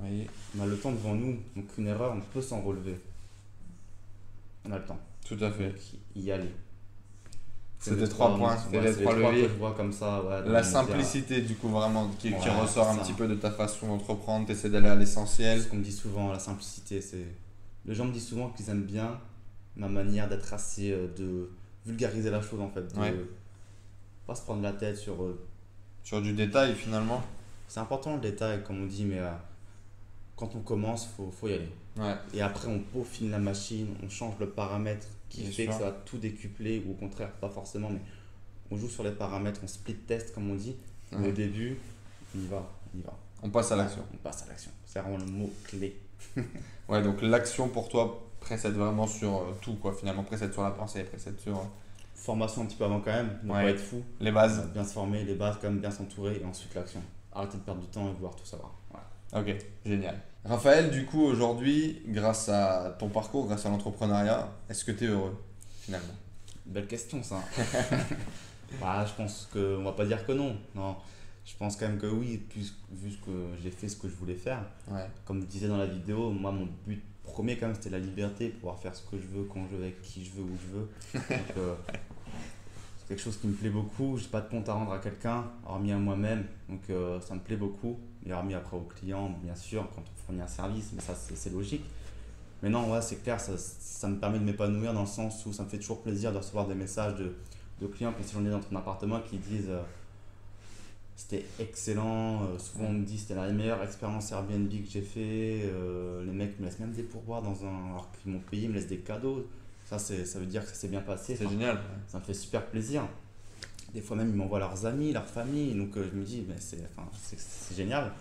Oui, 0.02 0.26
on 0.58 0.62
a 0.64 0.66
le 0.66 0.78
temps 0.78 0.92
devant 0.92 1.14
nous. 1.14 1.38
Donc 1.56 1.66
une 1.78 1.88
erreur, 1.88 2.14
on 2.16 2.22
peut 2.22 2.42
s'en 2.42 2.62
relever. 2.62 2.98
On 4.66 4.72
a 4.72 4.78
le 4.80 4.86
temps. 4.86 5.00
tout 5.28 5.38
à 5.42 5.52
fait. 5.52 5.68
Donc, 5.70 5.78
y 6.16 6.32
aller. 6.32 6.50
C'était 7.80 8.02
les 8.02 8.10
trois 8.10 8.38
points, 8.38 8.56
c'était 8.58 8.80
les 8.80 8.94
c'est 8.94 9.02
trois 9.02 9.16
que 9.16 9.20
leviers. 9.22 9.44
je 9.50 9.54
vois 9.56 9.74
comme 9.74 9.92
ça. 9.92 10.24
ouais, 10.24 10.48
La 10.48 10.62
simplicité, 10.64 11.42
du 11.42 11.56
coup, 11.56 11.68
vraiment, 11.70 12.10
qui, 12.20 12.32
ressort 12.34 12.88
un 12.90 12.94
c'est 12.94 13.00
ça. 13.00 13.04
petit 13.06 13.14
peu 13.14 13.28
de 13.28 13.34
ta 13.36 13.50
façon 13.50 13.88
d'entreprendre, 13.88 14.46
tu 14.46 14.52
essaies 14.52 14.70
d'aller 14.70 14.88
à 14.88 14.94
C'est 14.94 15.00
l'essentiel. 15.00 15.62
ce 15.62 15.68
qu'on 15.68 15.78
me 15.78 15.84
dit 15.84 15.92
souvent, 15.92 16.32
la 16.32 16.38
simplicité. 16.38 17.02
c'est 17.02 17.26
Les 17.88 17.96
gens 17.96 18.06
me 18.06 18.12
disent 18.14 18.28
souvent 18.28 18.50
qu'ils 18.50 18.70
aiment 18.70 18.84
bien 18.86 19.20
ma 19.76 19.88
manière 19.90 20.30
d'être 20.30 20.54
assez. 20.54 20.92
euh, 20.92 21.08
de 21.18 21.50
vulgariser 21.88 22.30
la 22.30 22.42
chose 22.42 22.62
en 22.62 22.70
fait. 22.70 22.94
De 22.94 23.00
Ouais. 23.00 23.16
pas 24.28 24.36
se 24.36 24.44
prendre 24.44 24.62
la 24.62 24.74
tête 24.74 24.96
sur. 24.98 25.16
Sur 26.04 26.22
du 26.22 26.34
détail, 26.34 26.76
finalement. 26.76 27.22
C'est 27.68 27.80
important 27.80 28.16
le 28.16 28.22
détail, 28.22 28.64
comme 28.64 28.84
on 28.84 28.86
dit, 28.86 29.06
mais 29.06 29.20
euh, 29.20 29.30
quand 30.36 30.56
on 30.56 30.60
commence, 30.62 31.08
faut, 31.16 31.32
faut 31.32 31.48
y 31.48 31.54
aller. 31.54 31.70
Ouais, 31.98 32.16
Et 32.34 32.42
après, 32.42 32.68
on 32.68 32.80
peaufine 32.80 33.32
la 33.32 33.40
machine, 33.40 33.88
on 34.04 34.10
change 34.10 34.34
le 34.40 34.50
paramètre 34.50 35.08
qui 35.30 35.42
Bien 35.44 35.52
fait 35.52 35.64
sûr. 35.64 35.72
que 35.72 35.78
ça 35.80 35.86
va 35.86 35.92
tout 36.06 36.18
décupler, 36.18 36.84
ou 36.86 36.92
au 36.92 36.96
contraire, 36.96 37.32
pas 37.34 37.50
forcément, 37.50 37.90
mais 37.90 38.02
on 38.70 38.78
joue 38.78 38.90
sur 38.90 39.04
les 39.04 39.12
paramètres, 39.12 39.62
on 39.64 39.68
split 39.68 39.96
test, 39.96 40.34
comme 40.34 40.50
on 40.50 40.56
dit. 40.56 40.76
Ouais. 41.14 41.30
Au 41.30 41.32
début, 41.32 41.78
on 42.36 42.40
y 42.40 42.48
va, 42.48 42.70
on 42.94 42.98
y 42.98 43.02
va. 43.02 43.14
on 43.44 43.50
passe 43.50 43.72
à 43.72 43.76
l'action. 43.76 44.04
On 44.14 44.18
passe 44.18 44.44
à 44.44 44.48
l'action. 44.48 44.72
C'est 44.86 45.00
vraiment 45.00 45.18
le 45.18 45.26
mot 45.26 45.52
clé. 45.64 45.98
Ouais, 46.90 47.02
donc 47.02 47.22
l'action 47.22 47.70
pour 47.70 47.88
toi 47.88 48.22
précède 48.42 48.74
vraiment 48.74 49.08
sur 49.08 49.34
euh, 49.38 49.44
tout, 49.62 49.76
quoi, 49.76 49.94
finalement. 49.94 50.24
Précède 50.24 50.52
sur 50.52 50.62
la 50.64 50.72
pensée, 50.72 51.04
précède 51.04 51.40
sur 51.40 51.56
euh, 51.58 51.62
Formation 52.24 52.62
un 52.62 52.66
petit 52.66 52.76
peu 52.76 52.84
avant 52.86 53.00
quand 53.00 53.12
même, 53.12 53.40
ne 53.44 53.52
Ouais. 53.52 53.64
pas 53.64 53.70
être 53.72 53.80
fou. 53.80 54.04
les 54.20 54.32
bases. 54.32 54.70
Bien 54.74 54.84
se 54.84 54.94
former, 54.94 55.24
les 55.24 55.34
bases, 55.34 55.56
quand 55.60 55.70
même 55.70 55.80
bien 55.80 55.90
s'entourer, 55.90 56.40
et 56.42 56.46
ensuite 56.46 56.74
l'action. 56.76 57.02
Arrêter 57.34 57.58
de 57.58 57.64
perdre 57.64 57.82
du 57.82 57.88
temps 57.88 58.08
et 58.10 58.14
vouloir 58.14 58.36
tout 58.36 58.46
savoir. 58.46 58.74
Voilà. 58.92 59.08
Ok, 59.50 59.56
génial. 59.86 60.20
Raphaël, 60.46 60.92
du 60.92 61.06
coup, 61.06 61.24
aujourd'hui, 61.24 62.04
grâce 62.08 62.48
à 62.50 62.96
ton 63.00 63.10
parcours, 63.10 63.48
grâce 63.48 63.66
à 63.66 63.70
l'entrepreneuriat, 63.70 64.50
est-ce 64.70 64.86
que 64.86 64.92
tu 64.92 65.06
es 65.06 65.08
heureux, 65.08 65.36
finalement? 65.82 66.14
Belle 66.66 66.86
question 66.88 67.24
ça. 67.24 67.38
bah, 68.80 69.06
je 69.06 69.14
pense 69.14 69.50
qu'on 69.52 69.84
va 69.84 69.92
pas 69.94 70.06
dire 70.06 70.26
que 70.26 70.32
non. 70.32 70.56
Non. 70.76 70.96
Je 71.46 71.56
pense 71.58 71.76
quand 71.76 71.88
même 71.88 71.98
que 71.98 72.08
oui, 72.08 72.38
plus, 72.38 72.76
vu 72.92 73.12
que 73.26 73.32
j'ai 73.62 73.72
fait 73.72 73.88
ce 73.88 73.96
que 73.96 74.08
je 74.08 74.16
voulais 74.16 74.36
faire. 74.36 74.64
Ouais. 74.88 75.08
Comme 75.26 75.42
je 75.42 75.48
disais 75.48 75.68
dans 75.68 75.78
la 75.78 75.88
vidéo, 75.88 76.32
moi, 76.32 76.52
mon 76.52 76.68
but 76.86 77.02
premier, 77.24 77.58
quand 77.58 77.68
même, 77.68 77.76
c'était 77.76 77.90
la 77.90 78.00
liberté, 78.00 78.50
pouvoir 78.50 78.78
faire 78.80 78.96
ce 78.96 79.02
que 79.04 79.18
je 79.18 79.28
veux, 79.28 79.44
quand 79.46 79.66
je 79.70 79.76
veux, 79.76 79.84
avec 79.84 80.02
qui 80.02 80.24
je 80.24 80.32
veux, 80.32 80.44
où 80.44 80.58
je 80.68 80.78
veux. 80.78 81.26
Euh, 81.58 81.76
c'est 82.98 83.08
quelque 83.16 83.24
chose 83.24 83.38
qui 83.38 83.48
me 83.48 83.54
plaît 83.54 83.70
beaucoup. 83.70 84.18
J'ai 84.18 84.28
pas 84.28 84.42
de 84.42 84.50
compte 84.50 84.70
à 84.70 84.74
rendre 84.74 84.94
à 84.94 85.00
quelqu'un, 85.00 85.46
hormis 85.66 85.92
à 85.92 85.98
moi-même. 85.98 86.46
Donc, 86.70 86.82
euh, 86.90 87.20
ça 87.20 87.34
me 87.34 87.40
plaît 87.40 87.58
beaucoup. 87.58 88.00
Et 88.26 88.32
hormis 88.32 88.54
après 88.54 88.78
aux 88.78 88.82
clients, 88.82 89.30
bien 89.44 89.56
sûr, 89.56 89.90
quand 89.96 90.02
on 90.02 90.26
fournit 90.26 90.42
un 90.42 90.48
service, 90.48 90.92
mais 90.94 91.02
ça, 91.02 91.14
c'est 91.16 91.52
logique. 91.52 91.84
Mais 92.62 92.70
non, 92.70 92.92
ouais, 92.92 93.02
c'est 93.02 93.24
clair, 93.24 93.40
ça, 93.40 93.58
ça 93.58 94.08
me 94.08 94.18
permet 94.18 94.38
de 94.40 94.44
m'épanouir 94.44 94.94
dans 94.94 95.02
le 95.02 95.08
sens 95.08 95.46
où 95.46 95.54
ça 95.54 95.64
me 95.64 95.70
fait 95.70 95.80
toujours 95.80 96.02
plaisir 96.02 96.32
de 96.32 96.38
recevoir 96.38 96.68
des 96.68 96.76
messages 96.76 97.16
de, 97.16 97.36
de 97.82 97.88
clients 97.88 98.14
qui 98.14 98.24
sont 98.24 98.40
dans 98.42 98.60
ton 98.60 98.76
appartement 98.76 99.20
qui 99.20 99.38
disent 99.38 99.70
euh, 99.70 99.82
c'était 101.16 101.46
excellent. 101.60 102.44
euh, 102.44 102.58
souvent 102.60 102.86
on 102.86 102.94
me 102.94 103.06
dit 103.06 103.18
c'était 103.18 103.36
la 103.36 103.50
meilleure 103.52 103.84
expérience 103.84 104.32
Airbnb 104.32 104.70
que 104.70 104.90
j'ai 104.90 105.02
fait. 105.02 105.62
euh, 105.66 106.26
les 106.26 106.32
mecs 106.32 106.60
me 106.60 106.66
laissent 106.66 106.80
même 106.80 106.92
des 106.94 107.04
pourboires 107.04 107.42
dans 107.42 107.66
un 107.66 107.92
alors 107.92 108.10
qu'ils 108.22 108.32
m'ont 108.32 108.40
payé, 108.40 108.64
ils 108.64 108.70
me 108.70 108.76
laissent 108.76 108.88
des 108.88 108.98
cadeaux. 109.00 109.48
Ça, 109.86 110.00
ça 110.00 110.40
veut 110.40 110.46
dire 110.46 110.62
que 110.64 110.70
ça 110.70 110.76
s'est 110.76 110.88
bien 110.88 111.02
passé. 111.02 111.36
C'est 111.36 111.50
génial. 111.50 111.80
ça 112.08 112.18
me 112.20 112.24
fait 112.24 112.34
super 112.34 112.66
plaisir. 112.68 113.04
Des 113.94 114.00
fois 114.00 114.16
même, 114.16 114.30
ils 114.30 114.36
m'envoient 114.36 114.60
leurs 114.60 114.86
amis, 114.86 115.12
leur 115.12 115.28
famille. 115.28 115.74
Donc 115.76 115.98
euh, 115.98 116.08
je 116.10 116.18
me 116.18 116.24
dis, 116.24 116.46
mais 116.48 116.56
c'est, 116.60 116.78
enfin, 116.98 117.10
génial. 117.76 118.12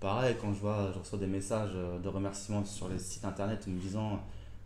Pareil, 0.00 0.36
quand 0.40 0.54
je 0.54 0.60
vois, 0.60 0.90
je 0.94 0.98
reçois 0.98 1.18
des 1.18 1.26
messages 1.26 1.72
euh, 1.74 1.98
de 1.98 2.08
remerciements 2.08 2.64
sur 2.64 2.88
les 2.88 2.98
sites 2.98 3.24
internet 3.26 3.66
me 3.66 3.78
disant 3.78 4.20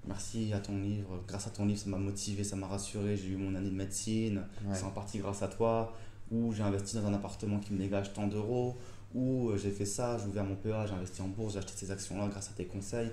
merci 0.07 0.53
à 0.53 0.59
ton 0.59 0.77
livre, 0.79 1.21
grâce 1.27 1.47
à 1.47 1.51
ton 1.51 1.65
livre, 1.65 1.79
ça 1.81 1.89
m'a 1.91 1.97
motivé, 1.99 2.45
ça 2.45 2.55
m'a 2.57 2.67
rassuré, 2.67 3.17
j'ai 3.17 3.29
eu 3.29 3.37
mon 3.37 3.55
année 3.55 3.71
de 3.71 3.75
médecine, 3.75 4.43
Ouais. 4.67 4.75
c'est 4.75 4.85
en 4.85 4.91
partie 4.91 5.19
grâce 5.19 5.43
à 5.43 5.49
toi. 5.49 5.97
Ou 6.33 6.53
j'ai 6.53 6.63
investi 6.63 6.97
dans 6.97 7.07
un 7.07 7.15
appartement 7.15 7.59
qui 7.59 7.73
me 7.75 7.79
dégage 7.79 8.13
tant 8.13 8.27
d'euros. 8.27 8.77
Ou 9.15 9.51
euh, 9.51 9.59
j'ai 9.59 9.71
fait 9.71 9.85
ça, 9.85 10.17
j'ai 10.19 10.27
ouvert 10.27 10.45
mon 10.45 10.55
PA, 10.57 10.87
j'ai 10.87 10.95
investi 10.95 11.21
en 11.21 11.29
bourse, 11.29 11.53
j'ai 11.53 11.59
acheté 11.59 11.73
ces 11.77 11.91
actions-là 11.91 12.29
grâce 12.29 12.49
à 12.49 12.53
tes 12.53 12.65
conseils. 12.65 13.11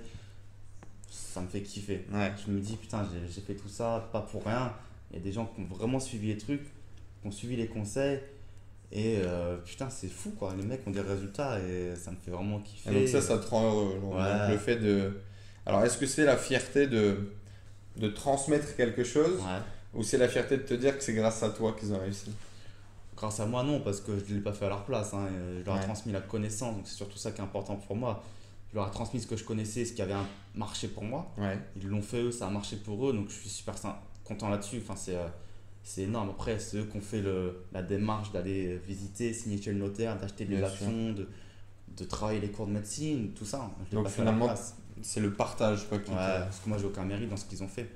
Ça 1.10 1.40
me 1.40 1.46
fait 1.48 1.60
kiffer. 1.62 2.06
Ouais. 2.12 2.32
Je 2.46 2.50
me 2.52 2.60
dis, 2.60 2.76
putain, 2.76 3.06
j'ai- 3.28 3.40
fait 3.42 3.54
tout 3.54 3.68
ça, 3.68 4.08
pas 4.12 4.20
pour 4.22 4.44
rien. 4.44 4.72
Il 5.10 5.18
y 5.18 5.20
a 5.20 5.22
des 5.22 5.32
gens 5.32 5.46
qui 5.46 5.60
ont 5.60 5.64
vraiment 5.74 6.00
suivi 6.00 6.28
les 6.28 6.38
trucs, 6.38 6.62
qui 6.64 7.26
ont 7.28 7.30
suivi 7.32 7.56
les 7.56 7.66
conseils. 7.66 8.20
Et 8.92 9.18
euh, 9.18 9.56
putain, 9.58 9.88
c'est 9.90 10.08
fou 10.08 10.30
quoi. 10.30 10.54
Les 10.56 10.64
mecs 10.64 10.86
ont 10.86 10.90
des 10.90 11.00
résultats 11.00 11.60
et 11.60 11.94
ça 11.96 12.10
me 12.10 12.16
fait 12.16 12.30
vraiment 12.30 12.58
kiffer. 12.60 12.90
Et 12.90 13.00
donc 13.00 13.08
ça, 13.08 13.20
ça 13.20 13.38
te 13.38 13.46
rend 13.48 13.64
heureux. 13.72 14.00
genre, 14.00 14.16
Ouais. 14.16 14.38
donc 14.38 14.50
le 14.50 14.58
fait 14.58 14.76
de... 14.76 15.12
Alors, 15.66 15.84
est-ce 15.84 15.98
que 15.98 16.06
c'est 16.06 16.24
la 16.24 16.36
fierté 16.36 16.86
de, 16.88 17.32
de 17.96 18.08
transmettre 18.08 18.74
quelque 18.76 19.04
chose 19.04 19.38
Ouais. 19.40 19.60
ou 19.94 20.02
c'est 20.02 20.18
la 20.18 20.26
fierté 20.28 20.56
de 20.56 20.62
te 20.62 20.74
dire 20.74 20.96
que 20.96 21.04
c'est 21.04 21.12
grâce 21.12 21.42
à 21.42 21.50
toi 21.50 21.76
qu'ils 21.78 21.92
ont 21.92 21.98
réussi? 22.00 22.30
Grâce 23.20 23.38
à 23.38 23.44
moi, 23.44 23.62
non, 23.62 23.80
parce 23.80 24.00
que 24.00 24.18
je 24.18 24.30
ne 24.32 24.38
l'ai 24.38 24.42
pas 24.42 24.54
fait 24.54 24.64
à 24.64 24.70
leur 24.70 24.84
place. 24.86 25.12
hein. 25.12 25.28
Je 25.58 25.62
leur 25.66 25.76
ai 25.76 25.78
Ouais. 25.80 25.84
transmis 25.84 26.10
la 26.10 26.22
connaissance, 26.22 26.74
donc 26.74 26.86
c'est 26.86 26.94
surtout 26.96 27.18
ça 27.18 27.32
qui 27.32 27.40
est 27.42 27.44
important 27.44 27.76
pour 27.76 27.94
moi. 27.94 28.22
Je 28.70 28.76
leur 28.76 28.88
ai 28.88 28.90
transmis 28.90 29.20
ce 29.20 29.26
que 29.26 29.36
je 29.36 29.44
connaissais, 29.44 29.84
ce 29.84 29.92
qui 29.92 30.00
avait 30.00 30.14
marché 30.54 30.88
pour 30.88 31.04
moi. 31.04 31.30
Ouais. 31.36 31.58
Ils 31.76 31.86
l'ont 31.86 32.00
fait 32.00 32.22
eux, 32.22 32.32
ça 32.32 32.46
a 32.46 32.50
marché 32.50 32.76
pour 32.76 33.06
eux, 33.08 33.12
donc 33.12 33.28
je 33.28 33.34
suis 33.34 33.50
super 33.50 33.74
content 34.24 34.48
là-dessus. 34.48 34.80
Enfin, 34.82 34.96
c'est, 34.96 35.16
euh, 35.16 35.26
c'est 35.82 36.02
énorme. 36.04 36.30
Après, 36.30 36.58
c'est 36.58 36.78
eux 36.78 36.84
qui 36.84 36.96
ont 36.96 37.00
fait 37.02 37.20
le, 37.20 37.64
la 37.72 37.82
démarche 37.82 38.32
d'aller 38.32 38.78
visiter, 38.78 39.34
signer 39.34 39.60
chez 39.60 39.72
le 39.72 39.78
notaire, 39.80 40.18
d'acheter 40.18 40.46
des 40.46 40.62
actions, 40.62 41.12
de, 41.12 41.28
de 41.94 42.04
travailler 42.04 42.40
les 42.40 42.50
cours 42.50 42.66
de 42.68 42.72
médecine, 42.72 43.32
tout 43.34 43.44
ça. 43.44 43.70
Je 43.90 43.96
Donc 43.96 44.04
pas 44.04 44.10
fait 44.10 44.22
à 44.22 44.24
leur 44.24 44.32
finalement, 44.32 44.46
place. 44.54 44.76
C'est 45.02 45.20
le 45.20 45.34
partage 45.34 45.86
quoi, 45.90 45.98
qui 45.98 46.10
Ouais, 46.10 46.16
te- 46.16 46.44
parce 46.44 46.60
que 46.60 46.68
moi, 46.70 46.78
j'ai 46.78 46.86
aucun 46.86 47.04
mérite 47.04 47.28
dans 47.28 47.36
ce 47.36 47.44
qu'ils 47.44 47.62
ont 47.62 47.68
fait. 47.68 47.90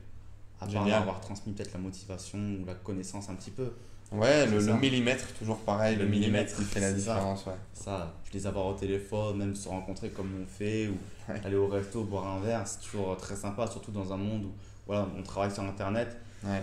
À 0.60 0.66
part 0.66 0.86
avoir 0.86 1.20
transmis 1.20 1.54
peut-être 1.54 1.72
la 1.72 1.78
motivation 1.80 2.38
ou 2.38 2.66
la 2.66 2.74
connaissance 2.74 3.30
un 3.30 3.34
petit 3.36 3.50
peu. 3.50 3.72
Ouais, 4.12 4.46
le, 4.46 4.60
le 4.60 4.72
millimètre, 4.74 5.26
toujours 5.38 5.58
pareil, 5.58 5.96
le, 5.96 6.04
Le 6.04 6.08
millimètre 6.10 6.54
qui 6.54 6.62
fait 6.62 6.78
la 6.80 6.92
c'est 6.92 7.00
ça. 7.00 7.14
différence. 7.14 7.46
Ouais. 7.46 7.52
Ça, 7.72 8.14
je 8.24 8.32
les 8.32 8.46
avoir 8.46 8.66
au 8.66 8.74
téléphone, 8.74 9.38
même 9.38 9.54
se 9.56 9.68
rencontrer 9.68 10.10
comme 10.10 10.30
on 10.42 10.46
fait, 10.46 10.88
ou 10.88 10.96
Ouais. 11.28 11.40
aller 11.44 11.56
au 11.56 11.66
resto, 11.68 12.04
boire 12.04 12.26
un 12.28 12.40
verre, 12.40 12.66
c'est 12.68 12.80
toujours 12.80 13.16
très 13.16 13.34
sympa, 13.34 13.66
surtout 13.66 13.90
dans 13.90 14.12
un 14.12 14.16
monde 14.18 14.44
où 14.44 14.52
voilà, 14.86 15.08
on 15.18 15.22
travaille 15.22 15.50
sur 15.50 15.62
Internet. 15.62 16.16
Ouais. 16.44 16.62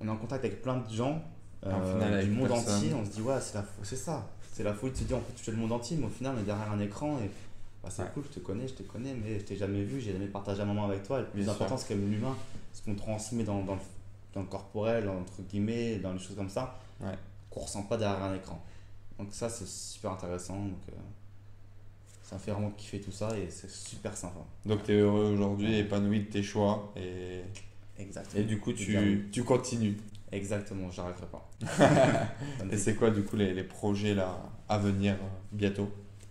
on 0.00 0.06
est 0.06 0.10
en 0.10 0.16
contact 0.16 0.44
avec 0.44 0.62
plein 0.62 0.76
de 0.76 0.88
gens 0.94 1.20
euh, 1.66 1.92
final, 1.92 2.24
du 2.24 2.30
monde 2.30 2.48
personne. 2.48 2.76
entier. 2.76 2.94
On 2.94 3.04
se 3.04 3.10
dit, 3.10 3.20
ouais, 3.20 3.34
c'est 3.40 3.54
la 3.56 3.62
fou- 3.64 3.80
c'est 3.82 3.96
ça. 3.96 4.26
C'est 4.52 4.62
la 4.62 4.72
folie 4.72 4.92
de 4.92 4.96
se 4.98 5.04
dire, 5.04 5.16
on 5.16 5.20
peut 5.20 5.32
toucher 5.36 5.50
le 5.50 5.56
monde 5.58 5.72
entier, 5.72 5.96
mais 5.98 6.06
au 6.06 6.10
final, 6.10 6.34
on 6.36 6.40
est 6.40 6.44
derrière 6.44 6.70
un 6.72 6.78
écran 6.80 7.18
et 7.18 7.28
bah, 7.82 7.88
c'est 7.90 8.02
Ouais. 8.02 8.08
cool, 8.14 8.22
je 8.30 8.38
te 8.38 8.40
connais, 8.40 8.68
je 8.68 8.74
te 8.74 8.82
connais, 8.84 9.12
mais 9.14 9.40
je 9.40 9.44
t'ai 9.44 9.56
jamais 9.56 9.82
vu, 9.82 10.00
j'ai 10.00 10.12
jamais 10.12 10.26
partagé 10.28 10.62
un 10.62 10.66
moment 10.66 10.86
avec 10.86 11.02
toi. 11.02 11.18
Le 11.18 11.26
plus 11.26 11.42
Bien 11.42 11.52
important, 11.52 11.76
c'est 11.76 11.88
quand 11.92 12.00
même 12.00 12.10
l'humain, 12.10 12.36
ce 12.72 12.82
qu'on 12.82 12.94
transmet 12.94 13.42
dans, 13.44 13.62
dans, 13.64 13.74
le, 13.74 13.80
dans 14.34 14.40
le 14.40 14.46
corporel, 14.46 15.08
entre 15.08 15.42
guillemets, 15.42 15.96
dans 15.96 16.12
les 16.12 16.18
choses 16.18 16.36
comme 16.36 16.48
ça, 16.50 16.78
Ouais. 17.00 17.14
qu'on 17.50 17.60
ressent 17.60 17.82
pas 17.84 17.96
derrière 17.96 18.22
un 18.22 18.34
écran. 18.34 18.62
Donc, 19.18 19.28
ça, 19.32 19.48
c'est 19.48 19.66
super 19.66 20.12
intéressant. 20.12 20.56
Donc, 20.56 20.78
euh, 20.90 20.92
ça 22.22 22.36
me 22.36 22.40
fait 22.40 22.52
vraiment 22.52 22.70
kiffer 22.70 23.00
tout 23.00 23.10
ça 23.10 23.36
et 23.36 23.50
c'est 23.50 23.68
super 23.70 24.16
sympa. 24.16 24.38
Donc 24.64 24.84
tu 24.84 24.92
es 24.92 24.98
heureux 25.00 25.32
aujourd'hui, 25.34 25.78
épanoui 25.78 26.20
de 26.20 26.24
tes 26.26 26.44
choix 26.44 26.92
et, 26.94 27.40
Exactement. 27.98 28.40
et 28.40 28.44
du 28.46 28.60
coup 28.60 28.72
tu, 28.72 29.28
tu 29.32 29.42
continues. 29.42 29.96
Exactement, 30.30 30.92
j'arrêterai 30.92 31.26
pas. 31.26 31.50
Et 32.70 32.76
c'est 32.76 32.94
quoi 32.94 33.10
du 33.10 33.24
coup 33.24 33.34
les, 33.34 33.52
les 33.52 33.64
projets 33.64 34.14
là 34.14 34.38
à 34.68 34.78
venir 34.78 35.14
euh, 35.14 35.26
bientôt? 35.50 35.90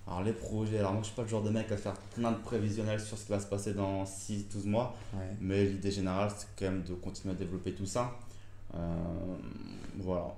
Alors 0.09 0.23
les 0.23 0.33
projets, 0.33 0.79
alors 0.79 0.93
moi 0.93 1.01
je 1.03 1.07
suis 1.07 1.15
pas 1.15 1.21
le 1.21 1.27
genre 1.27 1.43
de 1.43 1.51
mec 1.51 1.71
à 1.71 1.77
faire 1.77 1.93
plein 2.15 2.31
de 2.31 2.37
prévisionnels 2.37 2.99
sur 2.99 3.15
ce 3.17 3.25
qui 3.25 3.31
va 3.31 3.39
se 3.39 3.45
passer 3.45 3.73
dans 3.75 4.03
6-12 4.05 4.65
mois, 4.65 4.95
Ouais. 5.13 5.19
mais 5.39 5.65
l'idée 5.65 5.91
générale 5.91 6.31
c'est 6.35 6.47
quand 6.57 6.71
même 6.71 6.81
de 6.83 6.95
continuer 6.95 7.35
à 7.35 7.37
développer 7.37 7.73
tout 7.73 7.85
ça. 7.85 8.15
Euh, 8.75 8.79
voilà, 9.99 10.33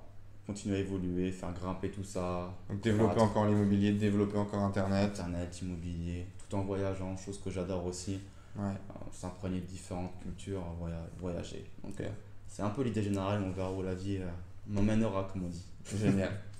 continuer 0.46 0.76
à 0.76 0.78
évoluer, 0.80 1.30
faire 1.32 1.52
grimper 1.54 1.90
tout 1.90 2.04
ça, 2.04 2.52
Donc 2.68 2.80
développer 2.82 3.20
encore 3.20 3.46
l'immobilier, 3.46 3.92
développer 3.92 4.36
encore 4.36 4.60
internet. 4.62 5.10
internet, 5.18 5.62
immobilier, 5.62 6.26
tout 6.48 6.56
en 6.56 6.62
voyageant, 6.62 7.16
chose 7.16 7.40
que 7.42 7.50
j'adore 7.50 7.86
aussi, 7.86 8.20
Ouais. 8.56 8.64
euh, 8.64 8.94
s'imprégner 9.10 9.60
de 9.60 9.66
différentes 9.66 10.12
cultures, 10.20 10.62
voya- 10.78 11.08
voyager. 11.18 11.64
Donc 11.82 11.98
euh, 12.00 12.08
c'est 12.46 12.62
un 12.62 12.68
peu 12.70 12.82
l'idée 12.82 13.02
générale, 13.02 13.42
on 13.42 13.50
verra 13.52 13.72
où 13.72 13.82
la 13.82 13.94
vie 13.94 14.18
euh, 14.18 14.26
m'emmènera 14.66 15.26
comme 15.32 15.44
on 15.46 15.48
dit. 15.48 15.64
Génial. 15.98 16.30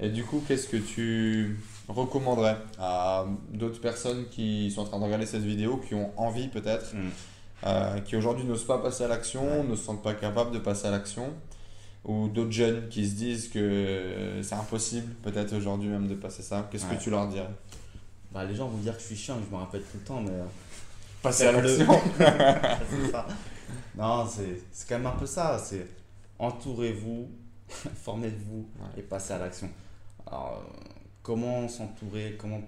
Et 0.00 0.08
du 0.08 0.24
coup, 0.24 0.42
qu'est-ce 0.46 0.66
que 0.68 0.76
tu 0.76 1.58
recommanderais 1.88 2.56
à 2.78 3.24
d'autres 3.52 3.80
personnes 3.80 4.26
qui 4.30 4.70
sont 4.70 4.82
en 4.82 4.84
train 4.84 4.98
de 4.98 5.04
regarder 5.04 5.26
cette 5.26 5.42
vidéo, 5.44 5.76
qui 5.76 5.94
ont 5.94 6.10
envie 6.16 6.48
peut-être, 6.48 6.94
Mm. 6.94 6.98
euh, 7.66 7.98
qui 8.00 8.16
aujourd'hui 8.16 8.44
n'osent 8.44 8.64
pas 8.66 8.78
passer 8.78 9.04
à 9.04 9.08
l'action, 9.08 9.44
Ouais. 9.60 9.62
ne 9.68 9.76
se 9.76 9.84
sentent 9.84 10.02
pas 10.02 10.14
capables 10.14 10.50
de 10.52 10.58
passer 10.58 10.86
à 10.86 10.90
l'action, 10.90 11.32
ou 12.04 12.28
d'autres 12.28 12.50
jeunes 12.50 12.88
qui 12.88 13.08
se 13.08 13.14
disent 13.14 13.48
que 13.48 14.40
c'est 14.42 14.54
impossible 14.56 15.12
peut-être 15.22 15.54
aujourd'hui 15.56 15.88
même 15.88 16.08
de 16.08 16.14
passer 16.14 16.42
ça, 16.42 16.68
qu'est-ce 16.70 16.86
Ouais. 16.86 16.96
que 16.96 17.02
tu 17.02 17.10
leur 17.10 17.28
dirais? 17.28 17.50
Bah, 18.32 18.44
les 18.44 18.54
gens 18.56 18.66
vont 18.68 18.78
dire 18.78 18.94
que 18.96 19.00
je 19.02 19.06
suis 19.06 19.16
chiant, 19.16 19.36
que 19.36 19.44
je 19.48 19.54
me 19.54 19.60
rappelle 19.60 19.82
tout 19.82 19.98
le 19.98 20.04
temps, 20.04 20.20
mais... 20.22 20.30
euh, 20.30 20.44
Passer 21.22 21.46
à 21.46 21.52
l'action 21.52 21.86
ça. 23.12 23.26
Non, 23.96 24.26
c'est 24.26 24.60
c'est 24.72 24.88
quand 24.88 24.96
même 24.98 25.06
un 25.06 25.10
peu 25.16 25.26
ça. 25.26 25.56
C'est 25.62 25.86
entourez-vous, 26.40 27.30
formez-vous 27.94 28.66
Ouais. 28.80 29.00
et 29.00 29.02
passez 29.02 29.32
à 29.32 29.38
l'action. 29.38 29.68
Alors, 30.26 30.64
comment 31.22 31.68
s'entourer, 31.68 32.36
comment 32.38 32.60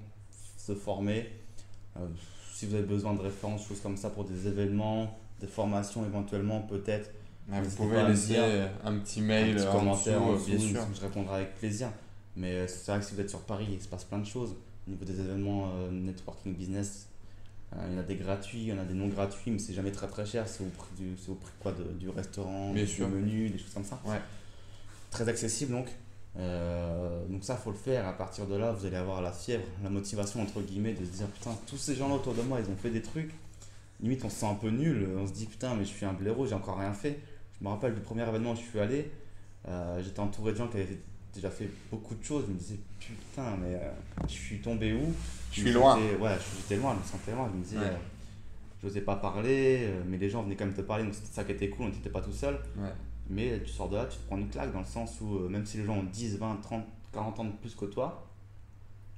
se 0.58 0.74
former 0.74 1.30
Euh, 1.96 2.06
Si 2.52 2.66
vous 2.66 2.74
avez 2.74 2.84
besoin 2.86 3.14
de 3.14 3.20
références, 3.20 3.66
choses 3.66 3.80
comme 3.80 3.96
ça 3.96 4.10
pour 4.10 4.24
des 4.24 4.46
événements, 4.46 5.16
des 5.40 5.46
formations 5.46 6.04
éventuellement, 6.04 6.60
peut-être. 6.62 7.10
Vous 7.48 7.54
N'hésitez 7.60 7.76
pouvez 7.76 8.02
laisser 8.04 8.38
un 8.84 8.98
petit 8.98 9.20
Un 9.20 9.24
mail 9.24 9.56
petit 9.56 9.66
en 9.66 9.72
commentaire 9.72 10.22
en 10.22 10.32
dessous, 10.34 10.52
euh, 10.52 10.56
bien 10.56 10.68
sûr. 10.68 10.86
je 10.94 11.00
répondrai 11.00 11.34
avec 11.36 11.54
plaisir. 11.56 11.88
Mais 12.36 12.52
euh, 12.52 12.66
c'est 12.66 12.90
vrai 12.90 13.00
que 13.00 13.06
si 13.06 13.14
vous 13.14 13.20
êtes 13.20 13.28
sur 13.30 13.40
Paris, 13.42 13.66
il 13.70 13.80
se 13.82 13.88
passe 13.88 14.04
plein 14.04 14.18
de 14.18 14.24
choses. 14.26 14.54
Au 14.86 14.90
niveau 14.90 15.04
des 15.04 15.20
événements 15.20 15.70
euh, 15.76 15.90
networking 15.90 16.54
business, 16.54 17.08
il 17.88 17.92
y 17.92 17.96
en 17.96 17.98
a 17.98 18.02
des 18.02 18.14
gratuits, 18.16 18.60
il 18.60 18.68
y 18.68 18.72
en 18.72 18.78
a 18.78 18.84
des 18.84 18.94
non 18.94 19.08
gratuits, 19.08 19.50
mais 19.50 19.58
c'est 19.58 19.74
jamais 19.74 19.90
très 19.90 20.06
très 20.06 20.24
cher. 20.24 20.46
C'est 20.48 20.62
au 20.62 20.68
prix 20.68 20.94
du, 20.96 21.14
au 21.28 21.34
prix 21.34 21.52
quoi, 21.60 21.72
de- 21.72 21.92
du 21.98 22.08
restaurant, 22.08 22.72
Bien 22.72 22.84
du 22.84 22.88
sûr. 22.90 23.08
menu, 23.08 23.48
des 23.50 23.58
choses 23.58 23.74
comme 23.74 23.84
ça. 23.84 24.00
Ouais. 24.06 24.20
Très 25.14 25.28
accessible 25.28 25.72
donc. 25.72 25.86
Euh, 26.36 27.24
donc 27.28 27.44
ça, 27.44 27.56
faut 27.56 27.70
le 27.70 27.76
faire. 27.76 28.06
À 28.08 28.12
partir 28.12 28.46
de 28.46 28.56
là, 28.56 28.72
vous 28.72 28.84
allez 28.86 28.96
avoir 28.96 29.22
la 29.22 29.30
fièvre, 29.32 29.62
la 29.82 29.90
motivation 29.90 30.42
entre 30.42 30.60
guillemets 30.60 30.92
de 30.94 31.04
se 31.04 31.10
dire 31.10 31.26
putain, 31.28 31.56
tous 31.66 31.76
ces 31.76 31.94
gens-là 31.94 32.14
autour 32.16 32.34
de 32.34 32.42
moi, 32.42 32.58
ils 32.60 32.70
ont 32.70 32.76
fait 32.76 32.90
des 32.90 33.02
trucs. 33.02 33.32
Limite, 34.00 34.24
on 34.24 34.28
se 34.30 34.36
sent 34.40 34.46
un 34.46 34.54
peu 34.56 34.70
nul. 34.70 35.08
On 35.16 35.26
se 35.26 35.32
dit 35.32 35.46
putain, 35.46 35.74
mais 35.74 35.84
je 35.84 35.90
suis 35.90 36.04
un 36.04 36.12
blaireau, 36.12 36.46
j'ai 36.46 36.54
encore 36.54 36.78
rien 36.78 36.92
fait. 36.92 37.20
Je 37.58 37.64
me 37.64 37.70
rappelle 37.70 37.94
du 37.94 38.00
premier 38.00 38.22
événement 38.28 38.52
où 38.52 38.56
je 38.56 38.62
suis 38.62 38.80
allé. 38.80 39.10
euh, 39.68 40.02
J'étais 40.02 40.20
entouré 40.20 40.52
de 40.52 40.56
gens 40.58 40.66
qui 40.68 40.78
avaient 40.78 40.98
déjà 41.32 41.50
fait 41.50 41.68
beaucoup 41.90 42.16
de 42.16 42.24
choses. 42.24 42.44
Je 42.48 42.52
me 42.52 42.58
disais 42.58 42.78
putain, 42.98 43.56
mais 43.62 43.74
euh, 43.76 43.90
je 44.26 44.32
suis 44.32 44.58
tombé 44.60 44.92
où? 44.92 45.12
Je 45.52 45.60
suis 45.60 45.72
loin. 45.72 45.96
Ouais, 46.20 46.36
j'étais 46.56 46.76
loin, 46.80 46.94
je 46.94 46.98
me 46.98 47.04
sentais 47.18 47.32
loin. 47.32 47.48
Je 47.52 47.56
me 47.58 47.62
disais, 47.62 47.78
Ouais. 47.78 47.96
j'osais 48.82 49.02
pas 49.02 49.14
parler, 49.14 49.88
mais 50.08 50.18
les 50.18 50.28
gens 50.28 50.42
venaient 50.42 50.56
quand 50.56 50.66
même 50.66 50.74
te 50.74 50.80
parler, 50.82 51.04
donc 51.04 51.14
c'était 51.14 51.32
ça 51.32 51.44
qui 51.44 51.52
était 51.52 51.68
cool, 51.68 51.86
on 51.86 51.88
n'était 51.90 52.10
pas 52.10 52.20
tout 52.20 52.32
seul. 52.32 52.54
Ouais. 52.76 52.88
Mais 53.30 53.60
tu 53.62 53.72
sors 53.72 53.88
de 53.88 53.96
là, 53.96 54.04
tu 54.06 54.18
te 54.18 54.26
prends 54.26 54.36
une 54.38 54.48
claque 54.48 54.72
dans 54.72 54.80
le 54.80 54.84
sens 54.84 55.20
où 55.20 55.36
euh, 55.36 55.48
même 55.48 55.64
si 55.64 55.78
les 55.78 55.84
gens 55.84 55.96
ont 55.96 56.02
10, 56.04 56.36
20, 56.38 56.56
30, 56.62 56.84
40 57.12 57.40
ans 57.40 57.44
de 57.44 57.52
plus 57.52 57.74
que 57.74 57.86
toi, 57.86 58.26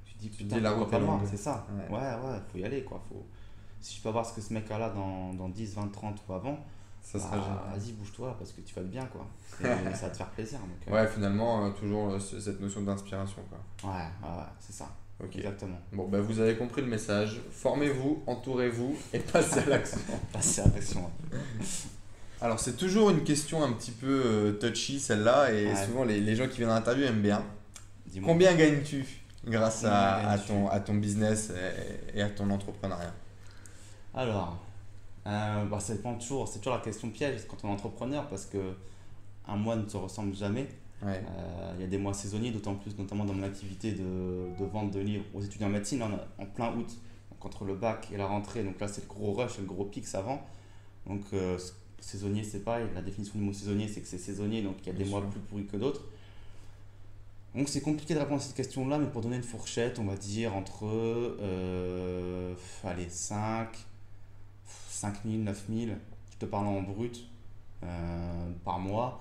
tu 0.05 0.15
te 0.15 0.19
dis 0.21 0.31
Tu 0.31 0.45
putain, 0.45 0.57
dis, 0.57 0.63
la 0.63 0.73
route 0.73 0.91
pas 0.91 0.99
longue. 0.99 1.21
C'est 1.29 1.37
ça. 1.37 1.67
Ouais. 1.91 1.97
Ouais, 1.97 2.01
ouais, 2.01 2.39
faut 2.53 2.59
y 2.59 2.65
aller 2.65 2.83
quoi. 2.85 3.03
Faut... 3.09 3.25
Si 3.81 3.97
je 3.99 4.03
peux 4.03 4.11
voir 4.11 4.25
ce 4.25 4.33
que 4.35 4.41
ce 4.41 4.53
mec 4.53 4.71
a 4.71 4.79
là 4.79 4.91
dans, 4.91 5.35
dans 5.35 5.49
10, 5.49 5.75
20, 5.75 5.89
30 5.93 6.21
ou 6.29 6.33
avant, 6.33 6.59
Ça 7.03 7.19
bah, 7.19 7.25
sera 7.25 7.41
génial. 7.41 7.59
vas-y, 7.79 7.93
bouge-toi 7.93 8.35
parce 8.39 8.53
que 8.53 8.61
tu 8.63 8.75
vas 8.75 8.81
être 8.83 8.91
bien, 8.91 9.05
quoi. 9.07 9.27
Et 9.61 9.95
ça 9.95 10.07
va 10.07 10.11
te 10.11 10.17
faire 10.17 10.31
plaisir. 10.31 10.59
Donc, 10.61 10.69
euh, 10.89 10.93
Ouais, 10.93 11.07
finalement, 11.09 11.67
euh, 11.67 11.71
toujours 11.71 12.21
ce- 12.21 12.41
cette 12.41 12.61
notion 12.61 12.83
d'inspiration. 12.83 13.43
quoi. 13.49 13.91
ouais, 13.91 13.97
ouais, 14.23 14.37
ouais, 14.39 14.45
c'est 14.61 14.73
ça. 14.73 14.89
Ok. 15.23 15.37
Exactement. 15.37 15.79
Bon, 15.93 16.09
bah, 16.09 16.21
vous 16.21 16.41
avez 16.41 16.57
compris 16.57 16.83
le 16.83 16.89
message. 16.89 17.41
Formez-vous, 17.51 18.23
entourez-vous 18.27 18.95
et 19.13 19.19
passez 19.33 19.61
à 19.61 19.67
l'action. 19.67 19.99
Passer 20.33 20.61
à 20.63 20.67
l'action. 20.69 21.11
Alors, 22.41 22.61
c'est 22.61 22.77
toujours 22.77 23.11
une 23.11 23.25
question 23.25 23.63
un 23.65 23.73
petit 23.73 23.91
peu 23.93 24.23
euh, 24.25 24.53
touchy, 24.53 25.01
celle-là, 25.01 25.53
et 25.53 25.67
Ouais. 25.69 25.87
souvent 25.87 26.05
les, 26.05 26.21
les 26.21 26.37
gens 26.37 26.47
qui 26.49 26.59
viennent 26.59 26.71
en 26.71 26.75
interview 26.77 27.05
aiment 27.05 27.23
bien. 27.23 27.43
Combien 28.25 28.55
gagnes-tu 28.55 29.05
grâce 29.45 29.81
Combien 29.83 29.93
à, 29.95 30.31
à 30.31 30.39
ton, 30.39 30.69
à 30.69 30.81
ton 30.81 30.95
business 30.95 31.51
et, 32.15 32.19
et 32.19 32.23
à 32.23 32.29
ton 32.31 32.49
entrepreneuriat 32.51 33.13
Alors, 34.15 34.59
euh, 35.27 35.65
bah, 35.65 35.81
ça 35.81 35.95
dépend 35.95 36.15
toujours, 36.15 36.47
c'est 36.49 36.59
toujours 36.59 36.75
la 36.77 36.81
question 36.83 37.09
piège 37.11 37.41
quand 37.49 37.57
on 37.65 37.69
est 37.69 37.73
entrepreneur 37.73 38.27
parce 38.29 38.47
que 38.47 38.59
un 39.49 39.57
mois 39.57 39.77
ne 39.77 39.89
se 39.89 39.97
ressemble 39.97 40.35
jamais. 40.35 40.69
Ouais. 41.03 41.23
Euh, 41.39 41.73
Il 41.77 41.83
y 41.83 41.85
a 41.85 41.89
des 41.89 41.99
mois 41.99 42.15
saisonniers, 42.15 42.51
d'autant 42.51 42.75
plus, 42.75 42.97
notamment 42.99 43.25
dans 43.25 43.35
mon 43.35 43.43
activité 43.45 43.93
de, 43.93 44.57
de 44.59 44.65
vente 44.65 44.91
de 44.93 45.01
livres 45.01 45.25
aux 45.35 45.43
étudiants 45.43 45.69
en 45.69 45.71
médecine, 45.71 46.03
en 46.03 46.47
plein 46.47 46.73
août, 46.75 46.89
donc 47.31 47.45
entre 47.45 47.65
le 47.65 47.75
bac 47.75 48.09
et 48.13 48.17
la 48.17 48.27
rentrée. 48.27 48.63
Donc 48.65 48.81
là, 48.81 48.89
c'est 48.89 49.03
le 49.03 49.09
gros 49.09 49.33
rush, 49.35 49.59
le 49.59 49.65
gros 49.65 49.85
pic, 49.85 50.07
ça 50.07 50.21
vend. 50.23 50.45
Donc, 51.07 51.23
euh, 51.35 51.59
saisonnier, 52.07 52.45
c'est 52.45 52.61
pareil. 52.65 52.87
La 52.95 53.03
définition 53.03 53.39
du 53.39 53.45
mot 53.45 53.53
saisonnier, 53.53 53.89
c'est 53.89 54.01
que 54.01 54.07
c'est 54.07 54.19
saisonnier, 54.19 54.63
donc 54.63 54.77
il 54.83 54.87
y 54.87 54.91
a 54.91 54.93
des 54.93 55.03
Bien 55.05 55.11
mois 55.11 55.21
sûr. 55.21 55.31
plus 55.31 55.41
pourris 55.41 55.67
que 55.67 55.77
d'autres. 55.77 56.03
Donc 57.55 57.69
c'est 57.69 57.81
compliqué 57.81 58.15
de 58.15 58.19
répondre 58.19 58.41
à 58.41 58.45
cette 58.45 58.55
question-là, 58.57 58.99
mais 58.99 59.07
pour 59.07 59.23
donner 59.23 59.37
une 59.37 59.43
fourchette, 59.43 59.99
on 59.99 60.05
va 60.05 60.15
dire 60.17 60.55
entre 60.55 60.85
euh, 60.85 62.55
allez, 62.85 63.09
5, 63.09 63.69
5 64.91 65.15
000, 65.25 65.37
9 65.43 65.65
000, 65.75 65.91
je 66.33 66.37
te 66.39 66.45
parle 66.45 66.67
en 66.67 66.83
brut, 66.83 67.27
euh, 67.83 68.51
par 68.65 68.79
mois. 68.79 69.21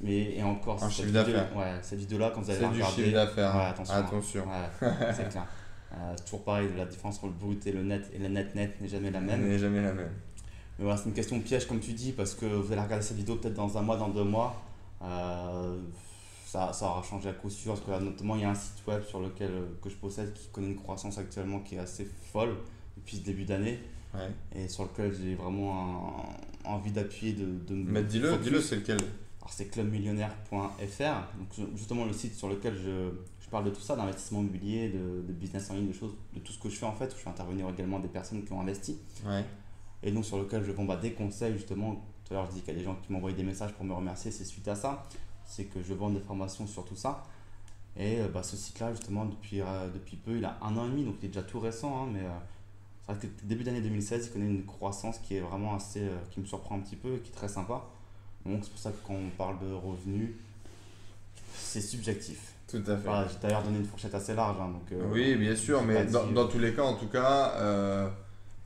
Mais, 0.00 0.36
et 0.36 0.42
encore, 0.44 0.76
Un 0.84 0.88
cette 0.90 1.06
chiffre 1.06 1.12
d'affaires. 1.12 1.56
Ouais, 1.56 1.72
cette 1.82 1.98
vidéo-là, 1.98 2.30
quand 2.32 2.40
vous 2.42 2.50
allez 2.50 2.58
C'est 2.60 2.64
la 2.66 2.70
du 2.72 2.74
regarder. 2.76 3.02
chiffre 3.04 3.14
d'affaires. 3.14 3.56
Ouais, 3.56 3.64
attention. 3.64 3.94
Attention. 3.94 4.44
Ouais, 4.44 4.88
c'est 5.16 5.28
clair. 5.28 5.46
Euh, 5.94 6.12
c'est 6.16 6.24
toujours 6.24 6.44
pareil, 6.44 6.68
la 6.76 6.84
différence 6.84 7.16
entre 7.16 7.26
le 7.26 7.32
brut 7.32 7.66
et 7.66 7.72
le 7.72 7.82
net, 7.82 8.08
et 8.14 8.18
le 8.18 8.28
net-net 8.28 8.80
n'est 8.80 8.88
jamais 8.88 9.10
la 9.10 9.20
même. 9.22 9.48
N'est 9.48 9.58
jamais 9.58 9.82
la 9.82 9.92
même. 9.94 10.12
Mais 10.78 10.84
voilà, 10.84 10.96
c'est 10.96 11.08
une 11.08 11.14
question 11.14 11.40
piège 11.40 11.66
comme 11.66 11.80
tu 11.80 11.92
dis, 11.92 12.12
parce 12.12 12.34
que 12.34 12.46
vous 12.46 12.72
allez 12.72 12.80
regarder 12.82 13.04
cette 13.04 13.16
vidéo 13.16 13.36
peut-être 13.36 13.54
dans 13.54 13.76
un 13.76 13.82
mois, 13.82 13.96
dans 13.96 14.08
deux 14.08 14.24
mois. 14.24 14.54
Euh, 15.02 15.76
ça, 16.46 16.72
ça 16.72 16.86
aura 16.86 17.02
changé 17.02 17.28
à 17.28 17.32
coup 17.32 17.50
sûr, 17.50 17.72
parce 17.74 17.84
que 17.84 17.90
là, 17.90 18.00
notamment 18.00 18.36
il 18.36 18.42
y 18.42 18.44
a 18.44 18.50
un 18.50 18.54
site 18.54 18.86
web 18.86 19.02
sur 19.04 19.20
lequel 19.20 19.50
euh, 19.50 19.66
que 19.82 19.90
je 19.90 19.96
possède 19.96 20.32
qui 20.32 20.48
connaît 20.48 20.68
une 20.68 20.76
croissance 20.76 21.18
actuellement 21.18 21.60
qui 21.60 21.74
est 21.74 21.78
assez 21.78 22.08
folle 22.32 22.56
depuis 22.96 23.16
ce 23.18 23.22
début 23.22 23.44
d'année, 23.44 23.78
Ouais. 24.14 24.30
et 24.54 24.68
sur 24.68 24.84
lequel 24.84 25.14
j'ai 25.14 25.34
vraiment 25.34 26.24
un- 26.64 26.70
envie 26.70 26.90
d'appuyer, 26.92 27.34
de, 27.34 27.44
de 27.66 27.74
me 27.74 27.90
Mais 27.92 28.02
dis-le, 28.02 28.38
dis-le, 28.38 28.60
c'est 28.62 28.76
lequel? 28.76 28.96
Alors 29.40 29.52
c'est 29.52 29.66
clubmillionnaire.fr, 29.66 31.38
donc 31.38 31.52
ju- 31.54 31.66
justement 31.76 32.04
le 32.06 32.12
site 32.12 32.34
sur 32.34 32.48
lequel 32.48 32.74
je, 32.74 33.10
je 33.40 33.48
parle 33.50 33.64
de 33.64 33.70
tout 33.70 33.80
ça, 33.82 33.96
d'investissement 33.96 34.40
immobilier, 34.40 34.88
de, 34.88 35.22
de 35.26 35.32
business 35.32 35.70
en 35.70 35.74
ligne, 35.74 35.88
de 35.88 35.92
choses, 35.92 36.14
de 36.34 36.40
tout 36.40 36.52
ce 36.52 36.58
que 36.58 36.70
je 36.70 36.76
fais 36.76 36.86
en 36.86 36.92
fait, 36.94 37.06
où 37.06 37.16
je 37.16 37.22
fais 37.22 37.28
intervenir 37.30 37.68
également 37.68 37.98
des 38.00 38.08
personnes 38.08 38.42
qui 38.44 38.52
ont 38.52 38.60
investi 38.60 38.96
Ouais. 39.26 39.44
Et 40.02 40.12
donc 40.12 40.24
sur 40.24 40.38
lequel 40.38 40.64
je 40.64 40.72
vends 40.72 40.84
bah, 40.84 40.96
des 40.96 41.12
conseils 41.12 41.52
justement. 41.54 42.04
Tout 42.24 42.34
à 42.34 42.36
l'heure 42.38 42.46
je 42.46 42.52
dis 42.52 42.60
qu'il 42.60 42.74
y 42.74 42.76
a 42.76 42.78
des 42.78 42.84
gens 42.84 42.96
qui 42.96 43.12
m'envoient 43.12 43.32
des 43.32 43.42
messages 43.42 43.72
pour 43.72 43.84
me 43.84 43.94
remercier, 43.94 44.30
c'est 44.30 44.44
suite 44.44 44.68
à 44.68 44.74
ça, 44.74 45.04
c'est 45.46 45.64
que 45.64 45.82
je 45.82 45.94
vends 45.94 46.10
des 46.10 46.20
formations 46.20 46.66
sur 46.66 46.84
tout 46.84 46.96
ça. 46.96 47.24
Et 47.96 48.20
euh, 48.20 48.28
bah, 48.28 48.42
ce 48.42 48.56
site-là 48.56 48.92
justement 48.92 49.24
depuis, 49.24 49.60
euh, 49.60 49.88
depuis 49.92 50.16
peu, 50.16 50.36
il 50.36 50.44
a 50.44 50.58
un 50.62 50.76
an 50.76 50.86
et 50.86 50.90
demi, 50.90 51.04
donc 51.04 51.16
il 51.20 51.26
est 51.26 51.28
déjà 51.28 51.42
tout 51.42 51.58
récent, 51.58 52.04
hein, 52.04 52.08
mais 52.12 52.20
euh, 52.20 52.28
c'est 53.00 53.12
vrai 53.12 53.26
que 53.26 53.46
début 53.46 53.64
d'année 53.64 53.80
2016, 53.80 54.26
il 54.26 54.32
connaît 54.32 54.46
une 54.46 54.64
croissance 54.64 55.18
qui 55.18 55.36
est 55.36 55.40
vraiment 55.40 55.74
assez, 55.74 56.02
euh, 56.02 56.16
qui 56.30 56.40
me 56.40 56.46
surprend 56.46 56.76
un 56.76 56.80
petit 56.80 56.96
peu 56.96 57.16
et 57.16 57.18
qui 57.18 57.30
est 57.30 57.34
très 57.34 57.48
sympa. 57.48 57.82
Donc 58.46 58.60
c'est 58.62 58.70
pour 58.70 58.78
ça 58.78 58.90
que 58.90 59.06
quand 59.06 59.14
on 59.14 59.30
parle 59.36 59.58
de 59.58 59.72
revenus, 59.72 60.30
c'est 61.54 61.80
subjectif. 61.80 62.52
Tout 62.68 62.82
à 62.86 62.96
fait. 62.96 63.04
Voilà, 63.04 63.26
j'ai 63.26 63.38
d'ailleurs 63.40 63.62
donné 63.62 63.78
une 63.78 63.86
fourchette 63.86 64.14
assez 64.14 64.34
large, 64.34 64.58
hein, 64.60 64.68
donc 64.68 65.00
Oui, 65.10 65.34
bien 65.36 65.56
sûr, 65.56 65.82
mais 65.82 66.04
dans, 66.04 66.26
dans 66.26 66.46
tous 66.46 66.58
les 66.58 66.74
cas, 66.74 66.82
en 66.82 66.94
tout 66.94 67.08
cas, 67.08 68.10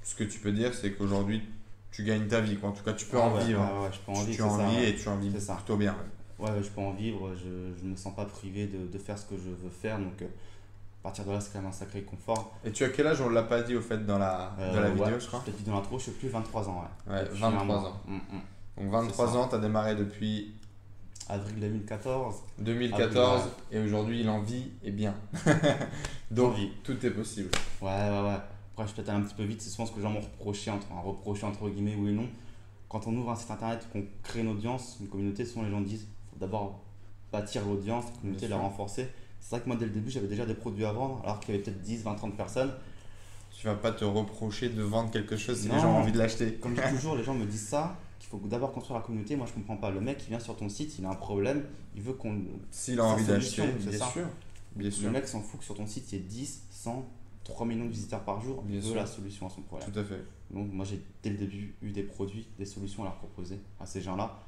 ce 0.02 0.14
que 0.14 0.24
tu 0.24 0.38
peux 0.40 0.52
dire, 0.52 0.72
c'est 0.74 0.92
qu'aujourd'hui, 0.92 1.42
tu 1.90 2.04
gagnes 2.04 2.26
ta 2.26 2.40
vie. 2.40 2.56
Quoi. 2.56 2.70
En 2.70 2.72
tout 2.72 2.82
cas, 2.84 2.92
tu 2.92 3.06
peux 3.06 3.18
Ah 3.18 3.26
en 3.26 3.34
ouais, 3.36 3.44
vivre. 3.44 3.60
ouais, 3.60 3.84
ouais, 3.86 3.90
je 3.92 3.98
peux 4.00 4.12
en 4.12 4.24
Tu- 4.24 4.30
vivre, 4.30 4.36
tu 4.36 4.42
en 4.42 4.56
ça, 4.58 4.66
vis 4.68 4.84
et 4.84 4.94
tu 4.96 5.08
en 5.08 5.16
vis 5.16 5.30
plutôt 5.30 5.76
bien. 5.76 5.96
Ouais, 6.38 6.50
je 6.62 6.68
peux 6.70 6.80
en 6.80 6.92
vivre, 6.92 7.30
je 7.36 7.84
ne 7.86 7.90
me 7.92 7.96
sens 7.96 8.14
pas 8.16 8.24
privé 8.24 8.66
de, 8.66 8.86
de 8.86 8.98
faire 8.98 9.16
ce 9.18 9.26
que 9.26 9.36
je 9.36 9.50
veux 9.50 9.70
faire, 9.70 9.98
donc 9.98 10.20
euh, 10.22 10.24
à 10.24 11.02
partir 11.04 11.24
de 11.24 11.30
là, 11.30 11.40
c'est 11.40 11.52
quand 11.52 11.60
même 11.60 11.68
un 11.68 11.72
sacré 11.72 12.02
confort. 12.02 12.54
Et 12.64 12.72
tu 12.72 12.82
as 12.84 12.88
quel 12.88 13.06
âge 13.06 13.20
On 13.20 13.28
l'a 13.28 13.42
pas 13.44 13.62
dit 13.62 13.76
au 13.76 13.80
fait 13.80 14.04
dans 14.04 14.18
la, 14.18 14.52
Euh, 14.58 14.74
dans 14.74 14.80
la 14.80 14.88
ouais, 14.88 14.94
vidéo, 14.94 15.20
je 15.20 15.26
crois. 15.26 15.40
peut-être 15.44 15.56
dit 15.58 15.64
dans 15.64 15.74
l'intro, 15.74 15.98
je 15.98 16.06
sais 16.06 16.10
plus, 16.12 16.28
23 16.28 16.68
ans, 16.68 16.84
ouais. 17.06 17.12
Ouais, 17.14 17.22
Depuis 17.24 17.40
23 17.40 17.60
un 17.60 17.64
mois. 17.64 17.88
ans. 17.90 18.00
Mm, 18.08 18.14
mm. 18.16 18.82
Donc 18.84 18.90
23 18.92 19.26
ça. 19.28 19.34
ans, 19.36 19.48
tu 19.48 19.54
as 19.54 19.58
démarré 19.58 19.94
depuis 19.94 20.52
Avril 21.28 21.60
2014, 21.60 22.36
2014 22.58 23.42
Ah 23.46 23.48
et 23.70 23.78
aujourd'hui, 23.80 24.20
il 24.20 24.28
en 24.28 24.40
vit 24.40 24.70
et 24.82 24.90
bien. 24.90 25.14
Donc, 26.30 26.54
tout 26.82 27.04
est 27.06 27.10
possible. 27.10 27.50
ouais, 27.80 27.88
ouais, 27.88 28.22
ouais. 28.22 28.38
Après, 28.72 28.84
je 28.84 28.88
suis 28.92 28.96
peut-être 28.96 29.10
allé 29.10 29.18
un 29.22 29.26
petit 29.26 29.34
peu 29.34 29.44
vite, 29.44 29.60
c'est 29.60 29.70
souvent 29.70 29.86
ce 29.86 29.92
que 29.92 29.96
les 29.96 30.02
gens 30.02 30.10
m'ont 30.10 30.20
reproché, 30.20 30.70
entre, 30.70 30.86
un 30.92 31.00
reproché 31.00 31.44
entre 31.44 31.68
guillemets, 31.68 31.94
oui 31.98 32.10
et 32.10 32.12
non. 32.12 32.28
Quand 32.88 33.06
on 33.06 33.14
ouvre 33.16 33.30
un 33.30 33.36
site 33.36 33.50
internet, 33.50 33.86
qu'on 33.92 34.04
crée 34.22 34.40
une 34.40 34.48
audience, 34.48 34.96
une 35.00 35.08
communauté, 35.08 35.44
souvent 35.44 35.64
les 35.64 35.70
gens 35.70 35.80
disent, 35.80 36.06
faut 36.30 36.38
d'abord 36.38 36.80
bâtir 37.30 37.64
l'audience, 37.66 38.04
la 38.06 38.20
communauté, 38.20 38.48
la 38.48 38.58
renforcer. 38.58 39.08
C'est 39.40 39.50
vrai 39.56 39.60
que 39.60 39.66
moi, 39.68 39.76
dès 39.76 39.86
le 39.86 39.90
début, 39.90 40.10
j'avais 40.10 40.28
déjà 40.28 40.46
des 40.46 40.54
produits 40.54 40.84
à 40.84 40.92
vendre, 40.92 41.20
alors 41.24 41.40
qu'il 41.40 41.54
y 41.54 41.54
avait 41.54 41.64
peut-être 41.64 41.82
10, 41.82 42.02
20, 42.02 42.14
30 42.14 42.36
personnes. 42.36 42.72
Tu 43.50 43.66
vas 43.66 43.74
pas 43.74 43.92
te 43.92 44.04
reprocher 44.04 44.68
de 44.70 44.82
vendre 44.82 45.10
quelque 45.10 45.36
chose 45.36 45.60
si 45.60 45.68
Non. 45.68 45.74
les 45.74 45.80
gens 45.80 45.92
ont 45.94 45.98
envie 45.98 46.12
de 46.12 46.18
l'acheter. 46.18 46.54
Comme 46.54 46.76
je 46.76 46.82
dis 46.82 46.88
toujours, 46.94 47.16
les 47.16 47.24
gens 47.24 47.34
me 47.34 47.44
disent 47.46 47.68
ça, 47.68 47.96
qu'il 48.18 48.28
faut 48.28 48.40
d'abord 48.46 48.72
construire 48.72 48.98
la 49.00 49.04
communauté. 49.04 49.36
Moi, 49.36 49.46
je 49.46 49.52
comprends 49.52 49.76
pas. 49.76 49.90
Le 49.90 50.00
mec, 50.00 50.18
il 50.24 50.28
vient 50.30 50.40
sur 50.40 50.56
ton 50.56 50.68
site, 50.68 50.98
il 50.98 51.04
a 51.04 51.10
un 51.10 51.14
problème, 51.14 51.64
il 51.94 52.02
veut 52.02 52.12
qu'on. 52.14 52.40
S'il 52.70 52.98
a 53.00 53.04
envie 53.04 53.24
d'acheter, 53.24 53.66
bien 53.66 53.98
sûr. 53.98 54.26
Bien 54.74 54.86
Le 54.86 54.90
sûr. 54.90 55.10
mec 55.10 55.28
s'en 55.28 55.40
fout 55.42 55.60
que 55.60 55.64
sur 55.66 55.74
ton 55.74 55.86
site, 55.86 56.10
il 56.12 56.18
y 56.18 56.22
ait 56.22 56.24
10, 56.24 56.62
100, 56.70 57.04
3 57.44 57.66
millions 57.66 57.84
de 57.86 57.90
visiteurs 57.90 58.22
par 58.24 58.40
jour. 58.40 58.62
Bien 58.62 58.76
il 58.76 58.82
veut 58.82 58.88
sûr. 58.88 58.96
la 58.96 59.06
solution 59.06 59.46
à 59.46 59.50
son 59.50 59.62
problème. 59.62 59.90
Tout 59.90 59.98
à 59.98 60.04
fait. 60.04 60.22
Donc, 60.50 60.72
moi, 60.72 60.84
j'ai 60.84 61.00
dès 61.22 61.30
le 61.30 61.36
début 61.36 61.74
eu 61.82 61.90
des 61.90 62.02
produits, 62.02 62.46
des 62.58 62.64
solutions 62.66 63.02
à 63.02 63.06
leur 63.06 63.16
proposer 63.16 63.58
à 63.80 63.86
ces 63.86 64.00
gens-là. 64.00 64.38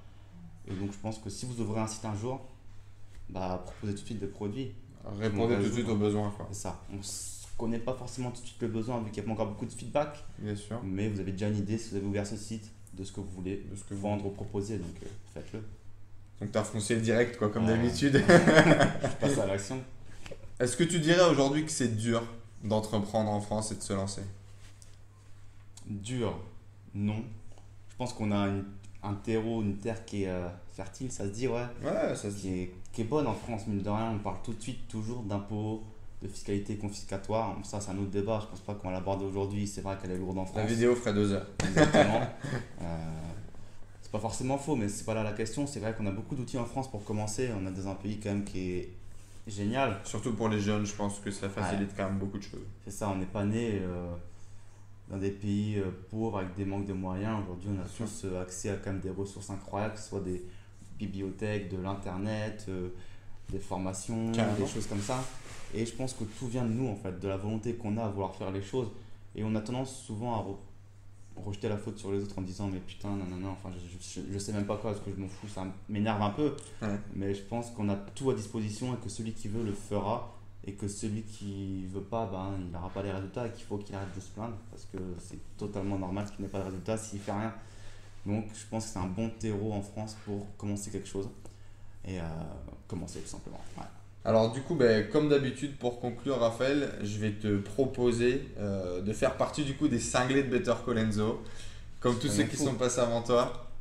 Et 0.68 0.72
donc, 0.74 0.92
je 0.92 0.98
pense 0.98 1.18
que 1.18 1.30
si 1.30 1.46
vous 1.46 1.60
ouvrez 1.60 1.80
un 1.80 1.86
site 1.86 2.04
un 2.04 2.14
jour, 2.14 2.40
bah, 3.28 3.62
proposez 3.64 3.94
tout 3.94 4.00
de 4.02 4.06
suite 4.06 4.20
des 4.20 4.26
produits. 4.26 4.72
Répondez 5.18 5.56
tout 5.56 5.62
de 5.62 5.72
suite 5.72 5.88
aux 5.88 5.96
besoins. 5.96 6.30
Quoi. 6.36 6.46
C'est 6.50 6.62
ça. 6.62 6.82
On 6.92 6.96
ne 6.96 7.02
connaît 7.58 7.78
pas 7.78 7.94
forcément 7.94 8.30
tout 8.30 8.40
de 8.42 8.46
suite 8.46 8.60
le 8.62 8.68
besoin, 8.68 9.00
vu 9.02 9.10
qu'il 9.10 9.22
n'y 9.22 9.28
a 9.30 9.34
pas 9.34 9.42
encore 9.42 9.52
beaucoup 9.52 9.66
de 9.66 9.72
feedback. 9.72 10.24
Bien 10.38 10.56
sûr. 10.56 10.80
Mais 10.84 11.08
vous 11.08 11.20
avez 11.20 11.32
déjà 11.32 11.48
une 11.48 11.58
idée, 11.58 11.78
si 11.78 11.90
vous 11.90 11.96
avez 11.96 12.06
ouvert 12.06 12.26
ce 12.26 12.36
site, 12.36 12.70
de 12.94 13.02
ce 13.04 13.12
que 13.12 13.20
vous 13.20 13.28
voulez 13.30 13.66
De 13.70 13.76
ce 13.76 13.84
que 13.84 13.92
vous 13.94 14.00
vendre 14.00 14.24
ou 14.26 14.30
proposer. 14.30 14.78
Donc, 14.78 14.94
euh, 15.02 15.06
faites-le. 15.34 15.62
Donc 16.40 16.50
tu 16.52 16.58
as 16.58 16.64
foncé 16.64 16.96
direct, 17.00 17.36
quoi, 17.38 17.48
comme 17.50 17.64
Ouais. 17.66 17.76
d'habitude. 17.76 18.14
Je 18.28 19.16
passe 19.20 19.38
à 19.38 19.46
l'action. 19.46 19.80
Est-ce 20.58 20.76
que 20.76 20.84
tu 20.84 20.98
dirais 21.00 21.28
aujourd'hui 21.30 21.64
que 21.64 21.70
c'est 21.70 21.96
dur 21.96 22.22
d'entreprendre 22.64 23.30
en 23.30 23.40
France 23.40 23.70
et 23.72 23.76
de 23.76 23.82
se 23.82 23.92
lancer 23.92 24.22
Dur, 25.86 26.34
non. 26.94 27.22
Je 27.90 27.96
pense 27.96 28.12
qu'on 28.14 28.32
a 28.32 28.46
une- 28.48 28.64
un 29.02 29.14
terreau, 29.14 29.60
une 29.62 29.76
terre 29.76 30.04
qui 30.06 30.22
est 30.24 30.28
euh, 30.28 30.48
fertile, 30.72 31.12
ça 31.12 31.24
se 31.24 31.30
dit, 31.30 31.46
ouais. 31.46 31.66
Ouais, 31.82 32.14
ça 32.16 32.30
se 32.30 32.36
Qui 32.40 32.48
est, 32.62 32.74
qui 32.92 33.02
est 33.02 33.04
bonne 33.04 33.26
en 33.26 33.34
France, 33.34 33.66
mine 33.66 33.82
de 33.82 33.90
rien. 33.90 34.12
On 34.12 34.18
parle 34.18 34.36
tout 34.42 34.54
de 34.54 34.62
suite 34.62 34.88
toujours 34.88 35.22
d'impôts, 35.24 35.82
de 36.22 36.28
fiscalité 36.28 36.76
confiscatoire. 36.76 37.54
Ça, 37.64 37.80
c'est 37.80 37.90
un 37.90 37.98
autre 37.98 38.10
débat. 38.10 38.40
Je 38.42 38.46
pense 38.46 38.60
pas 38.60 38.74
qu'on 38.74 38.88
va 38.88 38.94
l'aborder 38.94 39.26
aujourd'hui. 39.26 39.66
C'est 39.66 39.82
vrai 39.82 39.96
qu'elle 40.00 40.12
est 40.12 40.16
lourde 40.18 40.38
en 40.38 40.46
France. 40.46 40.56
La 40.56 40.64
vidéo 40.64 40.94
ferait 40.96 41.12
deux 41.12 41.32
heures. 41.32 41.46
Exactement. 41.66 42.20
Euh, 42.82 42.96
c'est 44.02 44.10
pas 44.12 44.18
forcément 44.20 44.58
faux, 44.58 44.76
mais 44.76 44.88
c'est 44.88 45.04
pas 45.04 45.14
là 45.14 45.22
la 45.22 45.32
question. 45.32 45.66
C'est 45.66 45.80
vrai 45.80 45.94
qu'on 45.94 46.06
a 46.06 46.10
beaucoup 46.12 46.34
d'outils 46.36 46.58
en 46.58 46.64
France 46.66 46.90
pour 46.90 47.02
commencer. 47.04 47.50
On 47.60 47.66
a 47.66 47.70
dans 47.70 47.88
un 47.88 47.94
pays 47.94 48.18
quand 48.20 48.28
même 48.30 48.44
qui 48.44 48.70
est 48.72 48.90
génial. 49.46 50.00
Surtout 50.04 50.32
pour 50.32 50.48
les 50.48 50.60
jeunes, 50.60 50.86
je 50.86 50.94
pense 50.94 51.18
que 51.18 51.30
ça 51.30 51.48
facilite 51.48 51.90
quand 51.96 52.04
même 52.04 52.18
beaucoup 52.18 52.38
de 52.38 52.42
choses. 52.42 52.66
C'est 52.84 52.90
ça, 52.90 53.08
on 53.08 53.16
n'est 53.16 53.26
pas 53.26 53.44
né 53.44 53.78
euh, 53.82 54.14
dans 55.08 55.18
des 55.18 55.30
pays 55.30 55.78
euh, 55.78 55.90
pauvres 56.10 56.38
avec 56.38 56.54
des 56.54 56.64
manques 56.64 56.86
de 56.86 56.92
moyens. 56.92 57.40
Aujourd'hui, 57.42 57.70
on 57.76 57.82
a 57.82 57.86
tous 57.86 58.24
euh, 58.24 58.42
accès 58.42 58.70
à 58.70 58.76
quand 58.76 58.92
même 58.92 59.00
des 59.00 59.10
ressources 59.10 59.50
incroyables, 59.50 59.94
que 59.94 60.00
ce 60.00 60.08
soit 60.08 60.20
des 60.20 60.42
bibliothèques, 60.98 61.68
de 61.70 61.76
l'internet, 61.76 62.68
des 63.50 63.58
formations, 63.58 64.32
Carrément. 64.32 64.56
des 64.56 64.66
choses 64.66 64.86
comme 64.86 65.00
ça. 65.00 65.22
Et 65.74 65.84
je 65.84 65.92
pense 65.92 66.14
que 66.14 66.24
tout 66.24 66.46
vient 66.46 66.64
de 66.64 66.72
nous, 66.72 66.88
en 66.88 66.94
fait, 66.94 67.18
de 67.18 67.28
la 67.28 67.36
volonté 67.36 67.74
qu'on 67.74 67.96
a 67.96 68.04
à 68.04 68.08
vouloir 68.08 68.34
faire 68.34 68.52
les 68.52 68.62
choses. 68.62 68.88
Et 69.34 69.42
on 69.42 69.54
a 69.56 69.60
tendance 69.60 69.94
souvent 69.96 70.34
à 70.34 70.38
rejeter 71.36 71.68
la 71.68 71.76
faute 71.76 71.98
sur 71.98 72.12
les 72.12 72.22
autres 72.22 72.38
en 72.38 72.42
disant 72.42 72.68
mais 72.68 72.80
putain, 72.80 73.10
non, 73.10 73.24
non, 73.24 73.36
non, 73.36 73.50
enfin, 73.50 73.70
je, 73.72 74.20
je, 74.20 74.32
je 74.32 74.38
sais 74.38 74.52
même 74.52 74.66
pas 74.66 74.76
quoi, 74.76 74.92
parce 74.92 75.04
que 75.04 75.10
je 75.14 75.20
m'en 75.20 75.28
fous, 75.28 75.48
ça 75.48 75.66
m'énerve 75.88 76.22
un 76.22 76.30
peu. 76.30 76.54
Ouais. 76.82 76.98
Mais 77.14 77.34
je 77.34 77.42
pense 77.42 77.70
qu'on 77.70 77.88
a 77.88 77.96
tout 77.96 78.30
à 78.30 78.34
disposition 78.34 78.94
et 78.94 78.96
que 78.98 79.08
celui 79.08 79.32
qui 79.32 79.48
veut 79.48 79.64
le 79.64 79.72
fera 79.72 80.34
et 80.66 80.72
que 80.72 80.88
celui 80.88 81.22
qui 81.22 81.86
veut 81.86 82.00
pas, 82.00 82.26
ben, 82.26 82.52
il 82.58 82.70
n'aura 82.70 82.88
pas 82.88 83.02
les 83.02 83.12
résultats 83.12 83.46
et 83.46 83.52
qu'il 83.52 83.64
faut 83.64 83.76
qu'il 83.78 83.94
arrête 83.94 84.14
de 84.14 84.20
se 84.20 84.30
plaindre 84.30 84.56
parce 84.70 84.86
que 84.86 84.98
c'est 85.18 85.38
totalement 85.56 85.98
normal 85.98 86.24
qu'il 86.30 86.42
n'ait 86.44 86.50
pas 86.50 86.60
de 86.60 86.64
résultats 86.64 86.96
s'il 86.96 87.20
fait 87.20 87.32
rien. 87.32 87.52
Donc 88.24 88.46
je 88.54 88.66
pense 88.70 88.86
que 88.86 88.92
c'est 88.92 88.98
un 88.98 89.06
bon 89.06 89.30
terreau 89.38 89.72
en 89.72 89.82
France 89.82 90.16
pour 90.24 90.46
commencer 90.56 90.90
quelque 90.90 91.08
chose 91.08 91.28
et 92.06 92.18
euh, 92.20 92.24
commencer 92.88 93.20
tout 93.20 93.28
simplement. 93.28 93.60
Ouais. 93.76 93.84
Alors 94.24 94.52
du 94.52 94.62
coup, 94.62 94.74
ben, 94.74 95.08
comme 95.10 95.28
d'habitude, 95.28 95.76
pour 95.76 96.00
conclure, 96.00 96.38
Raphaël, 96.38 96.90
je 97.02 97.18
vais 97.18 97.32
te 97.32 97.58
proposer 97.58 98.48
euh, 98.58 99.02
de 99.02 99.12
faire 99.12 99.36
partie 99.36 99.64
du 99.64 99.74
coup 99.74 99.86
des 99.86 99.98
cinglés 99.98 100.42
de 100.42 100.48
Better 100.48 100.74
Call 100.84 100.98
Enzo. 100.98 101.42
Comme 102.00 102.18
tous 102.18 102.28
ceux 102.28 102.44
qui 102.44 102.56
sont 102.56 102.74
passés 102.74 103.00
avant 103.00 103.22
toi. 103.22 103.73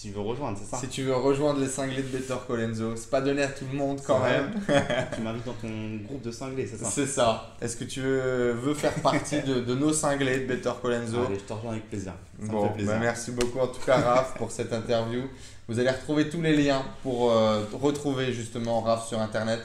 Si 0.00 0.08
je 0.08 0.14
veux 0.14 0.22
rejoindre, 0.22 0.56
c'est 0.58 0.64
ça 0.64 0.78
Si 0.78 0.88
tu 0.88 1.02
veux 1.02 1.14
rejoindre 1.14 1.60
les 1.60 1.66
cinglés 1.66 2.02
de 2.02 2.08
Better 2.08 2.36
Colenso, 2.46 2.96
c'est 2.96 3.10
pas 3.10 3.20
donné 3.20 3.42
à 3.42 3.48
tout 3.48 3.66
le 3.70 3.76
monde 3.76 4.00
quand 4.06 4.20
même. 4.20 4.50
Tu 5.14 5.20
m'invites 5.20 5.44
dans 5.44 5.52
ton 5.52 5.68
groupe 6.06 6.22
de 6.22 6.30
cinglés, 6.30 6.66
c'est 6.66 6.78
ça 6.78 6.86
C'est 6.90 7.04
ça. 7.04 7.54
Est-ce 7.60 7.76
que 7.76 7.84
tu 7.84 8.00
veux, 8.00 8.52
veux 8.52 8.72
faire 8.72 8.94
partie 8.94 9.42
de, 9.42 9.60
de 9.60 9.74
nos 9.74 9.92
cinglés 9.92 10.38
de 10.38 10.46
Better 10.46 10.72
Colenso 10.80 11.18
Allez, 11.26 11.34
je 11.34 11.44
te 11.44 11.52
rejoins 11.52 11.72
avec 11.72 11.90
plaisir. 11.90 12.14
Ça 12.38 12.46
me 12.46 12.50
Bon, 12.50 12.68
fait 12.68 12.74
plaisir. 12.76 12.92
bah 12.94 12.98
merci 12.98 13.32
beaucoup 13.32 13.58
en 13.58 13.66
tout 13.66 13.82
cas 13.84 13.98
Raph 13.98 14.38
pour 14.38 14.50
cette 14.50 14.72
interview. 14.72 15.20
Vous 15.68 15.78
allez 15.78 15.90
retrouver 15.90 16.30
tous 16.30 16.40
les 16.40 16.56
liens 16.56 16.82
pour 17.02 17.30
euh, 17.30 17.62
retrouver 17.74 18.32
justement 18.32 18.80
Raph 18.80 19.06
sur 19.06 19.20
internet. 19.20 19.60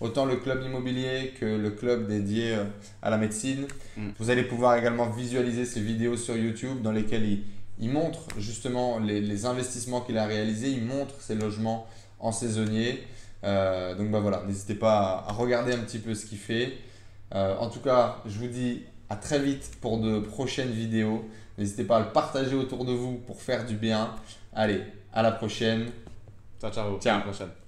Autant 0.00 0.26
le 0.26 0.36
club 0.36 0.62
immobilier 0.64 1.32
que 1.40 1.46
le 1.46 1.70
club 1.70 2.08
dédié 2.08 2.54
euh, 2.54 2.64
à 3.00 3.08
la 3.08 3.16
médecine. 3.16 3.66
Mm. 3.96 4.08
Vous 4.18 4.28
allez 4.28 4.42
pouvoir 4.42 4.76
également 4.76 5.08
visualiser 5.08 5.64
ses 5.64 5.80
vidéos 5.80 6.18
sur 6.18 6.36
YouTube 6.36 6.82
dans 6.82 6.92
lesquelles 6.92 7.24
il, 7.24 7.42
il 7.80 7.90
montre 7.90 8.20
justement 8.38 8.98
les, 8.98 9.20
les 9.20 9.46
investissements 9.46 10.00
qu'il 10.00 10.18
a 10.18 10.26
réalisés, 10.26 10.70
il 10.70 10.84
montre 10.84 11.20
ses 11.20 11.34
logements 11.34 11.86
en 12.18 12.32
saisonnier. 12.32 13.04
Euh, 13.44 13.94
donc 13.94 14.10
bah 14.10 14.20
voilà, 14.20 14.42
n'hésitez 14.46 14.74
pas 14.74 15.24
à, 15.26 15.30
à 15.30 15.32
regarder 15.32 15.72
un 15.72 15.78
petit 15.78 15.98
peu 15.98 16.14
ce 16.14 16.26
qu'il 16.26 16.38
fait. 16.38 16.78
Euh, 17.34 17.56
en 17.58 17.68
tout 17.68 17.80
cas, 17.80 18.18
je 18.26 18.38
vous 18.38 18.48
dis 18.48 18.82
à 19.10 19.16
très 19.16 19.38
vite 19.38 19.72
pour 19.80 19.98
de 19.98 20.20
prochaines 20.20 20.70
vidéos. 20.70 21.28
N'hésitez 21.56 21.84
pas 21.84 21.96
à 21.96 22.00
le 22.00 22.12
partager 22.12 22.54
autour 22.54 22.84
de 22.84 22.92
vous 22.92 23.16
pour 23.26 23.40
faire 23.40 23.64
du 23.66 23.74
bien. 23.74 24.14
Allez, 24.52 24.82
à 25.12 25.22
la 25.22 25.32
prochaine. 25.32 25.90
Ciao, 26.60 26.70
ciao. 26.70 26.98
Ciao. 27.00 27.14
À 27.14 27.18
la 27.18 27.24
prochaine. 27.24 27.67